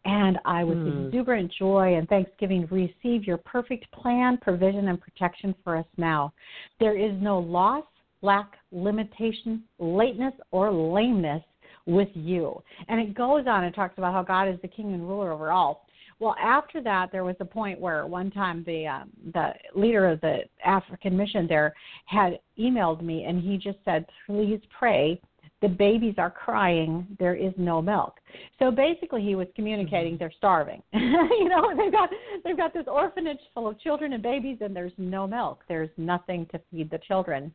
And 0.04 0.38
I 0.44 0.62
with 0.62 0.78
mm. 0.78 1.06
exuberant 1.06 1.52
joy 1.58 1.96
and 1.96 2.08
thanksgiving 2.08 2.68
receive 2.70 3.24
your 3.24 3.38
perfect 3.38 3.90
plan, 3.90 4.38
provision 4.38 4.88
and 4.88 5.00
protection 5.00 5.54
for 5.64 5.76
us 5.76 5.86
now. 5.96 6.32
There 6.78 6.96
is 6.96 7.12
no 7.20 7.40
loss 7.40 7.84
lack, 8.24 8.54
limitation, 8.72 9.62
lateness, 9.78 10.32
or 10.50 10.72
lameness 10.72 11.42
with 11.86 12.08
you. 12.14 12.62
And 12.88 12.98
it 12.98 13.14
goes 13.14 13.44
on 13.46 13.64
and 13.64 13.74
talks 13.74 13.98
about 13.98 14.14
how 14.14 14.22
God 14.22 14.48
is 14.48 14.58
the 14.62 14.68
king 14.68 14.94
and 14.94 15.06
ruler 15.06 15.30
over 15.30 15.52
all. 15.52 15.86
Well, 16.20 16.34
after 16.40 16.80
that, 16.82 17.10
there 17.12 17.24
was 17.24 17.36
a 17.40 17.44
point 17.44 17.78
where 17.78 18.06
one 18.06 18.30
time 18.30 18.62
the 18.66 18.86
um, 18.86 19.10
the 19.34 19.52
leader 19.74 20.08
of 20.08 20.20
the 20.20 20.38
African 20.64 21.16
mission 21.16 21.46
there 21.48 21.74
had 22.06 22.38
emailed 22.58 23.02
me, 23.02 23.24
and 23.24 23.42
he 23.42 23.58
just 23.58 23.78
said, 23.84 24.06
"Please 24.26 24.60
pray. 24.78 25.20
The 25.64 25.74
babies 25.74 26.14
are 26.18 26.30
crying. 26.30 27.06
There 27.18 27.34
is 27.34 27.52
no 27.56 27.80
milk." 27.80 28.20
So 28.58 28.70
basically, 28.70 29.22
he 29.22 29.34
was 29.34 29.46
communicating 29.54 30.14
mm-hmm. 30.14 30.18
they're 30.18 30.32
starving. 30.36 30.82
you 30.92 31.48
know, 31.48 31.74
they've 31.76 31.92
got 31.92 32.10
they've 32.44 32.56
got 32.56 32.74
this 32.74 32.84
orphanage 32.86 33.38
full 33.54 33.68
of 33.68 33.78
children 33.80 34.12
and 34.12 34.22
babies, 34.22 34.58
and 34.60 34.74
there's 34.74 34.92
no 34.98 35.26
milk. 35.26 35.60
There's 35.68 35.90
nothing 35.96 36.46
to 36.52 36.60
feed 36.70 36.90
the 36.90 36.98
children. 36.98 37.54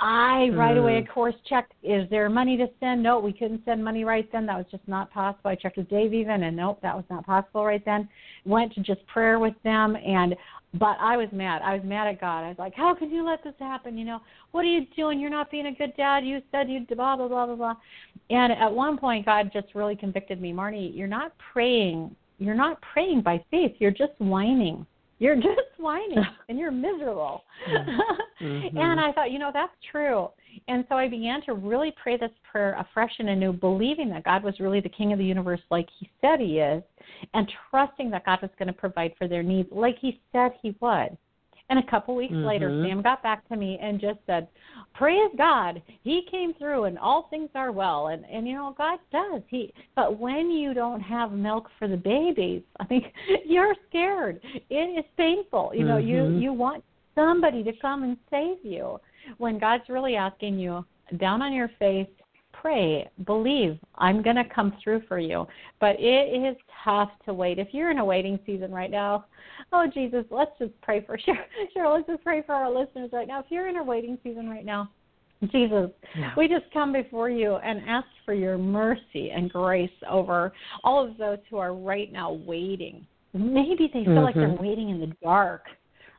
I 0.00 0.50
right 0.54 0.76
away, 0.76 0.98
of 0.98 1.04
mm. 1.04 1.12
course, 1.12 1.34
checked. 1.48 1.72
Is 1.82 2.08
there 2.10 2.28
money 2.28 2.56
to 2.56 2.66
send? 2.80 3.02
No, 3.02 3.18
we 3.18 3.32
couldn't 3.32 3.64
send 3.64 3.84
money 3.84 4.04
right 4.04 4.30
then. 4.32 4.46
That 4.46 4.56
was 4.56 4.66
just 4.70 4.86
not 4.86 5.10
possible. 5.10 5.50
I 5.50 5.54
checked 5.54 5.76
with 5.76 5.88
Dave 5.88 6.12
even, 6.12 6.42
and 6.42 6.56
nope, 6.56 6.80
that 6.82 6.96
was 6.96 7.04
not 7.10 7.24
possible 7.24 7.64
right 7.64 7.84
then. 7.84 8.08
Went 8.44 8.74
to 8.74 8.80
just 8.80 9.06
prayer 9.06 9.38
with 9.38 9.54
them, 9.64 9.96
and 9.96 10.34
but 10.78 10.96
I 11.00 11.16
was 11.16 11.28
mad. 11.32 11.62
I 11.62 11.74
was 11.74 11.84
mad 11.84 12.06
at 12.06 12.20
God. 12.20 12.44
I 12.44 12.48
was 12.48 12.58
like, 12.58 12.74
"How 12.74 12.94
can 12.94 13.10
you 13.10 13.24
let 13.24 13.42
this 13.44 13.54
happen? 13.58 13.96
You 13.96 14.04
know, 14.04 14.20
what 14.52 14.64
are 14.64 14.68
you 14.68 14.86
doing? 14.96 15.20
You're 15.20 15.30
not 15.30 15.50
being 15.50 15.66
a 15.66 15.72
good 15.72 15.96
dad. 15.96 16.24
You 16.24 16.42
said 16.50 16.68
you'd 16.68 16.88
blah 16.88 17.16
blah 17.16 17.28
blah 17.28 17.46
blah 17.46 17.56
blah." 17.56 17.76
And 18.30 18.52
at 18.52 18.72
one 18.72 18.98
point, 18.98 19.26
God 19.26 19.50
just 19.52 19.74
really 19.74 19.96
convicted 19.96 20.40
me, 20.40 20.52
Marnie. 20.52 20.96
You're 20.96 21.06
not 21.06 21.32
praying. 21.52 22.14
You're 22.38 22.54
not 22.54 22.80
praying 22.80 23.22
by 23.22 23.44
faith. 23.50 23.76
You're 23.78 23.90
just 23.90 24.12
whining. 24.18 24.86
You're 25.18 25.36
just 25.36 25.60
whining, 25.78 26.18
and 26.48 26.58
you're 26.58 26.70
miserable. 26.70 27.44
mm-hmm. 27.70 28.76
and 28.78 29.00
I 29.00 29.12
thought, 29.12 29.30
you 29.30 29.38
know, 29.38 29.50
that's 29.52 29.72
true. 29.90 30.28
And 30.68 30.84
so 30.88 30.96
I 30.96 31.08
began 31.08 31.42
to 31.42 31.54
really 31.54 31.92
pray 32.02 32.16
this 32.16 32.30
prayer 32.50 32.76
afresh 32.78 33.12
and 33.18 33.28
anew, 33.28 33.52
believing 33.52 34.08
that 34.10 34.24
God 34.24 34.42
was 34.42 34.58
really 34.60 34.80
the 34.80 34.88
King 34.88 35.12
of 35.12 35.18
the 35.18 35.24
universe, 35.24 35.60
like 35.70 35.88
He 35.98 36.10
said 36.20 36.40
He 36.40 36.58
is, 36.58 36.82
and 37.34 37.50
trusting 37.70 38.10
that 38.10 38.24
God 38.24 38.40
was 38.42 38.50
going 38.58 38.68
to 38.68 38.72
provide 38.72 39.12
for 39.18 39.28
their 39.28 39.42
needs, 39.42 39.68
like 39.70 39.96
He 40.00 40.20
said 40.32 40.52
He 40.62 40.74
would. 40.80 41.16
And 41.68 41.80
a 41.80 41.90
couple 41.90 42.14
weeks 42.14 42.32
mm-hmm. 42.32 42.46
later, 42.46 42.84
Sam 42.86 43.02
got 43.02 43.22
back 43.22 43.46
to 43.48 43.56
me 43.56 43.78
and 43.82 44.00
just 44.00 44.20
said, 44.26 44.46
"Praise 44.94 45.30
God, 45.36 45.82
He 46.02 46.22
came 46.30 46.54
through, 46.54 46.84
and 46.84 46.98
all 46.98 47.26
things 47.28 47.50
are 47.54 47.72
well." 47.72 48.08
And 48.08 48.24
and 48.26 48.46
you 48.46 48.54
know, 48.54 48.74
God 48.78 48.98
does. 49.10 49.42
He, 49.48 49.72
but 49.96 50.18
when 50.18 50.50
you 50.50 50.74
don't 50.74 51.00
have 51.00 51.32
milk 51.32 51.68
for 51.78 51.88
the 51.88 51.96
babies, 51.96 52.62
I 52.80 52.84
think 52.84 53.04
you're 53.44 53.74
scared. 53.88 54.40
It 54.70 54.98
is 54.98 55.04
painful. 55.16 55.72
You 55.74 55.84
know, 55.84 55.96
mm-hmm. 55.96 56.36
you 56.36 56.38
you 56.38 56.52
want 56.52 56.84
somebody 57.16 57.64
to 57.64 57.72
come 57.82 58.04
and 58.04 58.16
save 58.30 58.58
you 58.62 59.00
when 59.38 59.58
God's 59.58 59.88
really 59.88 60.14
asking 60.14 60.58
you 60.60 60.84
down 61.18 61.42
on 61.42 61.52
your 61.52 61.70
face, 61.78 62.08
pray, 62.66 63.08
believe, 63.26 63.78
I'm 63.94 64.22
going 64.22 64.36
to 64.36 64.44
come 64.52 64.72
through 64.82 65.02
for 65.06 65.20
you. 65.20 65.46
But 65.80 65.96
it 66.00 66.34
is 66.34 66.56
tough 66.84 67.10
to 67.24 67.32
wait. 67.32 67.60
If 67.60 67.68
you're 67.70 67.92
in 67.92 67.98
a 67.98 68.04
waiting 68.04 68.40
season 68.44 68.72
right 68.72 68.90
now, 68.90 69.26
oh, 69.72 69.86
Jesus, 69.92 70.24
let's 70.30 70.50
just 70.58 70.72
pray 70.82 71.04
for 71.04 71.16
sure. 71.24 71.36
Sure, 71.72 71.92
let's 71.92 72.08
just 72.08 72.24
pray 72.24 72.42
for 72.44 72.54
our 72.56 72.70
listeners 72.72 73.10
right 73.12 73.28
now. 73.28 73.38
If 73.38 73.46
you're 73.50 73.68
in 73.68 73.76
a 73.76 73.84
waiting 73.84 74.18
season 74.24 74.48
right 74.48 74.64
now, 74.64 74.90
Jesus, 75.52 75.90
yeah. 76.18 76.32
we 76.36 76.48
just 76.48 76.64
come 76.72 76.92
before 76.92 77.30
you 77.30 77.56
and 77.56 77.80
ask 77.86 78.08
for 78.24 78.34
your 78.34 78.58
mercy 78.58 79.30
and 79.30 79.50
grace 79.50 79.90
over 80.10 80.52
all 80.82 81.08
of 81.08 81.16
those 81.18 81.38
who 81.48 81.58
are 81.58 81.74
right 81.74 82.10
now 82.10 82.32
waiting. 82.32 83.06
Maybe 83.32 83.90
they 83.92 84.02
feel 84.02 84.14
mm-hmm. 84.14 84.24
like 84.24 84.34
they're 84.34 84.48
mm-hmm. 84.48 84.64
waiting 84.64 84.90
in 84.90 84.98
the 84.98 85.12
dark 85.22 85.66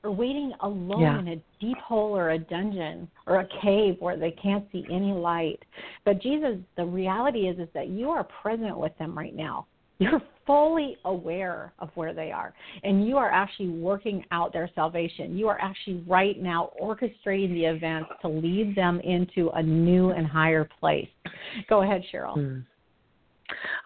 or 0.04 0.12
waiting 0.12 0.52
alone 0.62 1.02
yeah. 1.02 1.20
in 1.20 1.28
a 1.30 1.42
deep 1.60 1.78
hole 1.78 2.16
or 2.16 2.32
a 2.32 2.40
dungeon 2.40 3.10
or 3.26 3.40
a 3.40 3.48
cave 3.62 3.96
where 4.00 4.18
they 4.18 4.32
can't 4.32 4.66
see 4.72 4.86
any 4.92 5.12
light. 5.12 5.60
But 6.06 6.22
Jesus, 6.22 6.58
the 6.76 6.86
reality 6.86 7.48
is 7.48 7.60
is 7.60 7.70
that 7.74 7.90
you 7.90 8.10
are 8.10 8.24
present 8.42 8.78
with 8.78 8.98
them 8.98 9.18
right 9.18 9.36
now. 9.36 9.68
You're 10.00 10.22
fully 10.46 10.96
aware 11.06 11.74
of 11.80 11.90
where 11.96 12.14
they 12.14 12.32
are, 12.32 12.54
and 12.84 13.08
you 13.08 13.18
are 13.18 13.32
actually 13.32 13.70
working 13.70 14.24
out 14.32 14.54
their 14.54 14.70
salvation. 14.76 15.36
You 15.36 15.48
are 15.48 15.60
actually 15.60 16.04
right 16.08 16.40
now 16.40 16.70
orchestrating 16.82 17.54
the 17.54 17.66
events 17.66 18.12
to 18.22 18.28
lead 18.28 18.76
them 18.76 19.00
into 19.00 19.50
a 19.56 19.64
new 19.64 20.12
and 20.12 20.28
higher 20.28 20.70
place. 20.80 21.10
Go 21.68 21.82
ahead, 21.82 22.04
Sheryl. 22.14 22.38
Mm. 22.38 22.64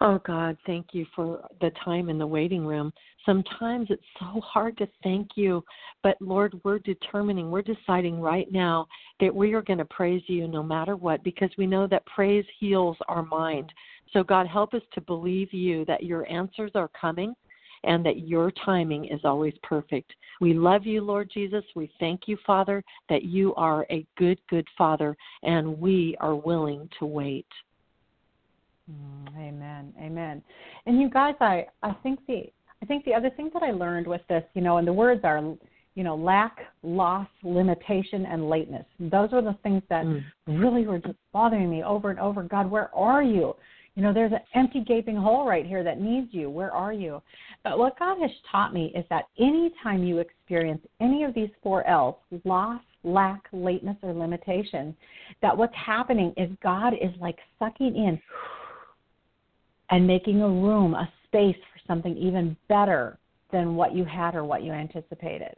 Oh 0.00 0.20
God, 0.26 0.56
thank 0.66 0.88
you 0.92 1.06
for 1.14 1.48
the 1.60 1.70
time 1.84 2.08
in 2.08 2.18
the 2.18 2.26
waiting 2.26 2.66
room. 2.66 2.92
Sometimes 3.24 3.86
it's 3.90 4.02
so 4.18 4.40
hard 4.40 4.76
to 4.78 4.88
thank 5.02 5.30
you, 5.36 5.64
but 6.02 6.16
Lord, 6.20 6.60
we're 6.64 6.80
determining, 6.80 7.50
we're 7.50 7.62
deciding 7.62 8.20
right 8.20 8.50
now 8.50 8.86
that 9.20 9.34
we 9.34 9.54
are 9.54 9.62
going 9.62 9.78
to 9.78 9.84
praise 9.84 10.22
you 10.26 10.48
no 10.48 10.62
matter 10.62 10.96
what 10.96 11.22
because 11.22 11.50
we 11.56 11.66
know 11.66 11.86
that 11.86 12.04
praise 12.06 12.44
heals 12.58 12.96
our 13.08 13.22
mind. 13.22 13.72
So 14.12 14.24
God, 14.24 14.46
help 14.48 14.74
us 14.74 14.82
to 14.94 15.00
believe 15.00 15.52
you 15.52 15.84
that 15.84 16.02
your 16.02 16.30
answers 16.30 16.72
are 16.74 16.90
coming 17.00 17.34
and 17.84 18.04
that 18.04 18.26
your 18.26 18.52
timing 18.64 19.06
is 19.06 19.20
always 19.24 19.54
perfect. 19.62 20.12
We 20.40 20.54
love 20.54 20.86
you, 20.86 21.02
Lord 21.02 21.30
Jesus. 21.32 21.64
We 21.74 21.92
thank 21.98 22.22
you, 22.26 22.36
Father, 22.46 22.82
that 23.08 23.24
you 23.24 23.54
are 23.54 23.86
a 23.90 24.06
good, 24.16 24.40
good 24.48 24.66
Father, 24.76 25.16
and 25.42 25.78
we 25.80 26.16
are 26.20 26.34
willing 26.34 26.88
to 26.98 27.06
wait. 27.06 27.46
Mm, 28.92 29.36
amen. 29.38 29.92
Amen. 30.00 30.42
And 30.86 31.00
you 31.00 31.08
guys, 31.08 31.34
I 31.40 31.66
I 31.82 31.92
think 32.02 32.20
the 32.26 32.44
I 32.82 32.86
think 32.86 33.04
the 33.04 33.14
other 33.14 33.30
thing 33.30 33.50
that 33.54 33.62
I 33.62 33.70
learned 33.70 34.06
with 34.06 34.22
this, 34.28 34.42
you 34.54 34.60
know, 34.60 34.78
and 34.78 34.86
the 34.86 34.92
words 34.92 35.20
are, 35.22 35.38
you 35.94 36.02
know, 36.02 36.16
lack, 36.16 36.58
loss, 36.82 37.28
limitation, 37.44 38.26
and 38.26 38.50
lateness. 38.50 38.84
Those 38.98 39.30
were 39.30 39.42
the 39.42 39.56
things 39.62 39.82
that 39.88 40.04
mm. 40.04 40.22
really 40.46 40.86
were 40.86 40.98
just 40.98 41.18
bothering 41.32 41.70
me 41.70 41.84
over 41.84 42.10
and 42.10 42.18
over. 42.18 42.42
God, 42.42 42.68
where 42.68 42.92
are 42.94 43.22
you? 43.22 43.54
You 43.94 44.02
know, 44.02 44.12
there's 44.12 44.32
an 44.32 44.40
empty 44.54 44.80
gaping 44.80 45.16
hole 45.16 45.46
right 45.46 45.66
here 45.66 45.84
that 45.84 46.00
needs 46.00 46.28
you. 46.32 46.48
Where 46.48 46.72
are 46.72 46.94
you? 46.94 47.22
But 47.62 47.78
what 47.78 47.98
God 47.98 48.18
has 48.20 48.30
taught 48.50 48.72
me 48.72 48.90
is 48.96 49.04
that 49.10 49.26
anytime 49.38 50.02
you 50.02 50.18
experience 50.18 50.80
any 51.00 51.24
of 51.24 51.34
these 51.34 51.50
four 51.62 51.86
L's, 51.86 52.16
loss, 52.44 52.80
lack, 53.04 53.42
lateness, 53.52 53.96
or 54.02 54.14
limitation, 54.14 54.96
that 55.42 55.56
what's 55.56 55.74
happening 55.74 56.32
is 56.36 56.48
God 56.62 56.94
is 56.94 57.10
like 57.20 57.38
sucking 57.58 57.94
in 57.94 58.20
and 59.92 60.06
making 60.06 60.40
a 60.40 60.48
room, 60.48 60.94
a 60.94 61.08
space 61.26 61.56
for 61.72 61.80
something 61.86 62.16
even 62.16 62.56
better 62.68 63.18
than 63.52 63.76
what 63.76 63.94
you 63.94 64.04
had 64.04 64.34
or 64.34 64.42
what 64.42 64.62
you 64.62 64.72
anticipated. 64.72 65.54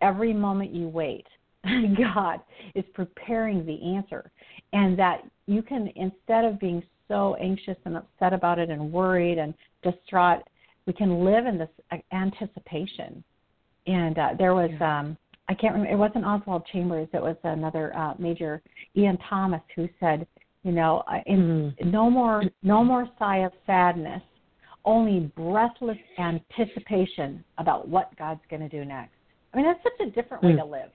Every 0.00 0.32
moment 0.32 0.74
you 0.74 0.88
wait, 0.88 1.26
God 1.64 2.40
is 2.74 2.84
preparing 2.94 3.64
the 3.66 3.94
answer. 3.94 4.30
And 4.72 4.98
that 4.98 5.22
you 5.46 5.62
can, 5.62 5.92
instead 5.94 6.46
of 6.46 6.58
being 6.58 6.82
so 7.06 7.36
anxious 7.36 7.76
and 7.84 7.98
upset 7.98 8.32
about 8.32 8.58
it 8.58 8.70
and 8.70 8.90
worried 8.90 9.38
and 9.38 9.52
distraught, 9.82 10.42
we 10.86 10.94
can 10.94 11.24
live 11.24 11.46
in 11.46 11.58
this 11.58 11.68
anticipation. 12.12 13.22
And 13.86 14.18
uh, 14.18 14.30
there 14.38 14.54
was, 14.54 14.70
um, 14.80 15.18
I 15.48 15.54
can't 15.54 15.74
remember, 15.74 15.92
it 15.92 15.98
wasn't 15.98 16.24
Oswald 16.24 16.66
Chambers, 16.72 17.08
it 17.12 17.22
was 17.22 17.36
another 17.44 17.94
uh, 17.94 18.14
major, 18.18 18.62
Ian 18.96 19.18
Thomas, 19.28 19.62
who 19.74 19.86
said, 20.00 20.26
you 20.66 20.72
know, 20.72 21.04
in, 21.26 21.72
mm. 21.80 21.92
no 21.92 22.10
more 22.10 22.42
no 22.64 22.82
more 22.82 23.08
sigh 23.20 23.44
of 23.44 23.52
sadness, 23.66 24.20
only 24.84 25.30
breathless 25.36 25.96
anticipation 26.18 27.44
about 27.58 27.86
what 27.86 28.10
God's 28.18 28.40
going 28.50 28.62
to 28.62 28.68
do 28.68 28.84
next. 28.84 29.14
I 29.54 29.58
mean, 29.58 29.66
that's 29.66 29.78
such 29.84 30.08
a 30.08 30.10
different 30.10 30.42
way 30.42 30.50
mm. 30.50 30.58
to 30.58 30.64
live. 30.64 30.90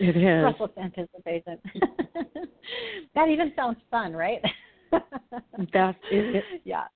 it 0.00 0.16
is 0.16 0.22
breathless 0.58 0.70
anticipation. 0.82 1.58
that 3.14 3.28
even 3.28 3.52
sounds 3.54 3.78
fun, 3.88 4.14
right? 4.14 4.42
that 4.90 5.94
is 6.10 6.34
it. 6.34 6.44
Yeah. 6.64 6.86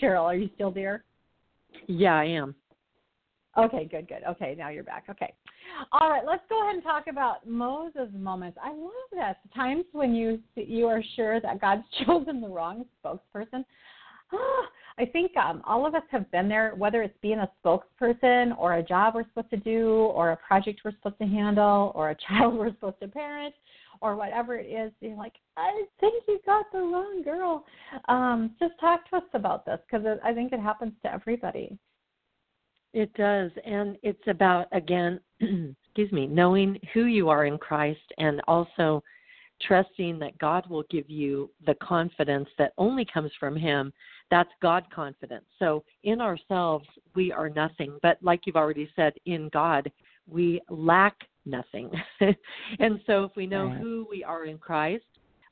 Sheryl, 0.00 0.22
are 0.22 0.36
you 0.36 0.48
still 0.54 0.70
there? 0.70 1.02
Yeah, 1.88 2.14
I 2.14 2.26
am. 2.26 2.54
Okay, 3.56 3.86
good, 3.90 4.08
good. 4.08 4.22
Okay, 4.26 4.54
now 4.56 4.70
you're 4.70 4.84
back. 4.84 5.04
Okay. 5.10 5.34
All 5.92 6.08
right, 6.08 6.24
let's 6.26 6.42
go 6.48 6.62
ahead 6.62 6.76
and 6.76 6.82
talk 6.82 7.06
about 7.06 7.46
Moses' 7.46 8.08
moments. 8.14 8.56
I 8.62 8.70
love 8.70 8.90
this. 9.12 9.36
Times 9.54 9.84
when 9.92 10.14
you 10.14 10.40
you 10.54 10.86
are 10.86 11.02
sure 11.16 11.40
that 11.40 11.60
God's 11.60 11.82
chosen 12.06 12.40
the 12.40 12.48
wrong 12.48 12.84
spokesperson. 13.04 13.64
I 14.98 15.06
think 15.06 15.36
um, 15.36 15.62
all 15.66 15.86
of 15.86 15.94
us 15.94 16.02
have 16.10 16.30
been 16.30 16.48
there, 16.48 16.74
whether 16.76 17.02
it's 17.02 17.16
being 17.20 17.38
a 17.38 17.50
spokesperson 17.64 18.56
or 18.58 18.74
a 18.74 18.82
job 18.82 19.14
we're 19.14 19.24
supposed 19.24 19.50
to 19.50 19.56
do 19.58 19.88
or 19.88 20.32
a 20.32 20.36
project 20.36 20.80
we're 20.84 20.92
supposed 20.92 21.18
to 21.18 21.26
handle 21.26 21.92
or 21.94 22.10
a 22.10 22.16
child 22.28 22.54
we're 22.54 22.70
supposed 22.70 23.00
to 23.00 23.08
parent 23.08 23.54
or 24.00 24.16
whatever 24.16 24.56
it 24.56 24.66
is. 24.66 24.92
You're 25.00 25.16
like, 25.16 25.34
I 25.56 25.84
think 26.00 26.24
you 26.28 26.40
got 26.44 26.70
the 26.72 26.78
wrong 26.78 27.22
girl. 27.22 27.64
Um, 28.08 28.52
just 28.58 28.72
talk 28.80 29.08
to 29.10 29.16
us 29.16 29.22
about 29.34 29.64
this 29.64 29.78
because 29.90 30.06
I 30.24 30.32
think 30.32 30.52
it 30.52 30.60
happens 30.60 30.92
to 31.04 31.12
everybody. 31.12 31.78
It 32.92 33.12
does. 33.14 33.50
And 33.64 33.96
it's 34.02 34.22
about, 34.26 34.66
again, 34.72 35.20
excuse 35.40 36.12
me, 36.12 36.26
knowing 36.26 36.78
who 36.92 37.04
you 37.04 37.28
are 37.28 37.46
in 37.46 37.58
Christ 37.58 38.00
and 38.18 38.40
also 38.46 39.02
trusting 39.66 40.18
that 40.18 40.36
God 40.38 40.68
will 40.68 40.84
give 40.90 41.08
you 41.08 41.50
the 41.66 41.74
confidence 41.76 42.48
that 42.58 42.72
only 42.78 43.04
comes 43.04 43.30
from 43.38 43.56
Him. 43.56 43.92
That's 44.30 44.50
God 44.60 44.84
confidence. 44.94 45.44
So 45.58 45.84
in 46.04 46.20
ourselves, 46.20 46.86
we 47.14 47.32
are 47.32 47.48
nothing. 47.48 47.98
But 48.02 48.18
like 48.22 48.40
you've 48.44 48.56
already 48.56 48.90
said, 48.96 49.12
in 49.26 49.48
God, 49.52 49.90
we 50.28 50.60
lack 50.68 51.16
nothing. 51.46 51.90
and 52.20 53.00
so 53.06 53.24
if 53.24 53.32
we 53.36 53.46
know 53.46 53.66
right. 53.66 53.78
who 53.78 54.06
we 54.10 54.24
are 54.24 54.46
in 54.46 54.58
Christ, 54.58 55.04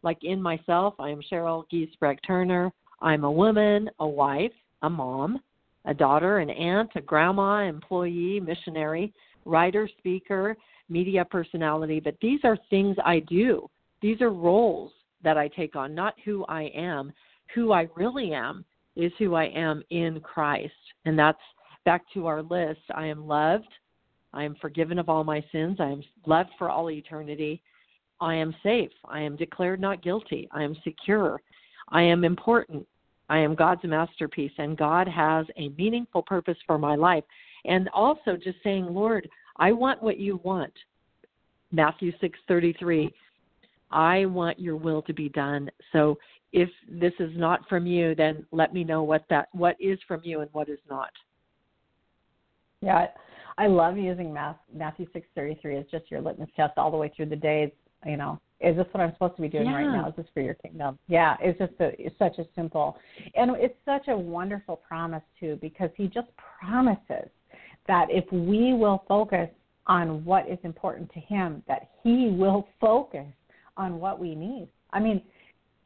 like 0.02 0.18
in 0.22 0.40
myself, 0.40 0.94
I 0.98 1.10
am 1.10 1.20
Sheryl 1.30 1.64
Giesbrecht 1.72 2.20
Turner. 2.26 2.72
I'm 3.02 3.24
a 3.24 3.30
woman, 3.30 3.90
a 3.98 4.06
wife, 4.06 4.52
a 4.82 4.90
mom, 4.90 5.40
a 5.84 5.94
daughter, 5.94 6.38
an 6.38 6.50
aunt, 6.50 6.90
a 6.94 7.00
grandma, 7.00 7.62
employee, 7.62 8.40
missionary, 8.40 9.12
writer, 9.44 9.88
speaker, 9.98 10.56
media 10.88 11.24
personality. 11.24 12.00
But 12.00 12.16
these 12.20 12.40
are 12.44 12.58
things 12.68 12.96
I 13.04 13.20
do. 13.20 13.68
these 14.02 14.20
are 14.20 14.30
roles 14.30 14.92
that 15.22 15.36
I 15.36 15.48
take 15.48 15.76
on, 15.76 15.94
not 15.94 16.14
who 16.24 16.44
I 16.46 16.64
am. 16.74 17.12
Who 17.54 17.72
I 17.72 17.88
really 17.96 18.32
am 18.32 18.64
is 18.96 19.12
who 19.18 19.34
I 19.34 19.46
am 19.46 19.82
in 19.90 20.20
Christ. 20.20 20.72
And 21.04 21.18
that's 21.18 21.38
back 21.84 22.02
to 22.14 22.26
our 22.26 22.42
list. 22.42 22.80
I 22.94 23.06
am 23.06 23.26
loved. 23.26 23.68
I 24.32 24.44
am 24.44 24.54
forgiven 24.60 24.98
of 24.98 25.08
all 25.08 25.24
my 25.24 25.44
sins. 25.52 25.78
I 25.80 25.90
am 25.90 26.02
loved 26.26 26.50
for 26.58 26.70
all 26.70 26.90
eternity. 26.90 27.62
I 28.20 28.34
am 28.34 28.54
safe. 28.62 28.92
I 29.04 29.20
am 29.20 29.36
declared 29.36 29.80
not 29.80 30.02
guilty. 30.02 30.48
I 30.52 30.62
am 30.62 30.76
secure. 30.84 31.40
I 31.88 32.02
am 32.02 32.24
important. 32.24 32.86
I 33.30 33.38
am 33.38 33.54
God's 33.54 33.84
masterpiece, 33.84 34.52
and 34.58 34.76
God 34.76 35.06
has 35.08 35.46
a 35.56 35.68
meaningful 35.78 36.22
purpose 36.22 36.58
for 36.66 36.78
my 36.78 36.96
life. 36.96 37.24
And 37.64 37.88
also 37.94 38.36
just 38.36 38.58
saying, 38.64 38.86
Lord, 38.90 39.28
I 39.56 39.70
want 39.72 40.02
what 40.02 40.18
you 40.18 40.40
want. 40.42 40.72
Matthew 41.70 42.12
six 42.20 42.38
thirty 42.48 42.74
three. 42.78 43.08
I 43.92 44.26
want 44.26 44.58
your 44.58 44.76
will 44.76 45.02
to 45.02 45.14
be 45.14 45.28
done. 45.28 45.70
So 45.92 46.18
if 46.52 46.68
this 46.88 47.12
is 47.20 47.30
not 47.36 47.68
from 47.68 47.86
you, 47.86 48.14
then 48.16 48.44
let 48.50 48.74
me 48.74 48.82
know 48.82 49.04
what 49.04 49.24
that 49.30 49.48
what 49.52 49.76
is 49.78 49.98
from 50.08 50.20
you 50.24 50.40
and 50.40 50.50
what 50.52 50.68
is 50.68 50.80
not. 50.88 51.10
Yeah, 52.82 53.06
I 53.58 53.66
love 53.68 53.96
using 53.96 54.32
Matthew 54.32 55.06
six 55.12 55.28
thirty 55.36 55.56
three 55.62 55.76
as 55.76 55.84
just 55.90 56.10
your 56.10 56.20
litmus 56.20 56.50
test 56.56 56.78
all 56.78 56.90
the 56.90 56.96
way 56.96 57.12
through 57.14 57.26
the 57.26 57.36
days. 57.36 57.70
You 58.04 58.16
know, 58.16 58.40
is 58.60 58.76
this 58.76 58.86
what 58.92 59.02
I'm 59.02 59.12
supposed 59.14 59.36
to 59.36 59.42
be 59.42 59.48
doing 59.48 59.66
yeah. 59.66 59.74
right 59.74 59.86
now? 59.86 60.08
Is 60.08 60.14
this 60.16 60.26
for 60.34 60.40
your 60.40 60.54
kingdom? 60.54 60.98
Yeah, 61.08 61.36
it's 61.40 61.58
just 61.58 61.72
a, 61.80 61.92
it's 61.98 62.16
such 62.18 62.38
a 62.38 62.46
simple, 62.54 62.96
and 63.34 63.52
it's 63.56 63.76
such 63.84 64.08
a 64.08 64.16
wonderful 64.16 64.76
promise 64.76 65.22
too, 65.38 65.58
because 65.60 65.90
he 65.96 66.06
just 66.06 66.28
promises 66.60 67.28
that 67.86 68.06
if 68.10 68.30
we 68.30 68.74
will 68.74 69.04
focus 69.08 69.48
on 69.86 70.24
what 70.24 70.48
is 70.48 70.58
important 70.62 71.10
to 71.12 71.20
him, 71.20 71.62
that 71.68 71.88
he 72.02 72.28
will 72.28 72.68
focus 72.80 73.26
on 73.76 73.98
what 73.98 74.18
we 74.18 74.34
need. 74.34 74.68
I 74.92 75.00
mean, 75.00 75.22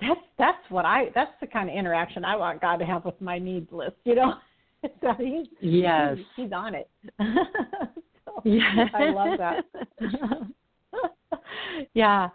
that's 0.00 0.20
that's 0.38 0.58
what 0.68 0.84
I 0.84 1.06
that's 1.14 1.30
the 1.40 1.46
kind 1.46 1.70
of 1.70 1.76
interaction 1.76 2.24
I 2.24 2.36
want 2.36 2.60
God 2.60 2.76
to 2.78 2.84
have 2.84 3.04
with 3.04 3.20
my 3.20 3.38
needs 3.38 3.70
list. 3.70 3.96
You 4.04 4.16
know, 4.16 4.34
so 5.00 5.14
he's 5.18 5.46
yes 5.60 6.16
he's, 6.16 6.26
he's 6.36 6.52
on 6.52 6.74
it. 6.74 6.90
so, 7.18 8.42
yeah, 8.44 8.86
I 8.92 9.10
love 9.10 9.38
that. 9.38 9.64
yeah. 11.94 12.28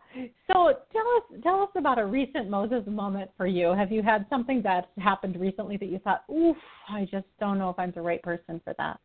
So 0.48 0.74
tell 0.92 1.08
us 1.18 1.42
tell 1.44 1.62
us 1.62 1.70
about 1.76 2.00
a 2.00 2.06
recent 2.06 2.50
Moses 2.50 2.84
moment 2.88 3.32
for 3.38 3.48
you. 3.48 3.74
Have 3.74 3.92
you 3.92 4.02
had 4.02 4.26
something 4.30 4.62
that's 4.64 4.88
happened 4.98 5.40
recently 5.40 5.78
that 5.78 5.88
you 5.88 6.00
thought, 6.00 6.24
"Oof, 6.32 6.58
I 6.90 7.08
just 7.12 7.28
don't 7.40 7.58
know 7.58 7.70
if 7.70 7.80
I'm 7.80 7.92
the 7.92 8.02
right 8.02 8.22
person 8.22 8.60
for 8.64 8.74
that." 8.78 9.00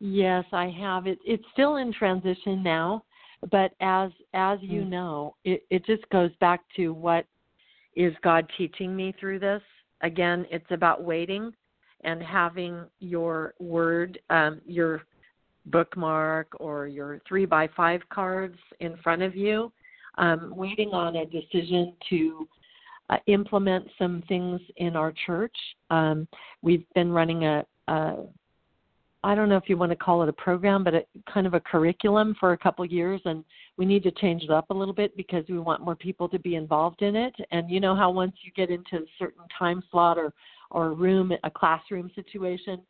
Yes, 0.00 0.44
I 0.52 0.68
have. 0.70 1.06
It 1.06 1.18
it's 1.24 1.44
still 1.52 1.76
in 1.76 1.92
transition 1.92 2.62
now, 2.62 3.04
but 3.50 3.72
as 3.80 4.10
as 4.34 4.58
you 4.62 4.82
mm. 4.82 4.90
know, 4.90 5.36
it 5.44 5.64
it 5.70 5.84
just 5.86 6.08
goes 6.10 6.30
back 6.40 6.60
to 6.76 6.92
what 6.92 7.26
is 7.96 8.14
God 8.22 8.50
teaching 8.58 8.94
me 8.94 9.14
through 9.18 9.38
this. 9.38 9.62
Again, 10.02 10.46
it's 10.50 10.70
about 10.70 11.02
waiting 11.02 11.52
and 12.02 12.22
having 12.22 12.84
your 13.00 13.54
word, 13.58 14.18
um, 14.30 14.60
your 14.66 15.02
bookmark 15.66 16.48
or 16.60 16.86
your 16.86 17.20
three 17.26 17.46
by 17.46 17.68
five 17.76 18.00
cards 18.10 18.58
in 18.80 18.96
front 19.02 19.22
of 19.22 19.34
you, 19.34 19.72
um, 20.18 20.52
waiting 20.54 20.90
on 20.90 21.16
a 21.16 21.26
decision 21.26 21.94
to 22.10 22.48
uh, 23.10 23.16
implement 23.26 23.86
some 23.98 24.22
things 24.28 24.60
in 24.76 24.96
our 24.96 25.12
church. 25.26 25.56
Um, 25.90 26.26
we've 26.62 26.84
been 26.94 27.10
running 27.10 27.44
a, 27.44 27.64
a 27.88 28.24
I 29.24 29.34
don't 29.34 29.48
know 29.48 29.56
if 29.56 29.70
you 29.70 29.78
want 29.78 29.90
to 29.90 29.96
call 29.96 30.22
it 30.22 30.28
a 30.28 30.34
program, 30.34 30.84
but 30.84 30.94
a 30.94 31.04
kind 31.32 31.46
of 31.46 31.54
a 31.54 31.60
curriculum 31.60 32.36
for 32.38 32.52
a 32.52 32.58
couple 32.58 32.84
years, 32.84 33.22
and 33.24 33.42
we 33.78 33.86
need 33.86 34.02
to 34.02 34.10
change 34.10 34.42
it 34.42 34.50
up 34.50 34.68
a 34.68 34.74
little 34.74 34.92
bit 34.92 35.16
because 35.16 35.44
we 35.48 35.58
want 35.58 35.82
more 35.82 35.96
people 35.96 36.28
to 36.28 36.38
be 36.38 36.56
involved 36.56 37.00
in 37.00 37.16
it. 37.16 37.34
And 37.50 37.70
you 37.70 37.80
know 37.80 37.96
how 37.96 38.10
once 38.10 38.34
you 38.42 38.52
get 38.52 38.68
into 38.68 38.96
a 38.96 39.08
certain 39.18 39.44
time 39.58 39.82
slot 39.90 40.18
or 40.18 40.32
or 40.70 40.92
room, 40.92 41.32
a 41.42 41.50
classroom 41.50 42.10
situation, 42.14 42.82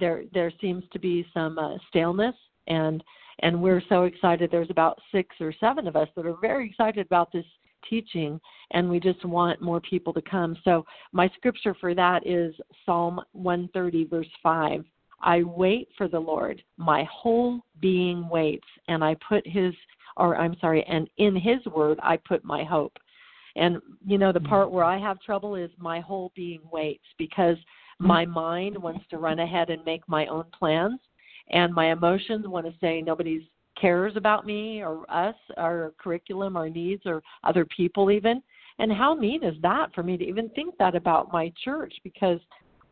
there 0.00 0.24
there 0.32 0.52
seems 0.60 0.84
to 0.92 0.98
be 0.98 1.26
some 1.34 1.58
uh, 1.58 1.76
staleness 1.88 2.34
and 2.66 3.02
and 3.40 3.60
we're 3.60 3.82
so 3.88 4.04
excited. 4.04 4.50
There's 4.50 4.70
about 4.70 4.98
6 5.10 5.34
or 5.40 5.52
7 5.58 5.88
of 5.88 5.96
us 5.96 6.08
that 6.14 6.24
are 6.24 6.36
very 6.40 6.68
excited 6.68 7.04
about 7.04 7.32
this 7.32 7.44
teaching 7.88 8.40
and 8.70 8.88
we 8.88 9.00
just 9.00 9.24
want 9.24 9.60
more 9.60 9.80
people 9.80 10.12
to 10.12 10.22
come. 10.22 10.56
So 10.64 10.84
my 11.12 11.28
scripture 11.36 11.74
for 11.80 11.94
that 11.94 12.26
is 12.26 12.54
psalm 12.86 13.20
130 13.32 14.04
verse 14.06 14.26
5 14.42 14.84
i 15.20 15.42
wait 15.42 15.88
for 15.96 16.08
the 16.08 16.18
lord. 16.18 16.62
My 16.76 17.06
whole 17.12 17.60
being 17.80 18.28
waits 18.28 18.66
and 18.88 19.04
i 19.04 19.16
put 19.28 19.46
his 19.46 19.74
or 20.16 20.36
i'm 20.36 20.56
sorry 20.60 20.82
and 20.84 21.08
in 21.18 21.36
his 21.36 21.64
word 21.66 21.98
i 22.02 22.16
put 22.16 22.44
my 22.44 22.64
hope. 22.64 22.96
And 23.56 23.80
you 24.06 24.18
know 24.18 24.32
the 24.32 24.40
part 24.40 24.70
where 24.70 24.84
i 24.84 24.98
have 24.98 25.20
trouble 25.20 25.54
is 25.54 25.70
my 25.76 26.00
whole 26.00 26.32
being 26.34 26.60
waits 26.72 27.04
because 27.18 27.56
my 27.98 28.24
mm-hmm. 28.24 28.34
mind 28.34 28.82
wants 28.82 29.04
to 29.10 29.18
run 29.18 29.38
ahead 29.38 29.70
and 29.70 29.84
make 29.84 30.08
my 30.08 30.26
own 30.26 30.44
plans, 30.58 31.00
and 31.50 31.72
my 31.72 31.92
emotions 31.92 32.46
want 32.46 32.66
to 32.66 32.74
say 32.80 33.00
nobody 33.00 33.48
cares 33.80 34.16
about 34.16 34.46
me 34.46 34.82
or 34.82 35.04
us, 35.10 35.34
our 35.56 35.92
curriculum, 35.98 36.56
our 36.56 36.68
needs, 36.68 37.02
or 37.06 37.22
other 37.42 37.64
people 37.64 38.10
even. 38.10 38.42
And 38.78 38.92
how 38.92 39.14
mean 39.14 39.44
is 39.44 39.54
that 39.62 39.94
for 39.94 40.02
me 40.02 40.16
to 40.16 40.24
even 40.24 40.48
think 40.50 40.76
that 40.78 40.94
about 40.94 41.32
my 41.32 41.52
church? 41.62 41.94
Because 42.02 42.40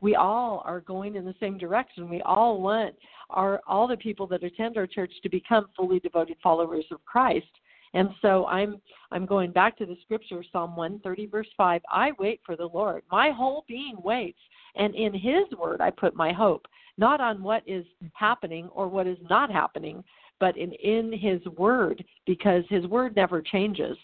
we 0.00 0.16
all 0.16 0.62
are 0.66 0.80
going 0.80 1.16
in 1.16 1.24
the 1.24 1.34
same 1.40 1.56
direction. 1.58 2.10
We 2.10 2.20
all 2.22 2.60
want 2.60 2.94
our 3.30 3.60
all 3.66 3.86
the 3.86 3.96
people 3.96 4.26
that 4.28 4.42
attend 4.42 4.76
our 4.76 4.86
church 4.86 5.12
to 5.22 5.28
become 5.28 5.68
fully 5.76 6.00
devoted 6.00 6.36
followers 6.42 6.84
of 6.90 7.04
Christ. 7.04 7.46
And 7.94 8.10
so 8.22 8.46
I'm 8.46 8.80
I'm 9.10 9.26
going 9.26 9.52
back 9.52 9.76
to 9.78 9.86
the 9.86 9.96
scripture 10.02 10.42
Psalm 10.52 10.76
130 10.76 11.26
verse 11.26 11.48
5. 11.56 11.82
I 11.90 12.12
wait 12.18 12.40
for 12.44 12.56
the 12.56 12.66
Lord. 12.72 13.02
My 13.10 13.30
whole 13.30 13.64
being 13.68 13.96
waits 14.02 14.38
and 14.74 14.94
in 14.94 15.12
His 15.12 15.44
Word, 15.58 15.80
I 15.80 15.90
put 15.90 16.16
my 16.16 16.32
hope, 16.32 16.66
not 16.98 17.20
on 17.20 17.42
what 17.42 17.62
is 17.66 17.84
happening 18.14 18.68
or 18.74 18.88
what 18.88 19.06
is 19.06 19.18
not 19.28 19.50
happening, 19.50 20.02
but 20.40 20.56
in, 20.56 20.72
in 20.72 21.12
His 21.12 21.44
Word, 21.56 22.04
because 22.26 22.64
His 22.68 22.86
Word 22.86 23.14
never 23.16 23.42
changes. 23.42 23.96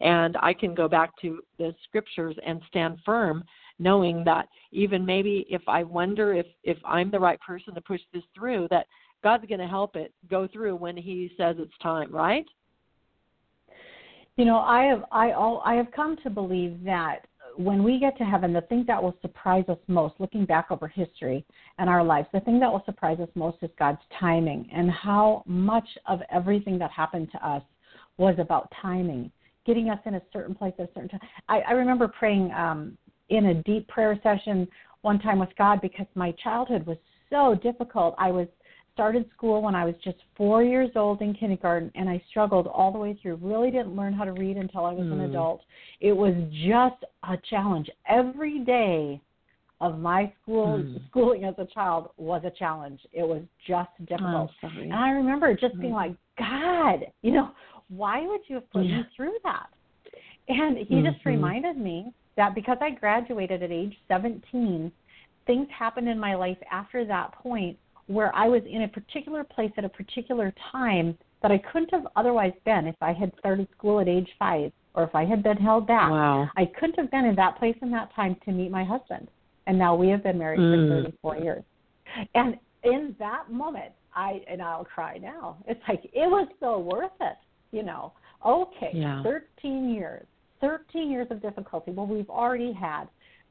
And 0.00 0.36
I 0.42 0.52
can 0.52 0.74
go 0.74 0.88
back 0.88 1.10
to 1.22 1.40
the 1.58 1.74
scriptures 1.84 2.36
and 2.44 2.60
stand 2.68 2.98
firm, 3.04 3.44
knowing 3.78 4.24
that 4.24 4.48
even 4.72 5.06
maybe 5.06 5.46
if 5.48 5.62
I 5.68 5.84
wonder 5.84 6.34
if, 6.34 6.46
if 6.64 6.76
I'm 6.84 7.10
the 7.10 7.20
right 7.20 7.40
person 7.40 7.74
to 7.74 7.80
push 7.80 8.00
this 8.12 8.24
through, 8.34 8.68
that 8.70 8.86
God's 9.22 9.46
going 9.46 9.60
to 9.60 9.66
help 9.66 9.96
it 9.96 10.12
go 10.28 10.46
through 10.48 10.76
when 10.76 10.96
He 10.96 11.30
says 11.38 11.56
it's 11.58 11.72
time, 11.82 12.12
right? 12.12 12.44
You 14.36 14.44
know, 14.44 14.58
I 14.58 14.84
have 14.84 15.04
I 15.10 15.32
all 15.32 15.62
I 15.64 15.74
have 15.74 15.90
come 15.92 16.16
to 16.22 16.30
believe 16.30 16.84
that 16.84 17.26
when 17.56 17.82
we 17.82 17.98
get 17.98 18.18
to 18.18 18.24
heaven, 18.24 18.52
the 18.52 18.60
thing 18.62 18.84
that 18.86 19.02
will 19.02 19.16
surprise 19.22 19.64
us 19.68 19.78
most, 19.86 20.14
looking 20.18 20.44
back 20.44 20.70
over 20.70 20.86
history 20.86 21.44
and 21.78 21.88
our 21.88 22.04
lives, 22.04 22.28
the 22.34 22.40
thing 22.40 22.60
that 22.60 22.70
will 22.70 22.82
surprise 22.84 23.18
us 23.18 23.30
most 23.34 23.56
is 23.62 23.70
God's 23.78 24.00
timing 24.20 24.68
and 24.74 24.90
how 24.90 25.42
much 25.46 25.88
of 26.06 26.20
everything 26.30 26.78
that 26.78 26.90
happened 26.90 27.28
to 27.32 27.48
us 27.48 27.62
was 28.18 28.34
about 28.38 28.70
timing, 28.82 29.30
getting 29.64 29.88
us 29.88 29.98
in 30.04 30.16
a 30.16 30.22
certain 30.32 30.54
place 30.54 30.74
at 30.78 30.90
a 30.90 30.92
certain 30.94 31.08
time. 31.08 31.20
I, 31.48 31.60
I 31.60 31.72
remember 31.72 32.08
praying 32.08 32.52
um, 32.52 32.98
in 33.30 33.46
a 33.46 33.62
deep 33.62 33.88
prayer 33.88 34.18
session 34.22 34.68
one 35.00 35.18
time 35.18 35.38
with 35.38 35.50
God 35.56 35.80
because 35.80 36.06
my 36.14 36.32
childhood 36.44 36.86
was 36.86 36.98
so 37.30 37.58
difficult. 37.62 38.14
I 38.18 38.30
was 38.30 38.48
started 38.96 39.28
school 39.36 39.60
when 39.60 39.74
I 39.74 39.84
was 39.84 39.94
just 40.02 40.16
four 40.38 40.62
years 40.62 40.88
old 40.96 41.20
in 41.20 41.34
kindergarten, 41.34 41.92
and 41.94 42.08
I 42.08 42.22
struggled 42.30 42.66
all 42.66 42.90
the 42.90 42.98
way 42.98 43.18
through. 43.20 43.36
Really 43.36 43.70
didn't 43.70 43.94
learn 43.94 44.14
how 44.14 44.24
to 44.24 44.32
read 44.32 44.56
until 44.56 44.86
I 44.86 44.92
was 44.92 45.06
mm. 45.06 45.12
an 45.12 45.20
adult. 45.20 45.60
It 46.00 46.16
was 46.16 46.34
just 46.66 47.04
a 47.22 47.36
challenge. 47.50 47.90
Every 48.08 48.60
day 48.60 49.20
of 49.82 49.98
my 49.98 50.32
school 50.40 50.78
mm. 50.78 50.98
schooling 51.10 51.44
as 51.44 51.54
a 51.58 51.66
child 51.66 52.08
was 52.16 52.40
a 52.46 52.50
challenge. 52.58 53.00
It 53.12 53.22
was 53.22 53.42
just 53.68 53.90
difficult. 54.06 54.50
Oh, 54.62 54.68
and 54.80 54.94
I 54.94 55.10
remember 55.10 55.52
just 55.52 55.76
mm. 55.76 55.82
being 55.82 55.92
like, 55.92 56.14
God, 56.38 57.00
you 57.20 57.32
know, 57.32 57.50
why 57.88 58.26
would 58.26 58.40
you 58.48 58.54
have 58.54 58.70
put 58.70 58.86
yeah. 58.86 58.98
me 58.98 59.02
through 59.14 59.36
that? 59.44 59.66
And 60.48 60.78
he 60.78 60.84
mm-hmm. 60.84 61.06
just 61.12 61.26
reminded 61.26 61.76
me 61.76 62.14
that 62.36 62.54
because 62.54 62.78
I 62.80 62.90
graduated 62.90 63.62
at 63.62 63.70
age 63.70 63.94
17, 64.08 64.90
things 65.46 65.68
happened 65.76 66.08
in 66.08 66.18
my 66.18 66.34
life 66.34 66.58
after 66.70 67.04
that 67.04 67.32
point 67.32 67.76
where 68.06 68.34
I 68.34 68.48
was 68.48 68.62
in 68.68 68.82
a 68.82 68.88
particular 68.88 69.44
place 69.44 69.72
at 69.76 69.84
a 69.84 69.88
particular 69.88 70.52
time 70.72 71.16
that 71.42 71.50
I 71.50 71.58
couldn't 71.58 71.90
have 71.92 72.06
otherwise 72.16 72.52
been 72.64 72.86
if 72.86 72.96
I 73.00 73.12
had 73.12 73.32
started 73.38 73.68
school 73.76 74.00
at 74.00 74.08
age 74.08 74.28
five 74.38 74.72
or 74.94 75.04
if 75.04 75.14
I 75.14 75.24
had 75.24 75.42
been 75.42 75.56
held 75.56 75.86
back. 75.86 76.10
Wow. 76.10 76.48
I 76.56 76.66
couldn't 76.78 76.98
have 76.98 77.10
been 77.10 77.24
in 77.24 77.36
that 77.36 77.58
place 77.58 77.76
in 77.82 77.90
that 77.90 78.14
time 78.14 78.36
to 78.44 78.52
meet 78.52 78.70
my 78.70 78.84
husband. 78.84 79.28
And 79.66 79.78
now 79.78 79.94
we 79.94 80.08
have 80.08 80.22
been 80.22 80.38
married 80.38 80.60
mm. 80.60 80.88
for 80.88 81.34
34 81.34 81.36
years. 81.38 81.62
And 82.34 82.56
in 82.84 83.14
that 83.18 83.50
moment, 83.50 83.92
I 84.14 84.40
and 84.48 84.62
I'll 84.62 84.84
cry 84.84 85.18
now. 85.18 85.58
It's 85.66 85.80
like 85.88 86.04
it 86.04 86.30
was 86.30 86.48
so 86.60 86.78
worth 86.78 87.10
it, 87.20 87.36
you 87.72 87.82
know. 87.82 88.12
Okay, 88.44 88.90
yeah. 88.94 89.22
13 89.22 89.90
years. 89.90 90.26
13 90.60 91.10
years 91.10 91.26
of 91.30 91.42
difficulty. 91.42 91.90
Well, 91.90 92.06
we've 92.06 92.30
already 92.30 92.72
had 92.72 93.04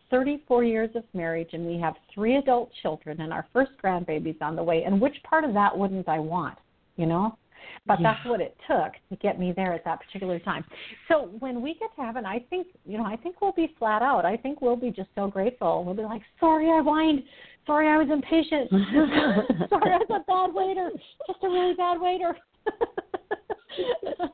34 0.10 0.64
years 0.64 0.89
of 0.95 1.03
marriage 1.14 1.49
and 1.53 1.66
we 1.66 1.80
have 1.80 1.95
three 2.14 2.38
adult 2.38 2.70
children 2.82 3.22
and 3.22 3.34
our 3.34 3.45
first 3.53 3.72
grandbaby's 3.84 4.38
on 4.41 4.56
the 4.56 4.64
way. 4.64 4.84
And 4.84 5.01
which 5.01 5.16
part 5.24 5.43
of 5.43 5.53
that 5.53 5.76
wouldn't 5.78 6.08
I 6.08 6.20
want? 6.20 6.58
You 6.97 7.08
know? 7.08 7.38
but 7.88 7.99
Yeah. 7.99 8.14
that's 8.14 8.26
what 8.30 8.41
it 8.41 8.56
took 8.68 8.93
to 9.10 9.16
get 9.22 9.39
me 9.39 9.51
there 9.51 9.74
at 9.74 9.84
that 9.86 9.99
particular 10.01 10.39
time. 10.39 10.64
So 11.08 11.30
when 11.39 11.62
we 11.62 11.74
get 11.76 11.95
to 11.95 12.01
heaven, 12.01 12.26
I 12.26 12.39
think 12.49 12.68
you 12.86 12.97
know, 12.97 13.06
I 13.06 13.16
think 13.16 13.41
we'll 13.41 13.51
be 13.53 13.74
flat 13.80 14.01
out. 14.01 14.26
I 14.26 14.38
think 14.38 14.62
we'll 14.62 14.76
be 14.76 14.91
just 14.91 15.10
so 15.16 15.28
grateful. 15.28 15.84
We'll 15.84 15.95
be 15.95 16.03
like, 16.03 16.22
"Sorry, 16.39 16.70
I 16.70 16.82
whined. 16.82 17.24
Sorry, 17.66 17.88
I 17.88 17.97
was 17.97 18.08
impatient. 18.12 18.70
Sorry, 19.70 19.91
I 19.91 19.97
was 19.97 20.10
a 20.10 20.20
bad 20.28 20.53
waiter. 20.53 20.91
Just 21.28 21.43
a 21.43 21.49
really 21.49 21.74
bad 21.76 21.99
waiter." 21.99 22.38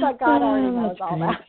but 0.00 0.18
God 0.18 0.42
already 0.42 0.66
Oh, 0.66 0.70
knows 0.70 0.96
all 1.00 1.18
that. 1.18 1.44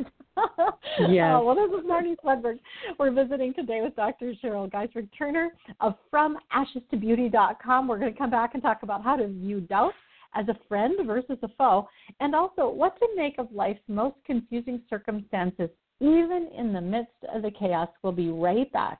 Yes. 1.10 1.34
Oh, 1.36 1.44
well, 1.44 1.56
this 1.56 1.80
is 1.80 1.86
Marnie 1.86 2.16
Swedberg. 2.24 2.60
We're 3.00 3.12
visiting 3.12 3.54
today 3.54 3.82
with 3.82 3.96
Dr. 3.96 4.34
Sheryl 4.44 4.72
Giesbrecht 4.72 5.10
Turner 5.18 5.50
of 5.80 5.96
FromAshesToBeauty.com. 6.14 7.88
We're 7.88 8.00
going 8.00 8.14
to 8.14 8.18
come 8.18 8.30
back 8.30 8.54
and 8.54 8.62
talk 8.62 8.84
about 8.84 9.04
how 9.04 9.16
to 9.16 9.28
view 9.28 9.62
doubt 9.62 9.94
as 10.36 10.48
a 10.48 10.58
friend 10.68 10.96
versus 11.06 11.38
a 11.44 11.48
foe, 11.58 11.88
and 12.20 12.34
also 12.34 12.70
what 12.70 12.98
to 13.00 13.08
make 13.16 13.38
of 13.38 13.48
life's 13.52 13.82
most 13.88 14.16
confusing 14.26 14.82
circumstances, 14.90 15.70
even 16.00 16.50
in 16.58 16.72
the 16.72 16.82
midst 16.82 17.12
of 17.34 17.42
the 17.42 17.52
chaos. 17.52 17.90
We'll 18.02 18.14
be 18.14 18.30
right 18.30 18.72
back. 18.72 19.00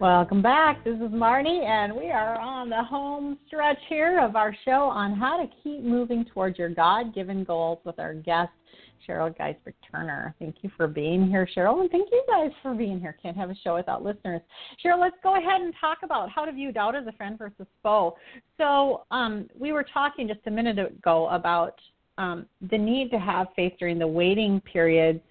Welcome 0.00 0.42
back. 0.42 0.84
This 0.84 0.94
is 0.94 1.10
Marnie, 1.10 1.64
and 1.64 1.92
we 1.92 2.12
are 2.12 2.38
on 2.38 2.70
the 2.70 2.84
home 2.84 3.36
stretch 3.48 3.78
here 3.88 4.20
of 4.20 4.36
our 4.36 4.54
show 4.64 4.82
on 4.84 5.16
how 5.16 5.36
to 5.36 5.50
keep 5.64 5.82
moving 5.82 6.24
towards 6.24 6.56
your 6.56 6.68
God 6.68 7.12
given 7.12 7.42
goals 7.42 7.80
with 7.84 7.98
our 7.98 8.14
guest, 8.14 8.52
Sheryl 9.06 9.36
Giesbrecht 9.36 9.74
Turner. 9.90 10.36
Thank 10.38 10.58
you 10.62 10.70
for 10.76 10.86
being 10.86 11.26
here, 11.26 11.48
Sheryl, 11.52 11.80
and 11.80 11.90
thank 11.90 12.10
you 12.12 12.22
guys 12.28 12.52
for 12.62 12.74
being 12.74 13.00
here. 13.00 13.16
Can't 13.20 13.36
have 13.36 13.50
a 13.50 13.56
show 13.64 13.74
without 13.74 14.04
listeners. 14.04 14.40
Sheryl, 14.84 15.00
let's 15.00 15.16
go 15.20 15.36
ahead 15.36 15.62
and 15.62 15.74
talk 15.80 15.98
about 16.04 16.30
how 16.30 16.44
to 16.44 16.52
view 16.52 16.70
doubt 16.70 16.94
as 16.94 17.04
a 17.08 17.12
friend 17.12 17.36
versus 17.36 17.66
foe. 17.82 18.16
So, 18.56 19.04
um, 19.10 19.48
we 19.58 19.72
were 19.72 19.84
talking 19.92 20.28
just 20.28 20.46
a 20.46 20.50
minute 20.50 20.78
ago 20.78 21.26
about 21.30 21.74
um, 22.18 22.46
the 22.70 22.78
need 22.78 23.10
to 23.10 23.18
have 23.18 23.48
faith 23.56 23.72
during 23.80 23.98
the 23.98 24.06
waiting 24.06 24.60
periods 24.60 25.22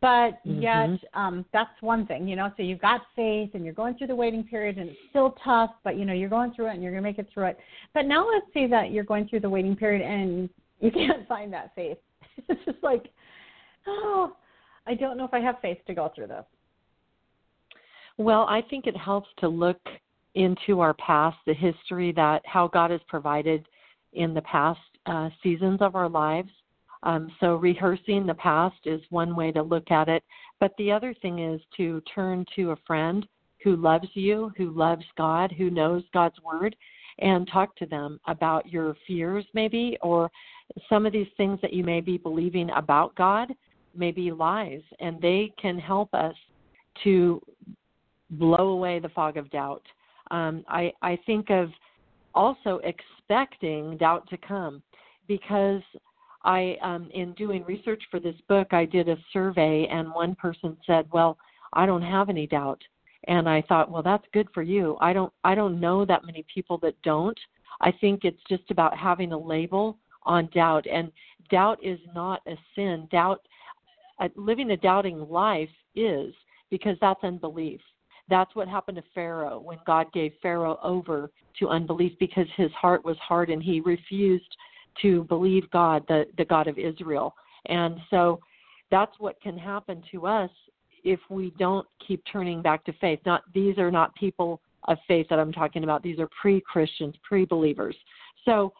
but 0.00 0.40
yet 0.44 0.88
Mhm. 0.88 1.00
um 1.14 1.44
that's 1.52 1.82
one 1.82 2.06
thing 2.06 2.26
you 2.26 2.34
know 2.34 2.50
so 2.56 2.62
you've 2.62 2.80
got 2.80 3.02
faith 3.14 3.50
and 3.54 3.64
you're 3.64 3.74
going 3.74 3.94
through 3.94 4.06
the 4.06 4.16
waiting 4.16 4.42
period 4.42 4.78
and 4.78 4.88
it's 4.88 4.98
still 5.10 5.32
tough 5.44 5.70
but 5.84 5.96
you 5.96 6.04
know 6.06 6.14
you're 6.14 6.30
going 6.30 6.50
through 6.52 6.68
it 6.68 6.74
and 6.74 6.82
you're 6.82 6.92
going 6.92 7.02
to 7.02 7.08
make 7.08 7.18
it 7.18 7.28
through 7.32 7.46
it 7.46 7.58
but 7.92 8.06
now 8.06 8.26
let's 8.26 8.46
say 8.54 8.66
that 8.66 8.90
you're 8.90 9.04
going 9.04 9.28
through 9.28 9.40
the 9.40 9.50
waiting 9.50 9.76
period 9.76 10.02
and 10.02 10.48
you 10.80 10.90
can't 11.00 11.28
find 11.28 11.52
that 11.52 11.74
faith 11.74 11.98
it's 12.48 12.64
just 12.64 12.82
like 12.82 13.10
oh 13.86 14.34
i 14.86 14.94
don't 14.94 15.16
know 15.18 15.24
if 15.24 15.34
i 15.34 15.40
have 15.40 15.56
faith 15.60 15.78
to 15.86 15.94
go 15.94 16.10
through 16.14 16.26
this 16.26 16.44
Well, 18.18 18.46
I 18.48 18.62
think 18.62 18.86
it 18.86 18.96
helps 18.96 19.28
to 19.40 19.48
look 19.48 19.80
into 20.34 20.80
our 20.80 20.94
past, 20.94 21.36
the 21.46 21.52
history 21.54 22.12
that 22.12 22.40
how 22.46 22.66
God 22.68 22.90
has 22.90 23.00
provided 23.08 23.68
in 24.12 24.32
the 24.32 24.42
past 24.42 24.80
uh, 25.04 25.28
seasons 25.42 25.82
of 25.82 25.94
our 25.94 26.08
lives. 26.08 26.50
Um, 27.02 27.30
so 27.40 27.56
rehearsing 27.56 28.26
the 28.26 28.34
past 28.34 28.76
is 28.84 29.00
one 29.10 29.36
way 29.36 29.52
to 29.52 29.62
look 29.62 29.90
at 29.90 30.08
it, 30.08 30.22
but 30.60 30.72
the 30.78 30.90
other 30.90 31.14
thing 31.20 31.38
is 31.38 31.60
to 31.76 32.02
turn 32.14 32.44
to 32.56 32.70
a 32.70 32.76
friend 32.86 33.26
who 33.62 33.76
loves 33.76 34.08
you, 34.14 34.52
who 34.56 34.70
loves 34.70 35.04
God, 35.16 35.52
who 35.52 35.70
knows 35.70 36.02
God's 36.12 36.36
word, 36.42 36.76
and 37.18 37.48
talk 37.50 37.74
to 37.76 37.86
them 37.86 38.20
about 38.26 38.70
your 38.70 38.94
fears, 39.06 39.44
maybe, 39.54 39.96
or 40.02 40.30
some 40.88 41.06
of 41.06 41.12
these 41.12 41.26
things 41.36 41.58
that 41.62 41.72
you 41.72 41.82
may 41.82 42.00
be 42.00 42.18
believing 42.18 42.70
about 42.70 43.14
God 43.14 43.52
may 43.94 44.10
be 44.10 44.30
lies, 44.30 44.82
and 45.00 45.20
they 45.20 45.52
can 45.60 45.78
help 45.78 46.12
us 46.14 46.34
to 47.04 47.40
blow 48.30 48.68
away 48.68 48.98
the 48.98 49.08
fog 49.10 49.36
of 49.36 49.50
doubt. 49.50 49.82
Um, 50.30 50.64
I, 50.68 50.92
I 51.02 51.18
think 51.26 51.50
of 51.50 51.70
also 52.34 52.80
expecting 52.84 53.96
doubt 53.96 54.28
to 54.28 54.36
come 54.36 54.82
because 55.28 55.82
I, 56.46 56.78
um, 56.80 57.10
in 57.12 57.32
doing 57.32 57.64
research 57.64 58.02
for 58.10 58.20
this 58.20 58.36
book, 58.48 58.72
I 58.72 58.84
did 58.84 59.08
a 59.08 59.18
survey, 59.32 59.86
and 59.90 60.14
one 60.14 60.36
person 60.36 60.76
said, 60.86 61.10
"Well, 61.12 61.36
I 61.72 61.86
don't 61.86 62.02
have 62.02 62.28
any 62.28 62.46
doubt," 62.46 62.82
and 63.24 63.48
I 63.48 63.62
thought, 63.62 63.90
"Well, 63.90 64.02
that's 64.02 64.26
good 64.32 64.48
for 64.54 64.62
you. 64.62 64.96
I 65.00 65.12
don't, 65.12 65.32
I 65.42 65.56
don't 65.56 65.80
know 65.80 66.04
that 66.04 66.24
many 66.24 66.44
people 66.52 66.78
that 66.78 67.00
don't. 67.02 67.38
I 67.80 67.90
think 67.90 68.24
it's 68.24 68.42
just 68.48 68.70
about 68.70 68.96
having 68.96 69.32
a 69.32 69.38
label 69.38 69.98
on 70.22 70.46
doubt, 70.54 70.86
and 70.86 71.10
doubt 71.50 71.82
is 71.82 71.98
not 72.14 72.42
a 72.46 72.56
sin. 72.76 73.08
Doubt, 73.10 73.40
uh, 74.20 74.28
living 74.36 74.70
a 74.70 74.76
doubting 74.76 75.28
life 75.28 75.70
is 75.96 76.32
because 76.70 76.96
that's 77.00 77.24
unbelief. 77.24 77.80
That's 78.28 78.54
what 78.54 78.68
happened 78.68 78.96
to 78.96 79.04
Pharaoh 79.14 79.58
when 79.58 79.78
God 79.84 80.12
gave 80.12 80.32
Pharaoh 80.42 80.78
over 80.82 81.30
to 81.58 81.68
unbelief 81.68 82.12
because 82.20 82.46
his 82.56 82.72
heart 82.72 83.04
was 83.04 83.18
hard 83.18 83.50
and 83.50 83.62
he 83.62 83.80
refused 83.80 84.56
to 85.02 85.24
believe 85.24 85.70
God, 85.70 86.04
the, 86.08 86.26
the 86.36 86.44
God 86.44 86.68
of 86.68 86.78
Israel. 86.78 87.34
And 87.66 87.96
so 88.10 88.40
that's 88.90 89.18
what 89.18 89.40
can 89.40 89.58
happen 89.58 90.02
to 90.12 90.26
us 90.26 90.50
if 91.04 91.20
we 91.30 91.52
don't 91.58 91.86
keep 92.06 92.22
turning 92.30 92.62
back 92.62 92.84
to 92.84 92.92
faith. 92.94 93.20
Not 93.24 93.42
these 93.54 93.78
are 93.78 93.90
not 93.90 94.14
people 94.14 94.60
of 94.88 94.98
faith 95.08 95.26
that 95.30 95.38
I'm 95.38 95.52
talking 95.52 95.84
about. 95.84 96.02
These 96.02 96.18
are 96.18 96.28
pre-Christians, 96.40 97.14
pre-believers. 97.22 97.96
So 98.44 98.72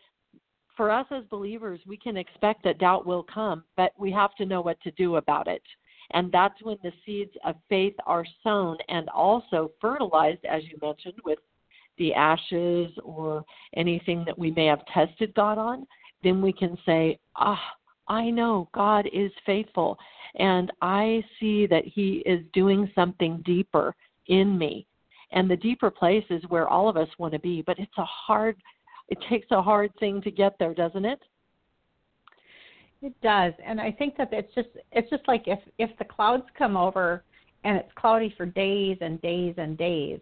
for 0.76 0.90
us 0.90 1.06
as 1.10 1.24
believers, 1.30 1.80
we 1.86 1.96
can 1.96 2.16
expect 2.16 2.62
that 2.64 2.78
doubt 2.78 3.06
will 3.06 3.22
come, 3.22 3.64
but 3.76 3.92
we 3.98 4.12
have 4.12 4.34
to 4.36 4.44
know 4.44 4.60
what 4.60 4.80
to 4.82 4.90
do 4.92 5.16
about 5.16 5.48
it. 5.48 5.62
And 6.12 6.30
that's 6.30 6.62
when 6.62 6.76
the 6.82 6.92
seeds 7.04 7.32
of 7.44 7.56
faith 7.68 7.94
are 8.06 8.24
sown 8.44 8.76
and 8.88 9.08
also 9.08 9.72
fertilized, 9.80 10.44
as 10.44 10.62
you 10.64 10.78
mentioned, 10.80 11.14
with 11.24 11.38
the 11.98 12.14
ashes 12.14 12.92
or 13.02 13.44
anything 13.74 14.22
that 14.26 14.38
we 14.38 14.50
may 14.50 14.66
have 14.66 14.84
tested 14.86 15.34
God 15.34 15.58
on. 15.58 15.86
Then 16.22 16.42
we 16.42 16.52
can 16.52 16.76
say, 16.86 17.18
Ah, 17.36 17.60
I 18.08 18.30
know 18.30 18.68
God 18.72 19.08
is 19.12 19.32
faithful, 19.44 19.98
and 20.36 20.72
I 20.80 21.22
see 21.40 21.66
that 21.66 21.84
He 21.84 22.22
is 22.26 22.40
doing 22.52 22.90
something 22.94 23.42
deeper 23.44 23.94
in 24.28 24.56
me. 24.56 24.86
And 25.32 25.50
the 25.50 25.56
deeper 25.56 25.90
place 25.90 26.24
is 26.30 26.42
where 26.48 26.68
all 26.68 26.88
of 26.88 26.96
us 26.96 27.08
want 27.18 27.32
to 27.32 27.38
be, 27.40 27.62
but 27.62 27.78
it's 27.78 27.98
a 27.98 28.04
hard, 28.04 28.56
it 29.08 29.18
takes 29.28 29.48
a 29.50 29.62
hard 29.62 29.90
thing 29.98 30.22
to 30.22 30.30
get 30.30 30.56
there, 30.58 30.74
doesn't 30.74 31.04
it? 31.04 31.20
It 33.02 33.14
does, 33.22 33.52
and 33.64 33.80
I 33.80 33.92
think 33.92 34.16
that 34.16 34.32
it's 34.32 34.52
just 34.54 34.68
it's 34.90 35.10
just 35.10 35.28
like 35.28 35.44
if 35.46 35.58
if 35.78 35.90
the 35.98 36.04
clouds 36.04 36.44
come 36.56 36.76
over 36.76 37.24
and 37.64 37.76
it's 37.76 37.90
cloudy 37.94 38.32
for 38.36 38.46
days 38.46 38.96
and 39.00 39.20
days 39.20 39.54
and 39.58 39.76
days, 39.76 40.18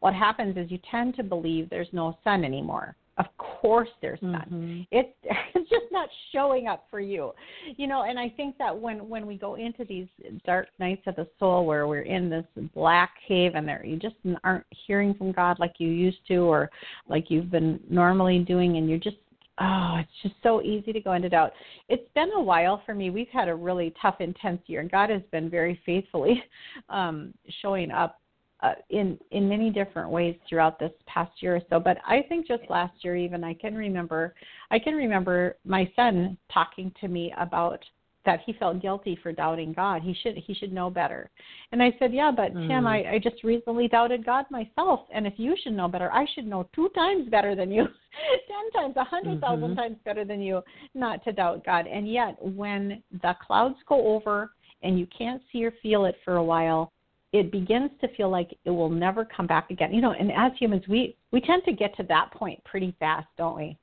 what 0.00 0.14
happens 0.14 0.56
is 0.56 0.70
you 0.70 0.78
tend 0.90 1.16
to 1.16 1.22
believe 1.22 1.70
there's 1.70 1.88
no 1.92 2.18
sun 2.24 2.44
anymore. 2.44 2.96
Of 3.18 3.26
course, 3.36 3.88
there's 4.00 4.20
sun. 4.20 4.46
Mhm. 4.50 4.86
It, 4.90 5.16
it's 5.54 5.68
just 5.68 5.86
not 5.90 6.08
showing 6.32 6.68
up 6.68 6.86
for 6.88 7.00
you, 7.00 7.32
you 7.76 7.86
know. 7.88 8.02
And 8.02 8.18
I 8.18 8.28
think 8.28 8.56
that 8.58 8.76
when 8.76 9.08
when 9.08 9.26
we 9.26 9.36
go 9.36 9.56
into 9.56 9.84
these 9.84 10.06
dark 10.46 10.68
nights 10.78 11.02
of 11.06 11.16
the 11.16 11.26
soul, 11.38 11.66
where 11.66 11.88
we're 11.88 12.02
in 12.02 12.30
this 12.30 12.46
black 12.74 13.10
cave 13.26 13.52
and 13.56 13.66
there 13.66 13.84
you 13.84 13.96
just 13.96 14.16
aren't 14.44 14.64
hearing 14.86 15.14
from 15.14 15.32
God 15.32 15.58
like 15.58 15.74
you 15.78 15.88
used 15.88 16.24
to, 16.28 16.36
or 16.38 16.70
like 17.08 17.30
you've 17.30 17.50
been 17.50 17.80
normally 17.90 18.38
doing, 18.40 18.76
and 18.76 18.88
you're 18.88 18.98
just 18.98 19.16
oh, 19.60 19.96
it's 19.98 20.22
just 20.22 20.36
so 20.42 20.62
easy 20.62 20.92
to 20.92 21.00
go 21.00 21.14
into 21.14 21.28
doubt. 21.28 21.52
It's 21.88 22.08
been 22.14 22.30
a 22.36 22.40
while 22.40 22.82
for 22.86 22.94
me. 22.94 23.10
We've 23.10 23.28
had 23.32 23.48
a 23.48 23.54
really 23.54 23.92
tough, 24.00 24.20
intense 24.20 24.62
year, 24.66 24.80
and 24.80 24.90
God 24.90 25.10
has 25.10 25.22
been 25.32 25.50
very 25.50 25.80
faithfully 25.84 26.42
um, 26.88 27.34
showing 27.60 27.90
up 27.90 28.20
uh, 28.60 28.74
in 28.90 29.18
in 29.30 29.48
many 29.48 29.70
different 29.70 30.10
ways 30.10 30.36
throughout 30.48 30.78
this 30.78 30.92
past 31.06 31.32
year 31.42 31.56
or 31.56 31.62
so. 31.70 31.78
But 31.78 31.98
I 32.06 32.22
think 32.28 32.46
just 32.46 32.62
last 32.68 32.92
year, 33.02 33.16
even 33.16 33.44
I 33.44 33.54
can 33.54 33.74
remember, 33.74 34.34
I 34.70 34.78
can 34.78 34.94
remember 34.94 35.56
my 35.64 35.90
son 35.94 36.36
talking 36.52 36.92
to 37.00 37.08
me 37.08 37.32
about 37.38 37.84
that 38.24 38.40
he 38.44 38.52
felt 38.54 38.82
guilty 38.82 39.18
for 39.22 39.32
doubting 39.32 39.72
God. 39.72 40.02
He 40.02 40.14
should 40.22 40.36
he 40.36 40.52
should 40.54 40.72
know 40.72 40.90
better. 40.90 41.30
And 41.72 41.82
I 41.82 41.94
said, 41.98 42.12
yeah, 42.12 42.30
but 42.30 42.52
Tim, 42.66 42.84
Mm. 42.84 42.86
I, 42.86 43.12
I 43.14 43.18
just 43.18 43.42
recently 43.42 43.88
doubted 43.88 44.26
God 44.26 44.44
myself, 44.50 45.00
and 45.14 45.26
if 45.26 45.34
you 45.36 45.56
should 45.62 45.72
know 45.72 45.88
better, 45.88 46.12
I 46.12 46.26
should 46.34 46.46
know 46.46 46.68
two 46.74 46.88
times 46.94 47.28
better 47.30 47.54
than 47.54 47.70
you, 47.70 47.84
ten 48.48 48.82
times, 48.82 48.96
a 48.96 49.04
hundred 49.04 49.40
thousand 49.40 49.70
Mhm. 49.70 49.76
times 49.76 49.96
better 50.04 50.24
than 50.24 50.42
you, 50.42 50.62
not 50.94 51.24
to 51.24 51.32
doubt 51.32 51.64
God. 51.64 51.86
And 51.86 52.10
yet, 52.10 52.36
when 52.44 53.02
the 53.22 53.34
clouds 53.46 53.76
go 53.88 54.06
over 54.14 54.52
and 54.82 54.98
you 54.98 55.06
can't 55.06 55.40
see 55.50 55.64
or 55.64 55.70
feel 55.82 56.04
it 56.04 56.16
for 56.24 56.36
a 56.36 56.44
while, 56.44 56.92
it 57.32 57.52
begins 57.52 57.90
to 58.00 58.08
feel 58.16 58.30
like 58.30 58.56
it 58.64 58.70
will 58.70 58.88
never 58.88 59.24
come 59.24 59.46
back 59.46 59.70
again. 59.70 59.92
You 59.92 60.00
know, 60.00 60.12
and 60.12 60.32
as 60.32 60.52
humans, 60.58 60.84
we 60.88 61.16
we 61.30 61.40
tend 61.40 61.62
to 61.64 61.72
get 61.72 61.96
to 61.96 62.02
that 62.04 62.32
point 62.32 62.62
pretty 62.64 62.94
fast, 62.98 63.26
don't 63.36 63.56
we? 63.56 63.76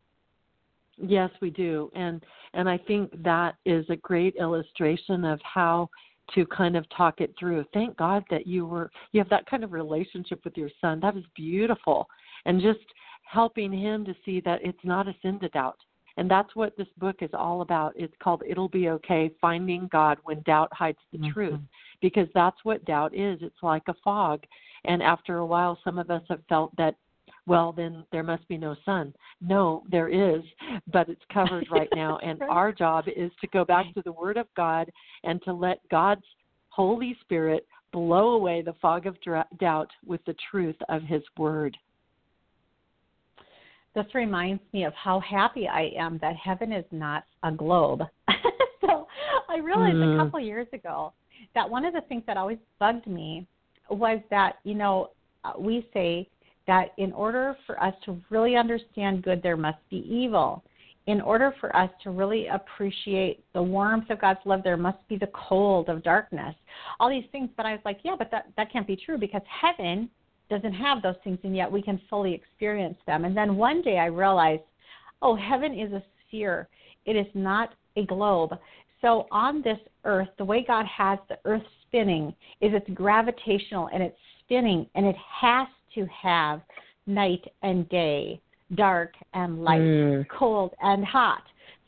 Yes, 0.98 1.30
we 1.42 1.50
do. 1.50 1.92
And 1.96 2.24
and 2.54 2.70
I 2.70 2.78
think 2.78 3.12
that 3.24 3.56
is 3.66 3.86
a 3.90 3.96
great 3.98 4.36
illustration 4.40 5.26
of 5.26 5.40
how 5.44 5.90
to 6.34 6.46
kind 6.48 6.76
of 6.76 6.86
talk 6.96 7.22
it 7.22 7.36
through. 7.40 7.66
Thank 7.74 7.98
God 7.98 8.24
that 8.32 8.48
you 8.48 8.66
were 8.66 8.90
you 9.12 9.20
have 9.20 9.30
that 9.30 9.46
kind 9.48 9.64
of 9.64 9.74
relationship 9.74 10.44
with 10.44 10.58
your 10.58 10.70
son. 10.82 11.00
That 11.00 11.16
is 11.16 11.24
beautiful. 11.36 12.08
And 12.46 12.62
just 12.62 12.80
helping 13.24 13.72
him 13.72 14.06
to 14.06 14.16
see 14.24 14.40
that 14.42 14.60
it's 14.64 14.84
not 14.84 15.08
a 15.08 15.16
sin 15.22 15.40
to 15.40 15.50
doubt. 15.50 15.78
And 16.18 16.32
that's 16.32 16.56
what 16.56 16.78
this 16.78 16.88
book 16.98 17.18
is 17.22 17.32
all 17.34 17.62
about. 17.62 17.94
It's 17.96 18.14
called 18.24 18.44
It'll 18.48 18.70
Be 18.70 18.90
Okay 18.90 19.32
Finding 19.42 19.90
God 19.92 20.18
When 20.24 20.42
Doubt 20.44 20.70
Hides 20.72 20.98
the 21.12 21.18
mm-hmm. 21.18 21.32
Truth. 21.32 21.60
Because 22.02 22.28
that's 22.34 22.58
what 22.64 22.86
doubt 22.86 23.16
is. 23.16 23.40
It's 23.42 23.64
like 23.64 23.84
a 23.88 23.96
fog. 24.04 24.44
And 24.86 25.02
after 25.02 25.38
a 25.38 25.46
while, 25.46 25.80
some 25.84 25.98
of 25.98 26.12
us 26.12 26.24
have 26.30 26.42
felt 26.48 26.76
that 26.78 26.96
well, 27.48 27.72
then 27.72 28.04
there 28.12 28.24
must 28.24 28.48
be 28.48 28.58
no 28.58 28.76
sun. 28.86 29.14
No, 29.40 29.84
there 29.92 30.10
is, 30.10 30.42
but 30.92 31.10
it's 31.10 31.22
covered 31.32 31.68
right 31.72 31.90
now. 31.96 32.18
And 32.24 32.42
our 32.44 32.72
job 32.72 33.06
is 33.08 33.32
to 33.42 33.48
go 33.48 33.64
back 33.64 33.94
to 33.94 34.02
the 34.04 34.12
Word 34.12 34.38
of 34.38 34.48
God 34.56 34.90
and 35.24 35.42
to 35.44 35.54
let 35.54 35.88
God's 35.90 36.26
Holy 36.70 37.16
Spirit 37.22 37.68
blow 37.92 38.32
away 38.32 38.62
the 38.62 38.74
fog 38.82 39.06
of 39.06 39.16
doubt 39.60 39.90
with 40.06 40.22
the 40.26 40.36
truth 40.50 40.76
of 40.90 41.04
His 41.04 41.22
Word. 41.38 41.78
This 43.94 44.06
reminds 44.14 44.62
me 44.74 44.84
of 44.84 44.94
how 44.94 45.22
happy 45.22 45.68
I 45.68 45.92
am 45.98 46.18
that 46.22 46.36
heaven 46.36 46.74
is 46.74 46.84
not 46.92 47.24
a 47.44 47.52
globe. 47.52 48.02
so 48.82 49.08
I 49.48 49.58
realized 49.60 49.96
mm. 49.96 50.16
a 50.16 50.26
couple 50.26 50.40
years 50.42 50.68
ago 50.74 51.14
that 51.54 51.70
one 51.70 51.86
of 51.86 51.94
the 51.94 52.02
things 52.02 52.24
that 52.28 52.38
always 52.38 52.58
bugged 52.80 53.08
me 53.08 53.48
was 53.90 54.20
that, 54.30 54.58
you 54.64 54.74
know, 54.74 55.12
uh, 55.44 55.54
we 55.60 55.88
say 55.94 56.28
that 56.68 56.94
in 56.98 57.12
order 57.14 57.56
for 57.68 57.82
us 57.82 57.94
to 58.06 58.20
really 58.30 58.56
understand 58.56 59.24
good, 59.24 59.44
there 59.44 59.58
must 59.58 59.78
be 59.90 59.98
evil. 60.10 60.64
In 61.08 61.22
order 61.22 61.54
for 61.60 61.76
us 61.76 61.90
to 62.04 62.10
really 62.10 62.48
appreciate 62.48 63.44
the 63.54 63.62
warmth 63.62 64.10
of 64.10 64.20
God's 64.20 64.40
love, 64.46 64.64
there 64.64 64.78
must 64.78 65.08
be 65.08 65.18
the 65.18 65.30
cold 65.34 65.88
of 65.88 66.04
darkness. 66.04 66.56
All 67.00 67.10
these 67.10 67.30
things, 67.32 67.50
but 67.56 67.66
I 67.68 67.74
was 67.74 67.82
like, 67.86 68.00
yeah, 68.04 68.16
but 68.18 68.32
that, 68.32 68.48
that 68.58 68.72
can't 68.72 68.88
be 68.88 68.96
true 68.96 69.20
because 69.20 69.44
heaven 69.62 70.10
doesn't 70.50 70.74
have 70.74 71.02
those 71.02 71.16
things, 71.24 71.38
and 71.44 71.56
yet 71.56 71.72
we 71.72 71.82
can 71.82 72.02
fully 72.10 72.34
experience 72.34 72.98
them. 73.06 73.26
And 73.26 73.38
then 73.38 73.56
one 73.56 73.84
day 73.84 74.00
I 74.00 74.06
realized, 74.06 74.64
oh, 75.22 75.36
heaven 75.36 75.78
is 75.78 75.92
a 75.94 76.04
sphere, 76.28 76.68
it 77.06 77.16
is 77.16 77.28
not 77.36 77.74
a 77.96 78.06
globe. 78.06 78.58
So 79.06 79.28
on 79.30 79.62
this 79.62 79.78
earth, 80.04 80.30
the 80.40 80.46
way 80.46 80.66
God 80.68 80.88
has 80.88 81.20
the 81.30 81.38
earth 81.46 81.62
spinning 81.88 82.30
is 82.60 82.72
it's 82.74 82.90
gravitational 82.96 83.88
and 83.94 84.02
it's 84.02 84.18
spinning, 84.40 84.88
and 84.96 85.06
it 85.06 85.16
has 85.42 85.68
to 85.94 86.08
have 86.08 86.62
night 87.06 87.44
and 87.62 87.88
day, 87.90 88.42
dark 88.74 89.14
and 89.36 89.64
light, 89.64 89.82
mm. 89.82 90.26
cold 90.28 90.74
and 90.82 91.06
hot, 91.06 91.44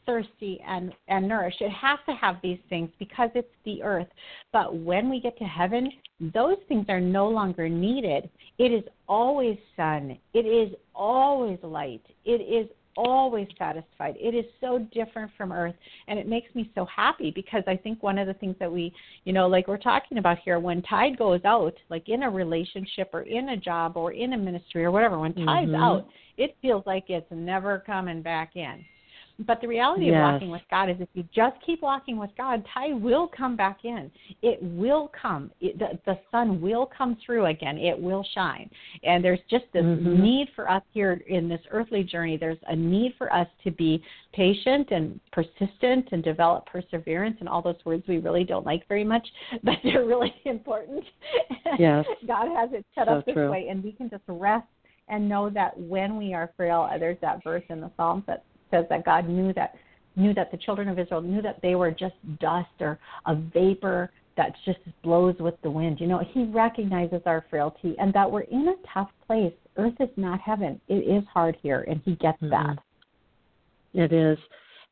thirsty 0.06 0.62
and, 0.68 0.94
and 1.08 1.28
nourished. 1.28 1.60
It 1.60 1.72
has 1.72 1.98
to 2.08 2.14
have 2.14 2.36
these 2.44 2.60
things 2.70 2.92
because 3.00 3.32
it's 3.34 3.48
the 3.66 3.82
earth. 3.82 4.08
But 4.54 4.76
when 4.76 5.10
we 5.10 5.20
get 5.20 5.40
to 5.40 5.44
heaven, 5.44 5.92
those 6.20 6.58
things 6.68 6.86
are 6.88 7.02
no 7.02 7.28
longer 7.28 7.68
needed. 7.68 8.30
It 8.60 8.72
is 8.72 8.84
always 9.10 9.58
sun. 9.76 10.20
It 10.36 10.46
is 10.46 10.72
always 10.94 11.58
light. 11.64 12.06
It 12.26 12.42
is 12.42 12.70
always 12.98 13.48
satisfied. 13.58 14.16
It 14.20 14.36
is 14.36 14.46
so 14.60 14.80
different 14.92 15.32
from 15.38 15.54
earth 15.54 15.76
and 16.08 16.20
it 16.20 16.28
makes 16.28 16.54
me 16.56 16.70
so 16.76 16.86
happy 16.86 17.32
because 17.32 17.64
I 17.68 17.78
think 17.78 18.04
one 18.04 18.18
of 18.18 18.28
the 18.28 18.34
things 18.34 18.56
that 18.60 18.72
we, 18.72 18.92
you 19.24 19.32
know, 19.32 19.48
like 19.48 19.68
we're 19.68 19.78
talking 19.78 20.18
about 20.18 20.40
here 20.40 20.60
when 20.60 20.82
tide 20.82 21.18
goes 21.18 21.42
out, 21.46 21.76
like 21.90 22.10
in 22.10 22.24
a 22.24 22.30
relationship 22.30 23.12
or 23.14 23.22
in 23.22 23.50
a 23.50 23.58
job 23.58 23.96
or 23.96 24.12
in 24.12 24.34
a 24.34 24.38
ministry 24.38 24.84
or 24.84 24.92
whatever, 24.92 25.20
when 25.20 25.34
tide's 25.34 25.72
mm-hmm. 25.72 25.82
out, 25.82 26.08
it 26.38 26.58
feels 26.62 26.84
like 26.86 27.06
it's 27.08 27.32
never 27.32 27.84
coming 27.86 28.22
back 28.22 28.56
in. 28.56 28.84
But 29.46 29.62
the 29.62 29.68
reality 29.68 30.06
yes. 30.06 30.16
of 30.16 30.22
walking 30.34 30.50
with 30.50 30.64
God 30.72 30.90
is 30.90 30.96
if 31.00 31.10
you 31.14 31.24
just 31.34 31.56
keep 31.64 31.82
walking 31.82 32.18
with 32.18 32.32
God, 32.38 32.66
tide 32.74 33.00
will 33.00 33.28
come 33.28 33.56
back 33.56 33.80
in. 33.84 34.10
It 34.42 34.58
will 34.62 35.12
come. 35.20 35.52
It, 35.62 35.78
the, 35.78 36.00
the 36.06 36.20
sun 36.32 36.60
will 36.60 36.90
come 36.98 37.18
through 37.24 37.46
again. 37.46 37.78
It 37.78 38.00
will 38.00 38.26
shine. 38.34 38.70
And 39.04 39.24
there's 39.24 39.40
just 39.50 39.66
this 39.74 39.84
mm-hmm. 39.84 40.22
need 40.22 40.48
for 40.56 40.70
us 40.70 40.82
here 40.92 41.22
in 41.28 41.48
this 41.48 41.62
earthly 41.70 42.04
journey. 42.04 42.38
There's 42.38 42.58
a 42.68 42.76
need 42.76 43.14
for 43.18 43.32
us 43.32 43.48
to 43.64 43.72
be 43.72 44.02
patient 44.34 44.90
and 44.92 45.20
persistent 45.32 46.10
and 46.12 46.24
develop 46.24 46.66
perseverance 46.66 47.38
and 47.40 47.48
all 47.48 47.62
those 47.62 47.76
words 47.86 48.04
we 48.08 48.18
really 48.18 48.44
don't 48.44 48.66
like 48.66 48.88
very 48.88 49.04
much, 49.04 49.28
but 49.64 49.76
they're 49.84 50.06
really 50.06 50.34
important. 50.46 51.04
Yes. 51.78 52.06
God 52.28 52.48
has 52.56 52.70
it 52.74 52.86
set 52.96 53.08
so 53.08 53.14
up 53.14 53.26
this 53.26 53.34
true. 53.34 53.52
way, 53.52 53.68
and 53.70 53.84
we 53.84 53.92
can 53.92 54.10
just 54.10 54.24
rest 54.28 54.66
and 55.10 55.28
know 55.30 55.50
that 55.50 55.80
when 55.80 56.18
we 56.18 56.34
are 56.34 56.52
frail, 56.58 56.90
there's 57.00 57.18
that 57.22 57.44
verse 57.44 57.64
in 57.70 57.80
the 57.80 57.92
Psalms 57.96 58.24
that 58.28 58.44
says 58.72 58.86
that 58.90 59.06
God 59.06 59.28
knew 59.28 59.54
that 59.54 59.76
knew 60.16 60.34
that 60.34 60.52
the 60.52 60.58
children 60.58 60.90
of 60.90 60.98
Israel 60.98 61.22
knew 61.22 61.42
that 61.42 61.62
they 61.62 61.76
were 61.76 61.92
just 61.92 62.16
dust 62.40 62.70
or 62.80 63.00
a 63.28 63.36
vapor 63.36 64.12
that 64.36 64.54
just 64.66 64.80
blows 65.04 65.36
with 65.40 65.56
the 65.64 65.70
wind. 65.70 66.00
You 66.00 66.08
know, 66.08 66.22
he 66.34 66.46
recognizes 66.46 67.22
our 67.26 67.46
frailty 67.50 67.96
and 68.00 68.14
that 68.14 68.30
we're 68.30 68.42
in 68.42 68.68
a 68.68 68.76
tough 68.94 69.10
place. 69.26 69.54
Earth 69.78 69.96
is 70.00 70.10
not 70.16 70.40
heaven. 70.40 70.80
It 70.88 71.08
is 71.08 71.24
hard 71.32 71.58
here 71.62 71.86
and 71.88 72.02
he 72.06 72.16
gets 72.16 72.42
mm-hmm. 72.42 72.50
that. 72.50 72.78
It 73.94 74.14
is. 74.14 74.38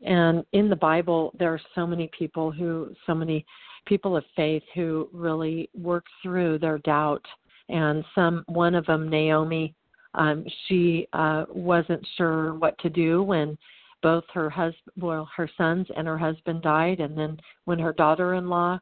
And 0.05 0.43
in 0.53 0.69
the 0.69 0.75
Bible 0.75 1.33
there 1.37 1.53
are 1.53 1.61
so 1.73 1.87
many 1.87 2.09
people 2.17 2.51
who 2.51 2.91
so 3.07 3.13
many 3.15 3.45
people 3.85 4.17
of 4.17 4.23
faith 4.35 4.63
who 4.73 5.07
really 5.13 5.69
work 5.75 6.05
through 6.21 6.59
their 6.59 6.79
doubt 6.79 7.23
and 7.69 8.03
some 8.13 8.43
one 8.47 8.75
of 8.75 8.85
them 8.85 9.09
Naomi 9.09 9.73
um, 10.15 10.45
she 10.67 11.07
uh, 11.13 11.45
wasn't 11.49 12.05
sure 12.17 12.55
what 12.55 12.77
to 12.79 12.89
do 12.89 13.23
when 13.23 13.57
both 14.01 14.23
her 14.33 14.49
husband, 14.49 14.91
well, 14.97 15.27
her 15.35 15.49
sons 15.57 15.87
and 15.95 16.07
her 16.07 16.17
husband 16.17 16.61
died, 16.61 16.99
and 16.99 17.17
then 17.17 17.37
when 17.65 17.79
her 17.79 17.93
daughter-in-law 17.93 18.79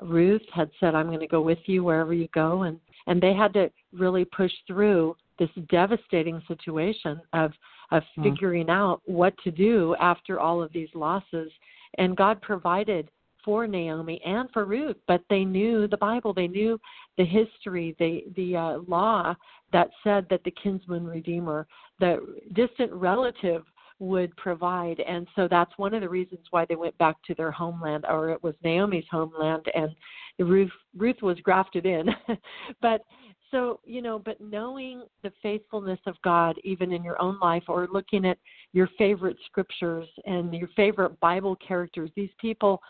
Ruth 0.00 0.42
had 0.52 0.70
said, 0.80 0.94
"I'm 0.94 1.06
going 1.06 1.20
to 1.20 1.26
go 1.26 1.40
with 1.40 1.58
you 1.66 1.84
wherever 1.84 2.12
you 2.12 2.28
go," 2.34 2.62
and 2.62 2.80
and 3.06 3.20
they 3.20 3.32
had 3.32 3.52
to 3.54 3.70
really 3.92 4.24
push 4.24 4.52
through 4.66 5.16
this 5.38 5.50
devastating 5.68 6.42
situation 6.48 7.20
of 7.32 7.52
of 7.92 8.02
mm-hmm. 8.02 8.24
figuring 8.24 8.70
out 8.70 9.02
what 9.04 9.34
to 9.44 9.50
do 9.50 9.94
after 10.00 10.40
all 10.40 10.62
of 10.62 10.72
these 10.72 10.88
losses 10.94 11.50
and 11.98 12.16
God 12.16 12.40
provided 12.42 13.10
for 13.44 13.66
Naomi 13.66 14.20
and 14.24 14.48
for 14.52 14.64
Ruth, 14.64 14.96
but 15.06 15.20
they 15.28 15.44
knew 15.44 15.86
the 15.86 15.96
Bible, 15.96 16.32
they 16.32 16.48
knew 16.48 16.78
the 17.18 17.24
history, 17.24 17.94
the 17.98 18.24
the 18.36 18.56
uh, 18.56 18.78
law 18.86 19.34
that 19.72 19.90
said 20.02 20.26
that 20.30 20.42
the 20.44 20.54
kinsman 20.62 21.04
redeemer, 21.04 21.66
the 22.00 22.18
distant 22.52 22.92
relative 22.92 23.64
would 23.98 24.36
provide. 24.36 25.00
And 25.00 25.26
so 25.36 25.46
that's 25.48 25.72
one 25.76 25.94
of 25.94 26.00
the 26.00 26.08
reasons 26.08 26.46
why 26.50 26.64
they 26.64 26.74
went 26.74 26.96
back 26.98 27.16
to 27.26 27.34
their 27.34 27.50
homeland 27.50 28.04
or 28.08 28.30
it 28.30 28.42
was 28.42 28.54
Naomi's 28.62 29.04
homeland 29.10 29.66
and 29.74 29.90
Ruth 30.38 30.70
Ruth 30.96 31.22
was 31.22 31.38
grafted 31.40 31.86
in. 31.86 32.08
But 32.80 33.02
so 33.50 33.80
you 33.84 34.02
know 34.02 34.18
but 34.18 34.40
knowing 34.40 35.02
the 35.22 35.32
faithfulness 35.42 36.00
of 36.06 36.16
God 36.22 36.56
even 36.64 36.92
in 36.92 37.04
your 37.04 37.20
own 37.20 37.38
life 37.40 37.64
or 37.68 37.88
looking 37.92 38.24
at 38.26 38.38
your 38.72 38.88
favorite 38.98 39.36
scriptures 39.46 40.08
and 40.24 40.52
your 40.52 40.68
favorite 40.74 41.18
Bible 41.20 41.56
characters 41.56 42.10
these 42.16 42.30
people 42.40 42.80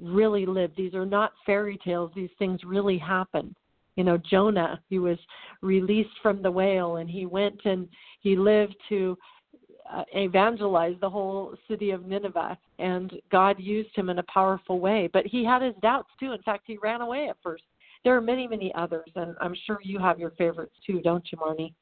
really 0.00 0.46
lived. 0.46 0.76
These 0.76 0.94
are 0.94 1.06
not 1.06 1.32
fairy 1.46 1.78
tales. 1.84 2.10
These 2.14 2.30
things 2.38 2.60
really 2.64 2.98
happened. 2.98 3.54
You 3.96 4.04
know, 4.04 4.18
Jonah, 4.18 4.80
he 4.88 4.98
was 4.98 5.18
released 5.62 6.16
from 6.22 6.42
the 6.42 6.50
whale 6.50 6.96
and 6.96 7.08
he 7.08 7.26
went 7.26 7.60
and 7.64 7.88
he 8.20 8.36
lived 8.36 8.74
to 8.88 9.16
uh, 9.92 10.02
evangelize 10.14 10.96
the 11.00 11.10
whole 11.10 11.54
city 11.68 11.90
of 11.90 12.06
Nineveh 12.06 12.58
and 12.78 13.12
God 13.30 13.56
used 13.60 13.94
him 13.94 14.10
in 14.10 14.18
a 14.18 14.24
powerful 14.24 14.80
way. 14.80 15.08
But 15.12 15.26
he 15.26 15.44
had 15.44 15.62
his 15.62 15.74
doubts 15.80 16.08
too. 16.18 16.32
In 16.32 16.42
fact, 16.42 16.64
he 16.66 16.76
ran 16.78 17.02
away 17.02 17.28
at 17.28 17.36
first. 17.42 17.62
There 18.02 18.16
are 18.16 18.20
many, 18.20 18.46
many 18.46 18.72
others, 18.74 19.08
and 19.14 19.34
I'm 19.40 19.54
sure 19.66 19.78
you 19.82 19.98
have 19.98 20.18
your 20.18 20.32
favorites 20.32 20.74
too, 20.86 21.00
don't 21.00 21.24
you, 21.30 21.38
Marnie? 21.38 21.72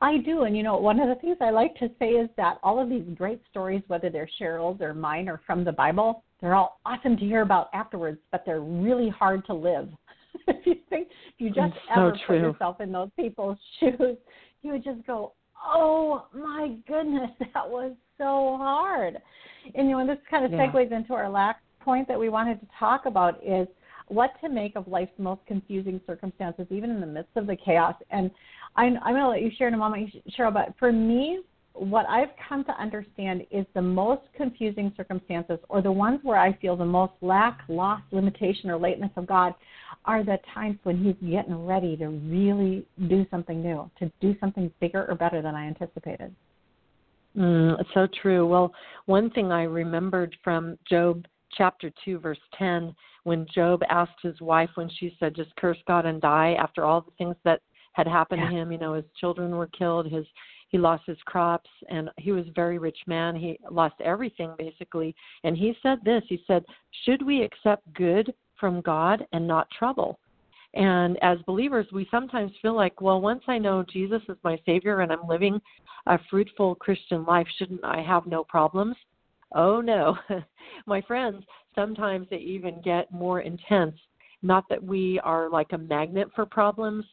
I 0.00 0.18
do, 0.18 0.42
and 0.42 0.56
you 0.56 0.62
know, 0.62 0.76
one 0.76 1.00
of 1.00 1.08
the 1.08 1.14
things 1.16 1.36
I 1.40 1.50
like 1.50 1.74
to 1.76 1.88
say 1.98 2.10
is 2.10 2.28
that 2.36 2.58
all 2.62 2.80
of 2.80 2.88
these 2.88 3.04
great 3.14 3.40
stories, 3.50 3.82
whether 3.86 4.10
they're 4.10 4.28
Sheryl's 4.40 4.80
or 4.80 4.94
mine 4.94 5.28
or 5.28 5.40
from 5.46 5.64
the 5.64 5.72
Bible, 5.72 6.24
they're 6.40 6.54
all 6.54 6.80
awesome 6.84 7.16
to 7.16 7.24
hear 7.24 7.42
about 7.42 7.68
afterwards, 7.72 8.18
but 8.30 8.44
they're 8.44 8.60
really 8.60 9.08
hard 9.08 9.44
to 9.46 9.54
live. 9.54 9.88
if 10.48 10.66
you 10.66 10.74
think 10.90 11.08
if 11.08 11.34
you 11.38 11.48
just 11.48 11.74
so 11.94 12.00
ever 12.00 12.18
true. 12.26 12.38
put 12.40 12.46
yourself 12.46 12.80
in 12.80 12.92
those 12.92 13.10
people's 13.16 13.58
shoes, 13.80 14.16
you 14.62 14.72
would 14.72 14.84
just 14.84 15.06
go, 15.06 15.34
"Oh 15.64 16.26
my 16.34 16.74
goodness, 16.86 17.30
that 17.54 17.68
was 17.68 17.92
so 18.18 18.56
hard." 18.58 19.18
And 19.74 19.88
you 19.88 19.96
know, 19.96 20.06
this 20.06 20.18
kind 20.30 20.44
of 20.44 20.52
yeah. 20.52 20.66
segues 20.66 20.92
into 20.92 21.14
our 21.14 21.28
last 21.28 21.60
point 21.80 22.08
that 22.08 22.18
we 22.18 22.28
wanted 22.28 22.60
to 22.60 22.66
talk 22.78 23.06
about 23.06 23.42
is 23.44 23.66
what 24.12 24.32
to 24.42 24.48
make 24.48 24.76
of 24.76 24.86
life's 24.88 25.12
most 25.18 25.40
confusing 25.46 26.00
circumstances, 26.06 26.66
even 26.70 26.90
in 26.90 27.00
the 27.00 27.06
midst 27.06 27.36
of 27.36 27.46
the 27.46 27.56
chaos. 27.56 27.94
And 28.10 28.30
I'm, 28.76 28.98
I'm 29.04 29.14
going 29.14 29.22
to 29.22 29.28
let 29.28 29.42
you 29.42 29.50
share 29.56 29.68
in 29.68 29.74
a 29.74 29.78
moment, 29.78 30.10
Sheryl, 30.38 30.52
but 30.52 30.74
for 30.78 30.92
me, 30.92 31.40
what 31.74 32.06
I've 32.06 32.28
come 32.48 32.64
to 32.64 32.72
understand 32.72 33.46
is 33.50 33.64
the 33.74 33.82
most 33.82 34.22
confusing 34.36 34.92
circumstances 34.96 35.58
or 35.68 35.80
the 35.80 35.90
ones 35.90 36.20
where 36.22 36.38
I 36.38 36.52
feel 36.58 36.76
the 36.76 36.84
most 36.84 37.14
lack, 37.22 37.60
loss, 37.68 38.02
limitation, 38.10 38.68
or 38.68 38.78
lateness 38.78 39.10
of 39.16 39.26
God 39.26 39.54
are 40.04 40.22
the 40.22 40.38
times 40.52 40.78
when 40.82 41.02
he's 41.02 41.30
getting 41.30 41.64
ready 41.64 41.96
to 41.96 42.08
really 42.08 42.84
do 43.08 43.24
something 43.30 43.62
new, 43.62 43.90
to 44.00 44.10
do 44.20 44.36
something 44.40 44.70
bigger 44.80 45.06
or 45.08 45.14
better 45.14 45.40
than 45.40 45.54
I 45.54 45.66
anticipated. 45.66 46.34
Mm, 47.36 47.82
so 47.94 48.06
true. 48.20 48.46
Well, 48.46 48.74
one 49.06 49.30
thing 49.30 49.50
I 49.50 49.62
remembered 49.62 50.36
from 50.44 50.76
Job 50.88 51.24
chapter 51.56 51.90
2, 52.04 52.18
verse 52.18 52.38
10, 52.58 52.94
when 53.24 53.46
Job 53.54 53.82
asked 53.88 54.20
his 54.22 54.40
wife 54.40 54.70
when 54.74 54.90
she 54.98 55.16
said, 55.18 55.34
just 55.34 55.54
curse 55.56 55.78
God 55.86 56.06
and 56.06 56.20
die 56.20 56.56
after 56.58 56.84
all 56.84 57.00
the 57.00 57.12
things 57.18 57.36
that 57.44 57.60
had 57.92 58.06
happened 58.06 58.42
yeah. 58.42 58.50
to 58.50 58.56
him. 58.56 58.72
You 58.72 58.78
know, 58.78 58.94
his 58.94 59.04
children 59.20 59.52
were 59.52 59.68
killed, 59.68 60.10
his 60.10 60.26
he 60.72 60.78
lost 60.78 61.04
his 61.06 61.18
crops 61.26 61.70
and 61.90 62.10
he 62.16 62.32
was 62.32 62.48
a 62.48 62.52
very 62.52 62.78
rich 62.78 62.98
man 63.06 63.36
he 63.36 63.58
lost 63.70 63.94
everything 64.02 64.52
basically 64.58 65.14
and 65.44 65.56
he 65.56 65.74
said 65.82 65.98
this 66.02 66.22
he 66.28 66.42
said 66.46 66.64
should 67.04 67.24
we 67.24 67.42
accept 67.42 67.92
good 67.92 68.34
from 68.58 68.80
god 68.80 69.24
and 69.32 69.46
not 69.46 69.68
trouble 69.70 70.18
and 70.74 71.18
as 71.22 71.38
believers 71.46 71.86
we 71.92 72.08
sometimes 72.10 72.50
feel 72.62 72.74
like 72.74 73.00
well 73.00 73.20
once 73.20 73.42
i 73.46 73.58
know 73.58 73.84
jesus 73.92 74.22
is 74.28 74.36
my 74.42 74.58
savior 74.64 75.00
and 75.00 75.12
i'm 75.12 75.28
living 75.28 75.60
a 76.06 76.18
fruitful 76.30 76.74
christian 76.76 77.24
life 77.26 77.46
shouldn't 77.58 77.84
i 77.84 78.00
have 78.00 78.26
no 78.26 78.42
problems 78.42 78.96
oh 79.54 79.80
no 79.82 80.16
my 80.86 81.02
friends 81.02 81.44
sometimes 81.74 82.26
they 82.30 82.36
even 82.38 82.80
get 82.82 83.12
more 83.12 83.40
intense 83.40 83.96
not 84.42 84.64
that 84.68 84.82
we 84.82 85.20
are 85.20 85.48
like 85.48 85.72
a 85.72 85.78
magnet 85.78 86.28
for 86.34 86.44
problems 86.44 87.04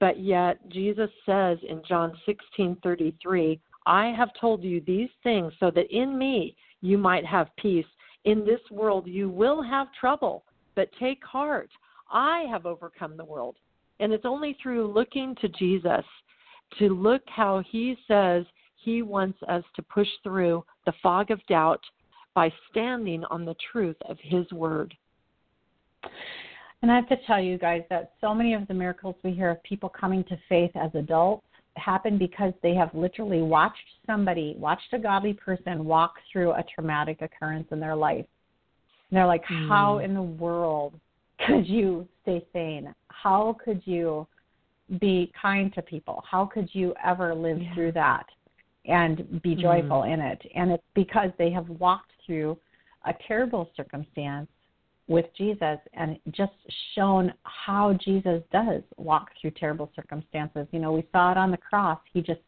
but 0.00 0.20
yet 0.20 0.68
Jesus 0.68 1.10
says 1.24 1.58
in 1.62 1.82
John 1.82 2.18
16:33, 2.26 3.60
"I 3.86 4.08
have 4.08 4.34
told 4.34 4.62
you 4.62 4.80
these 4.80 5.10
things 5.22 5.56
so 5.58 5.70
that 5.70 5.90
in 5.90 6.18
me 6.18 6.56
you 6.80 6.98
might 6.98 7.24
have 7.24 7.54
peace. 7.56 7.86
In 8.24 8.44
this 8.44 8.60
world 8.70 9.06
you 9.06 9.28
will 9.28 9.62
have 9.62 9.92
trouble, 9.92 10.44
but 10.74 10.92
take 10.92 11.24
heart. 11.24 11.70
I 12.10 12.40
have 12.50 12.66
overcome 12.66 13.16
the 13.16 13.24
world." 13.24 13.56
And 14.00 14.12
it's 14.12 14.26
only 14.26 14.54
through 14.54 14.88
looking 14.88 15.34
to 15.36 15.48
Jesus 15.48 16.04
to 16.78 16.88
look 16.94 17.22
how 17.30 17.60
he 17.60 17.96
says 18.06 18.44
he 18.76 19.02
wants 19.02 19.42
us 19.44 19.64
to 19.74 19.82
push 19.82 20.12
through 20.18 20.64
the 20.84 20.92
fog 20.92 21.30
of 21.30 21.46
doubt 21.46 21.84
by 22.34 22.52
standing 22.70 23.24
on 23.24 23.44
the 23.44 23.54
truth 23.72 23.96
of 24.08 24.18
his 24.20 24.50
word. 24.52 24.94
And 26.82 26.92
I 26.92 26.96
have 26.96 27.08
to 27.08 27.16
tell 27.26 27.40
you 27.40 27.56
guys 27.56 27.82
that 27.88 28.12
so 28.20 28.34
many 28.34 28.52
of 28.52 28.68
the 28.68 28.74
miracles 28.74 29.14
we 29.22 29.30
hear 29.30 29.50
of 29.50 29.62
people 29.62 29.88
coming 29.88 30.22
to 30.24 30.36
faith 30.48 30.72
as 30.74 30.90
adults 30.94 31.46
happen 31.76 32.18
because 32.18 32.52
they 32.62 32.74
have 32.74 32.90
literally 32.94 33.42
watched 33.42 33.78
somebody, 34.06 34.54
watched 34.58 34.92
a 34.92 34.98
godly 34.98 35.32
person 35.32 35.84
walk 35.84 36.14
through 36.30 36.52
a 36.52 36.64
traumatic 36.74 37.22
occurrence 37.22 37.66
in 37.70 37.80
their 37.80 37.96
life. 37.96 38.26
And 39.10 39.16
they're 39.16 39.26
like, 39.26 39.44
mm. 39.44 39.68
how 39.68 39.98
in 39.98 40.14
the 40.14 40.22
world 40.22 40.94
could 41.46 41.66
you 41.66 42.06
stay 42.22 42.44
sane? 42.52 42.94
How 43.08 43.56
could 43.64 43.80
you 43.84 44.26
be 45.00 45.32
kind 45.40 45.72
to 45.74 45.82
people? 45.82 46.22
How 46.30 46.44
could 46.44 46.68
you 46.72 46.94
ever 47.04 47.34
live 47.34 47.60
yeah. 47.60 47.74
through 47.74 47.92
that 47.92 48.26
and 48.86 49.40
be 49.42 49.54
joyful 49.54 50.02
mm. 50.02 50.14
in 50.14 50.20
it? 50.20 50.42
And 50.54 50.70
it's 50.72 50.82
because 50.94 51.30
they 51.38 51.50
have 51.50 51.68
walked 51.68 52.12
through 52.26 52.58
a 53.06 53.14
terrible 53.26 53.70
circumstance 53.76 54.48
with 55.06 55.26
Jesus 55.36 55.78
and 55.92 56.18
just 56.30 56.52
shown 56.94 57.32
how 57.42 57.92
Jesus 57.92 58.42
does 58.52 58.82
walk 58.96 59.28
through 59.40 59.50
terrible 59.52 59.90
circumstances. 59.94 60.66
You 60.70 60.80
know, 60.80 60.92
we 60.92 61.06
saw 61.12 61.30
it 61.30 61.36
on 61.36 61.50
the 61.50 61.58
cross. 61.58 61.98
He 62.12 62.22
just 62.22 62.40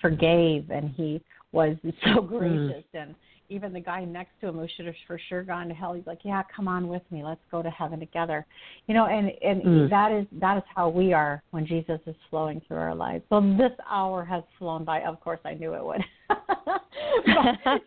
forgave 0.00 0.70
and 0.70 0.90
he 0.90 1.20
was 1.52 1.76
so 1.84 2.22
mm. 2.22 2.28
gracious 2.28 2.84
mm. 2.94 3.02
and 3.02 3.14
even 3.48 3.72
the 3.72 3.80
guy 3.80 4.04
next 4.04 4.32
to 4.40 4.48
him 4.48 4.56
who 4.56 4.66
should 4.76 4.86
have 4.86 4.94
for 5.06 5.20
sure 5.28 5.42
gone 5.42 5.68
to 5.68 5.74
hell, 5.74 5.94
he's 5.94 6.06
like, 6.06 6.20
Yeah, 6.24 6.42
come 6.54 6.68
on 6.68 6.88
with 6.88 7.02
me, 7.10 7.24
let's 7.24 7.40
go 7.50 7.62
to 7.62 7.70
heaven 7.70 8.00
together. 8.00 8.46
You 8.86 8.94
know, 8.94 9.06
and 9.06 9.30
and 9.42 9.62
mm. 9.62 9.90
that 9.90 10.12
is 10.12 10.26
that 10.40 10.58
is 10.58 10.64
how 10.74 10.88
we 10.88 11.12
are 11.12 11.42
when 11.50 11.66
Jesus 11.66 12.00
is 12.06 12.16
flowing 12.30 12.60
through 12.66 12.78
our 12.78 12.94
lives. 12.94 13.24
So 13.28 13.40
this 13.58 13.72
hour 13.88 14.24
has 14.24 14.42
flown 14.58 14.84
by. 14.84 15.02
Of 15.02 15.20
course 15.20 15.40
I 15.44 15.54
knew 15.54 15.74
it 15.74 15.84
would. 15.84 16.02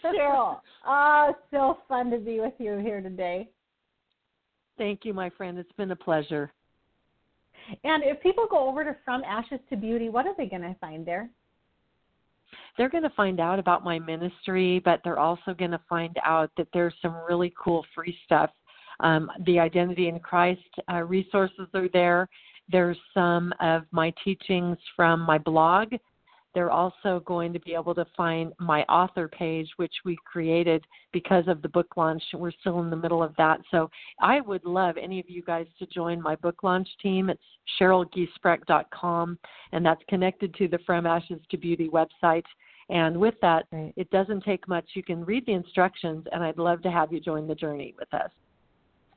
Sheryl, 0.03 0.59
oh, 0.87 1.33
so 1.51 1.77
fun 1.87 2.11
to 2.11 2.17
be 2.17 2.39
with 2.39 2.53
you 2.57 2.77
here 2.77 3.01
today. 3.01 3.49
Thank 4.77 5.05
you, 5.05 5.13
my 5.13 5.29
friend. 5.29 5.57
It's 5.59 5.71
been 5.73 5.91
a 5.91 5.95
pleasure. 5.95 6.51
And 7.83 8.03
if 8.03 8.21
people 8.21 8.47
go 8.49 8.67
over 8.67 8.83
to 8.83 8.95
From 9.05 9.23
Ashes 9.23 9.59
to 9.69 9.77
Beauty, 9.77 10.09
what 10.09 10.25
are 10.25 10.33
they 10.37 10.47
going 10.47 10.63
to 10.63 10.75
find 10.81 11.05
there? 11.05 11.29
They're 12.77 12.89
going 12.89 13.03
to 13.03 13.09
find 13.11 13.39
out 13.39 13.59
about 13.59 13.83
my 13.83 13.99
ministry, 13.99 14.79
but 14.83 15.01
they're 15.03 15.19
also 15.19 15.53
going 15.53 15.71
to 15.71 15.81
find 15.89 16.15
out 16.25 16.51
that 16.57 16.67
there's 16.73 16.93
some 17.01 17.15
really 17.27 17.53
cool 17.61 17.85
free 17.93 18.17
stuff. 18.25 18.49
Um, 18.99 19.31
the 19.45 19.59
Identity 19.59 20.07
in 20.07 20.19
Christ 20.19 20.61
uh, 20.91 21.03
resources 21.03 21.67
are 21.73 21.89
there. 21.89 22.29
There's 22.69 22.97
some 23.13 23.53
of 23.59 23.83
my 23.91 24.13
teachings 24.23 24.77
from 24.95 25.21
my 25.21 25.37
blog 25.37 25.93
they're 26.53 26.71
also 26.71 27.21
going 27.25 27.53
to 27.53 27.59
be 27.59 27.73
able 27.73 27.95
to 27.95 28.05
find 28.15 28.53
my 28.59 28.83
author 28.83 29.27
page, 29.27 29.69
which 29.77 29.93
we 30.03 30.17
created 30.25 30.83
because 31.13 31.47
of 31.47 31.61
the 31.61 31.69
book 31.69 31.95
launch. 31.95 32.21
We're 32.33 32.51
still 32.59 32.81
in 32.81 32.89
the 32.89 32.95
middle 32.95 33.23
of 33.23 33.33
that. 33.37 33.61
So 33.71 33.89
I 34.19 34.41
would 34.41 34.65
love 34.65 34.97
any 34.97 35.19
of 35.19 35.29
you 35.29 35.41
guys 35.41 35.67
to 35.79 35.85
join 35.85 36.21
my 36.21 36.35
book 36.35 36.63
launch 36.63 36.87
team. 37.01 37.29
It's 37.29 37.41
SherylGiesbrecht.com, 37.79 39.37
and 39.71 39.85
that's 39.85 40.01
connected 40.09 40.53
to 40.55 40.67
the 40.67 40.79
From 40.85 41.05
Ashes 41.05 41.39
to 41.49 41.57
Beauty 41.57 41.89
website. 41.89 42.45
And 42.89 43.17
with 43.17 43.35
that, 43.41 43.67
right. 43.71 43.93
it 43.95 44.09
doesn't 44.11 44.43
take 44.43 44.67
much. 44.67 44.85
You 44.93 45.03
can 45.03 45.23
read 45.23 45.45
the 45.45 45.53
instructions, 45.53 46.25
and 46.31 46.43
I'd 46.43 46.57
love 46.57 46.81
to 46.83 46.91
have 46.91 47.13
you 47.13 47.21
join 47.21 47.47
the 47.47 47.55
journey 47.55 47.95
with 47.97 48.13
us. 48.13 48.31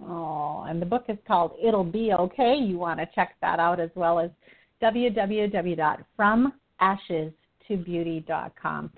Oh, 0.00 0.64
and 0.68 0.80
the 0.80 0.86
book 0.86 1.06
is 1.08 1.18
called 1.26 1.52
It'll 1.62 1.84
Be 1.84 2.12
Okay. 2.12 2.54
You 2.54 2.78
want 2.78 3.00
to 3.00 3.08
check 3.14 3.34
that 3.40 3.58
out 3.58 3.80
as 3.80 3.90
well 3.94 4.18
as 4.18 4.30
www.from 4.82 6.52
ashes 6.84 7.32
to 7.68 7.76
beauty.com. 7.76 8.90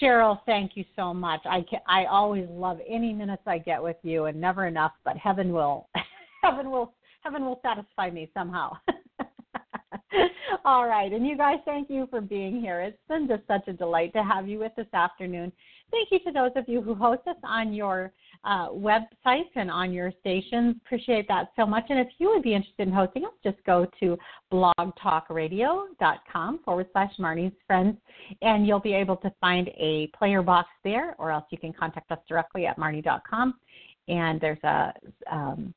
Sheryl, 0.00 0.40
thank 0.46 0.72
you 0.74 0.84
so 0.96 1.14
much. 1.14 1.40
I 1.44 1.64
can, 1.68 1.80
I 1.88 2.04
always 2.06 2.46
love 2.50 2.78
any 2.88 3.12
minutes 3.12 3.42
I 3.46 3.58
get 3.58 3.82
with 3.82 3.96
you, 4.02 4.24
and 4.26 4.40
never 4.40 4.66
enough. 4.66 4.92
But 5.04 5.16
heaven 5.16 5.52
will, 5.52 5.88
heaven 6.42 6.70
will, 6.70 6.94
heaven 7.22 7.44
will 7.44 7.60
satisfy 7.62 8.10
me 8.10 8.30
somehow. 8.34 8.76
All 10.64 10.86
right, 10.86 11.12
and 11.12 11.26
you 11.26 11.36
guys, 11.36 11.58
thank 11.64 11.88
you 11.88 12.06
for 12.10 12.20
being 12.20 12.60
here. 12.60 12.80
It's 12.80 12.98
been 13.08 13.28
just 13.28 13.46
such 13.46 13.66
a 13.68 13.72
delight 13.72 14.12
to 14.14 14.22
have 14.22 14.48
you 14.48 14.58
with 14.58 14.72
us 14.72 14.84
this 14.84 14.94
afternoon. 14.94 15.52
Thank 15.90 16.08
you 16.10 16.18
to 16.20 16.32
those 16.32 16.50
of 16.56 16.68
you 16.68 16.82
who 16.82 16.94
host 16.94 17.22
us 17.26 17.36
on 17.44 17.72
your 17.72 18.12
uh, 18.44 18.68
websites 18.70 19.50
and 19.54 19.70
on 19.70 19.92
your 19.92 20.12
stations. 20.20 20.76
Appreciate 20.84 21.28
that 21.28 21.50
so 21.56 21.66
much. 21.66 21.84
And 21.88 21.98
if 21.98 22.08
you 22.18 22.28
would 22.30 22.42
be 22.42 22.54
interested 22.54 22.88
in 22.88 22.94
hosting 22.94 23.24
us, 23.24 23.32
just 23.44 23.56
go 23.64 23.86
to 24.00 24.18
blogtalkradio.com 24.52 26.60
forward 26.64 26.86
slash 26.92 27.12
Marnie's 27.18 27.54
Friends, 27.66 27.96
and 28.42 28.66
you'll 28.66 28.80
be 28.80 28.94
able 28.94 29.16
to 29.18 29.32
find 29.40 29.68
a 29.76 30.10
player 30.18 30.42
box 30.42 30.68
there, 30.84 31.14
or 31.18 31.30
else 31.30 31.44
you 31.50 31.58
can 31.58 31.72
contact 31.72 32.10
us 32.10 32.18
directly 32.28 32.66
at 32.66 32.78
marnie.com. 32.78 33.54
And 34.08 34.40
there's 34.40 34.62
a 34.64 34.92
um, 35.30 35.72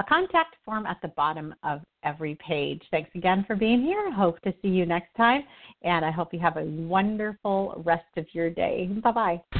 a 0.00 0.04
contact 0.04 0.54
form 0.64 0.86
at 0.86 0.98
the 1.02 1.08
bottom 1.08 1.54
of 1.64 1.80
every 2.04 2.36
page. 2.36 2.82
Thanks 2.90 3.10
again 3.14 3.44
for 3.46 3.56
being 3.56 3.82
here. 3.82 4.12
Hope 4.12 4.40
to 4.42 4.54
see 4.62 4.68
you 4.68 4.86
next 4.86 5.14
time, 5.16 5.42
and 5.82 6.04
I 6.04 6.10
hope 6.10 6.32
you 6.32 6.38
have 6.38 6.56
a 6.56 6.64
wonderful 6.64 7.82
rest 7.84 8.06
of 8.16 8.26
your 8.32 8.48
day. 8.48 8.88
Bye 9.02 9.10
bye. 9.10 9.58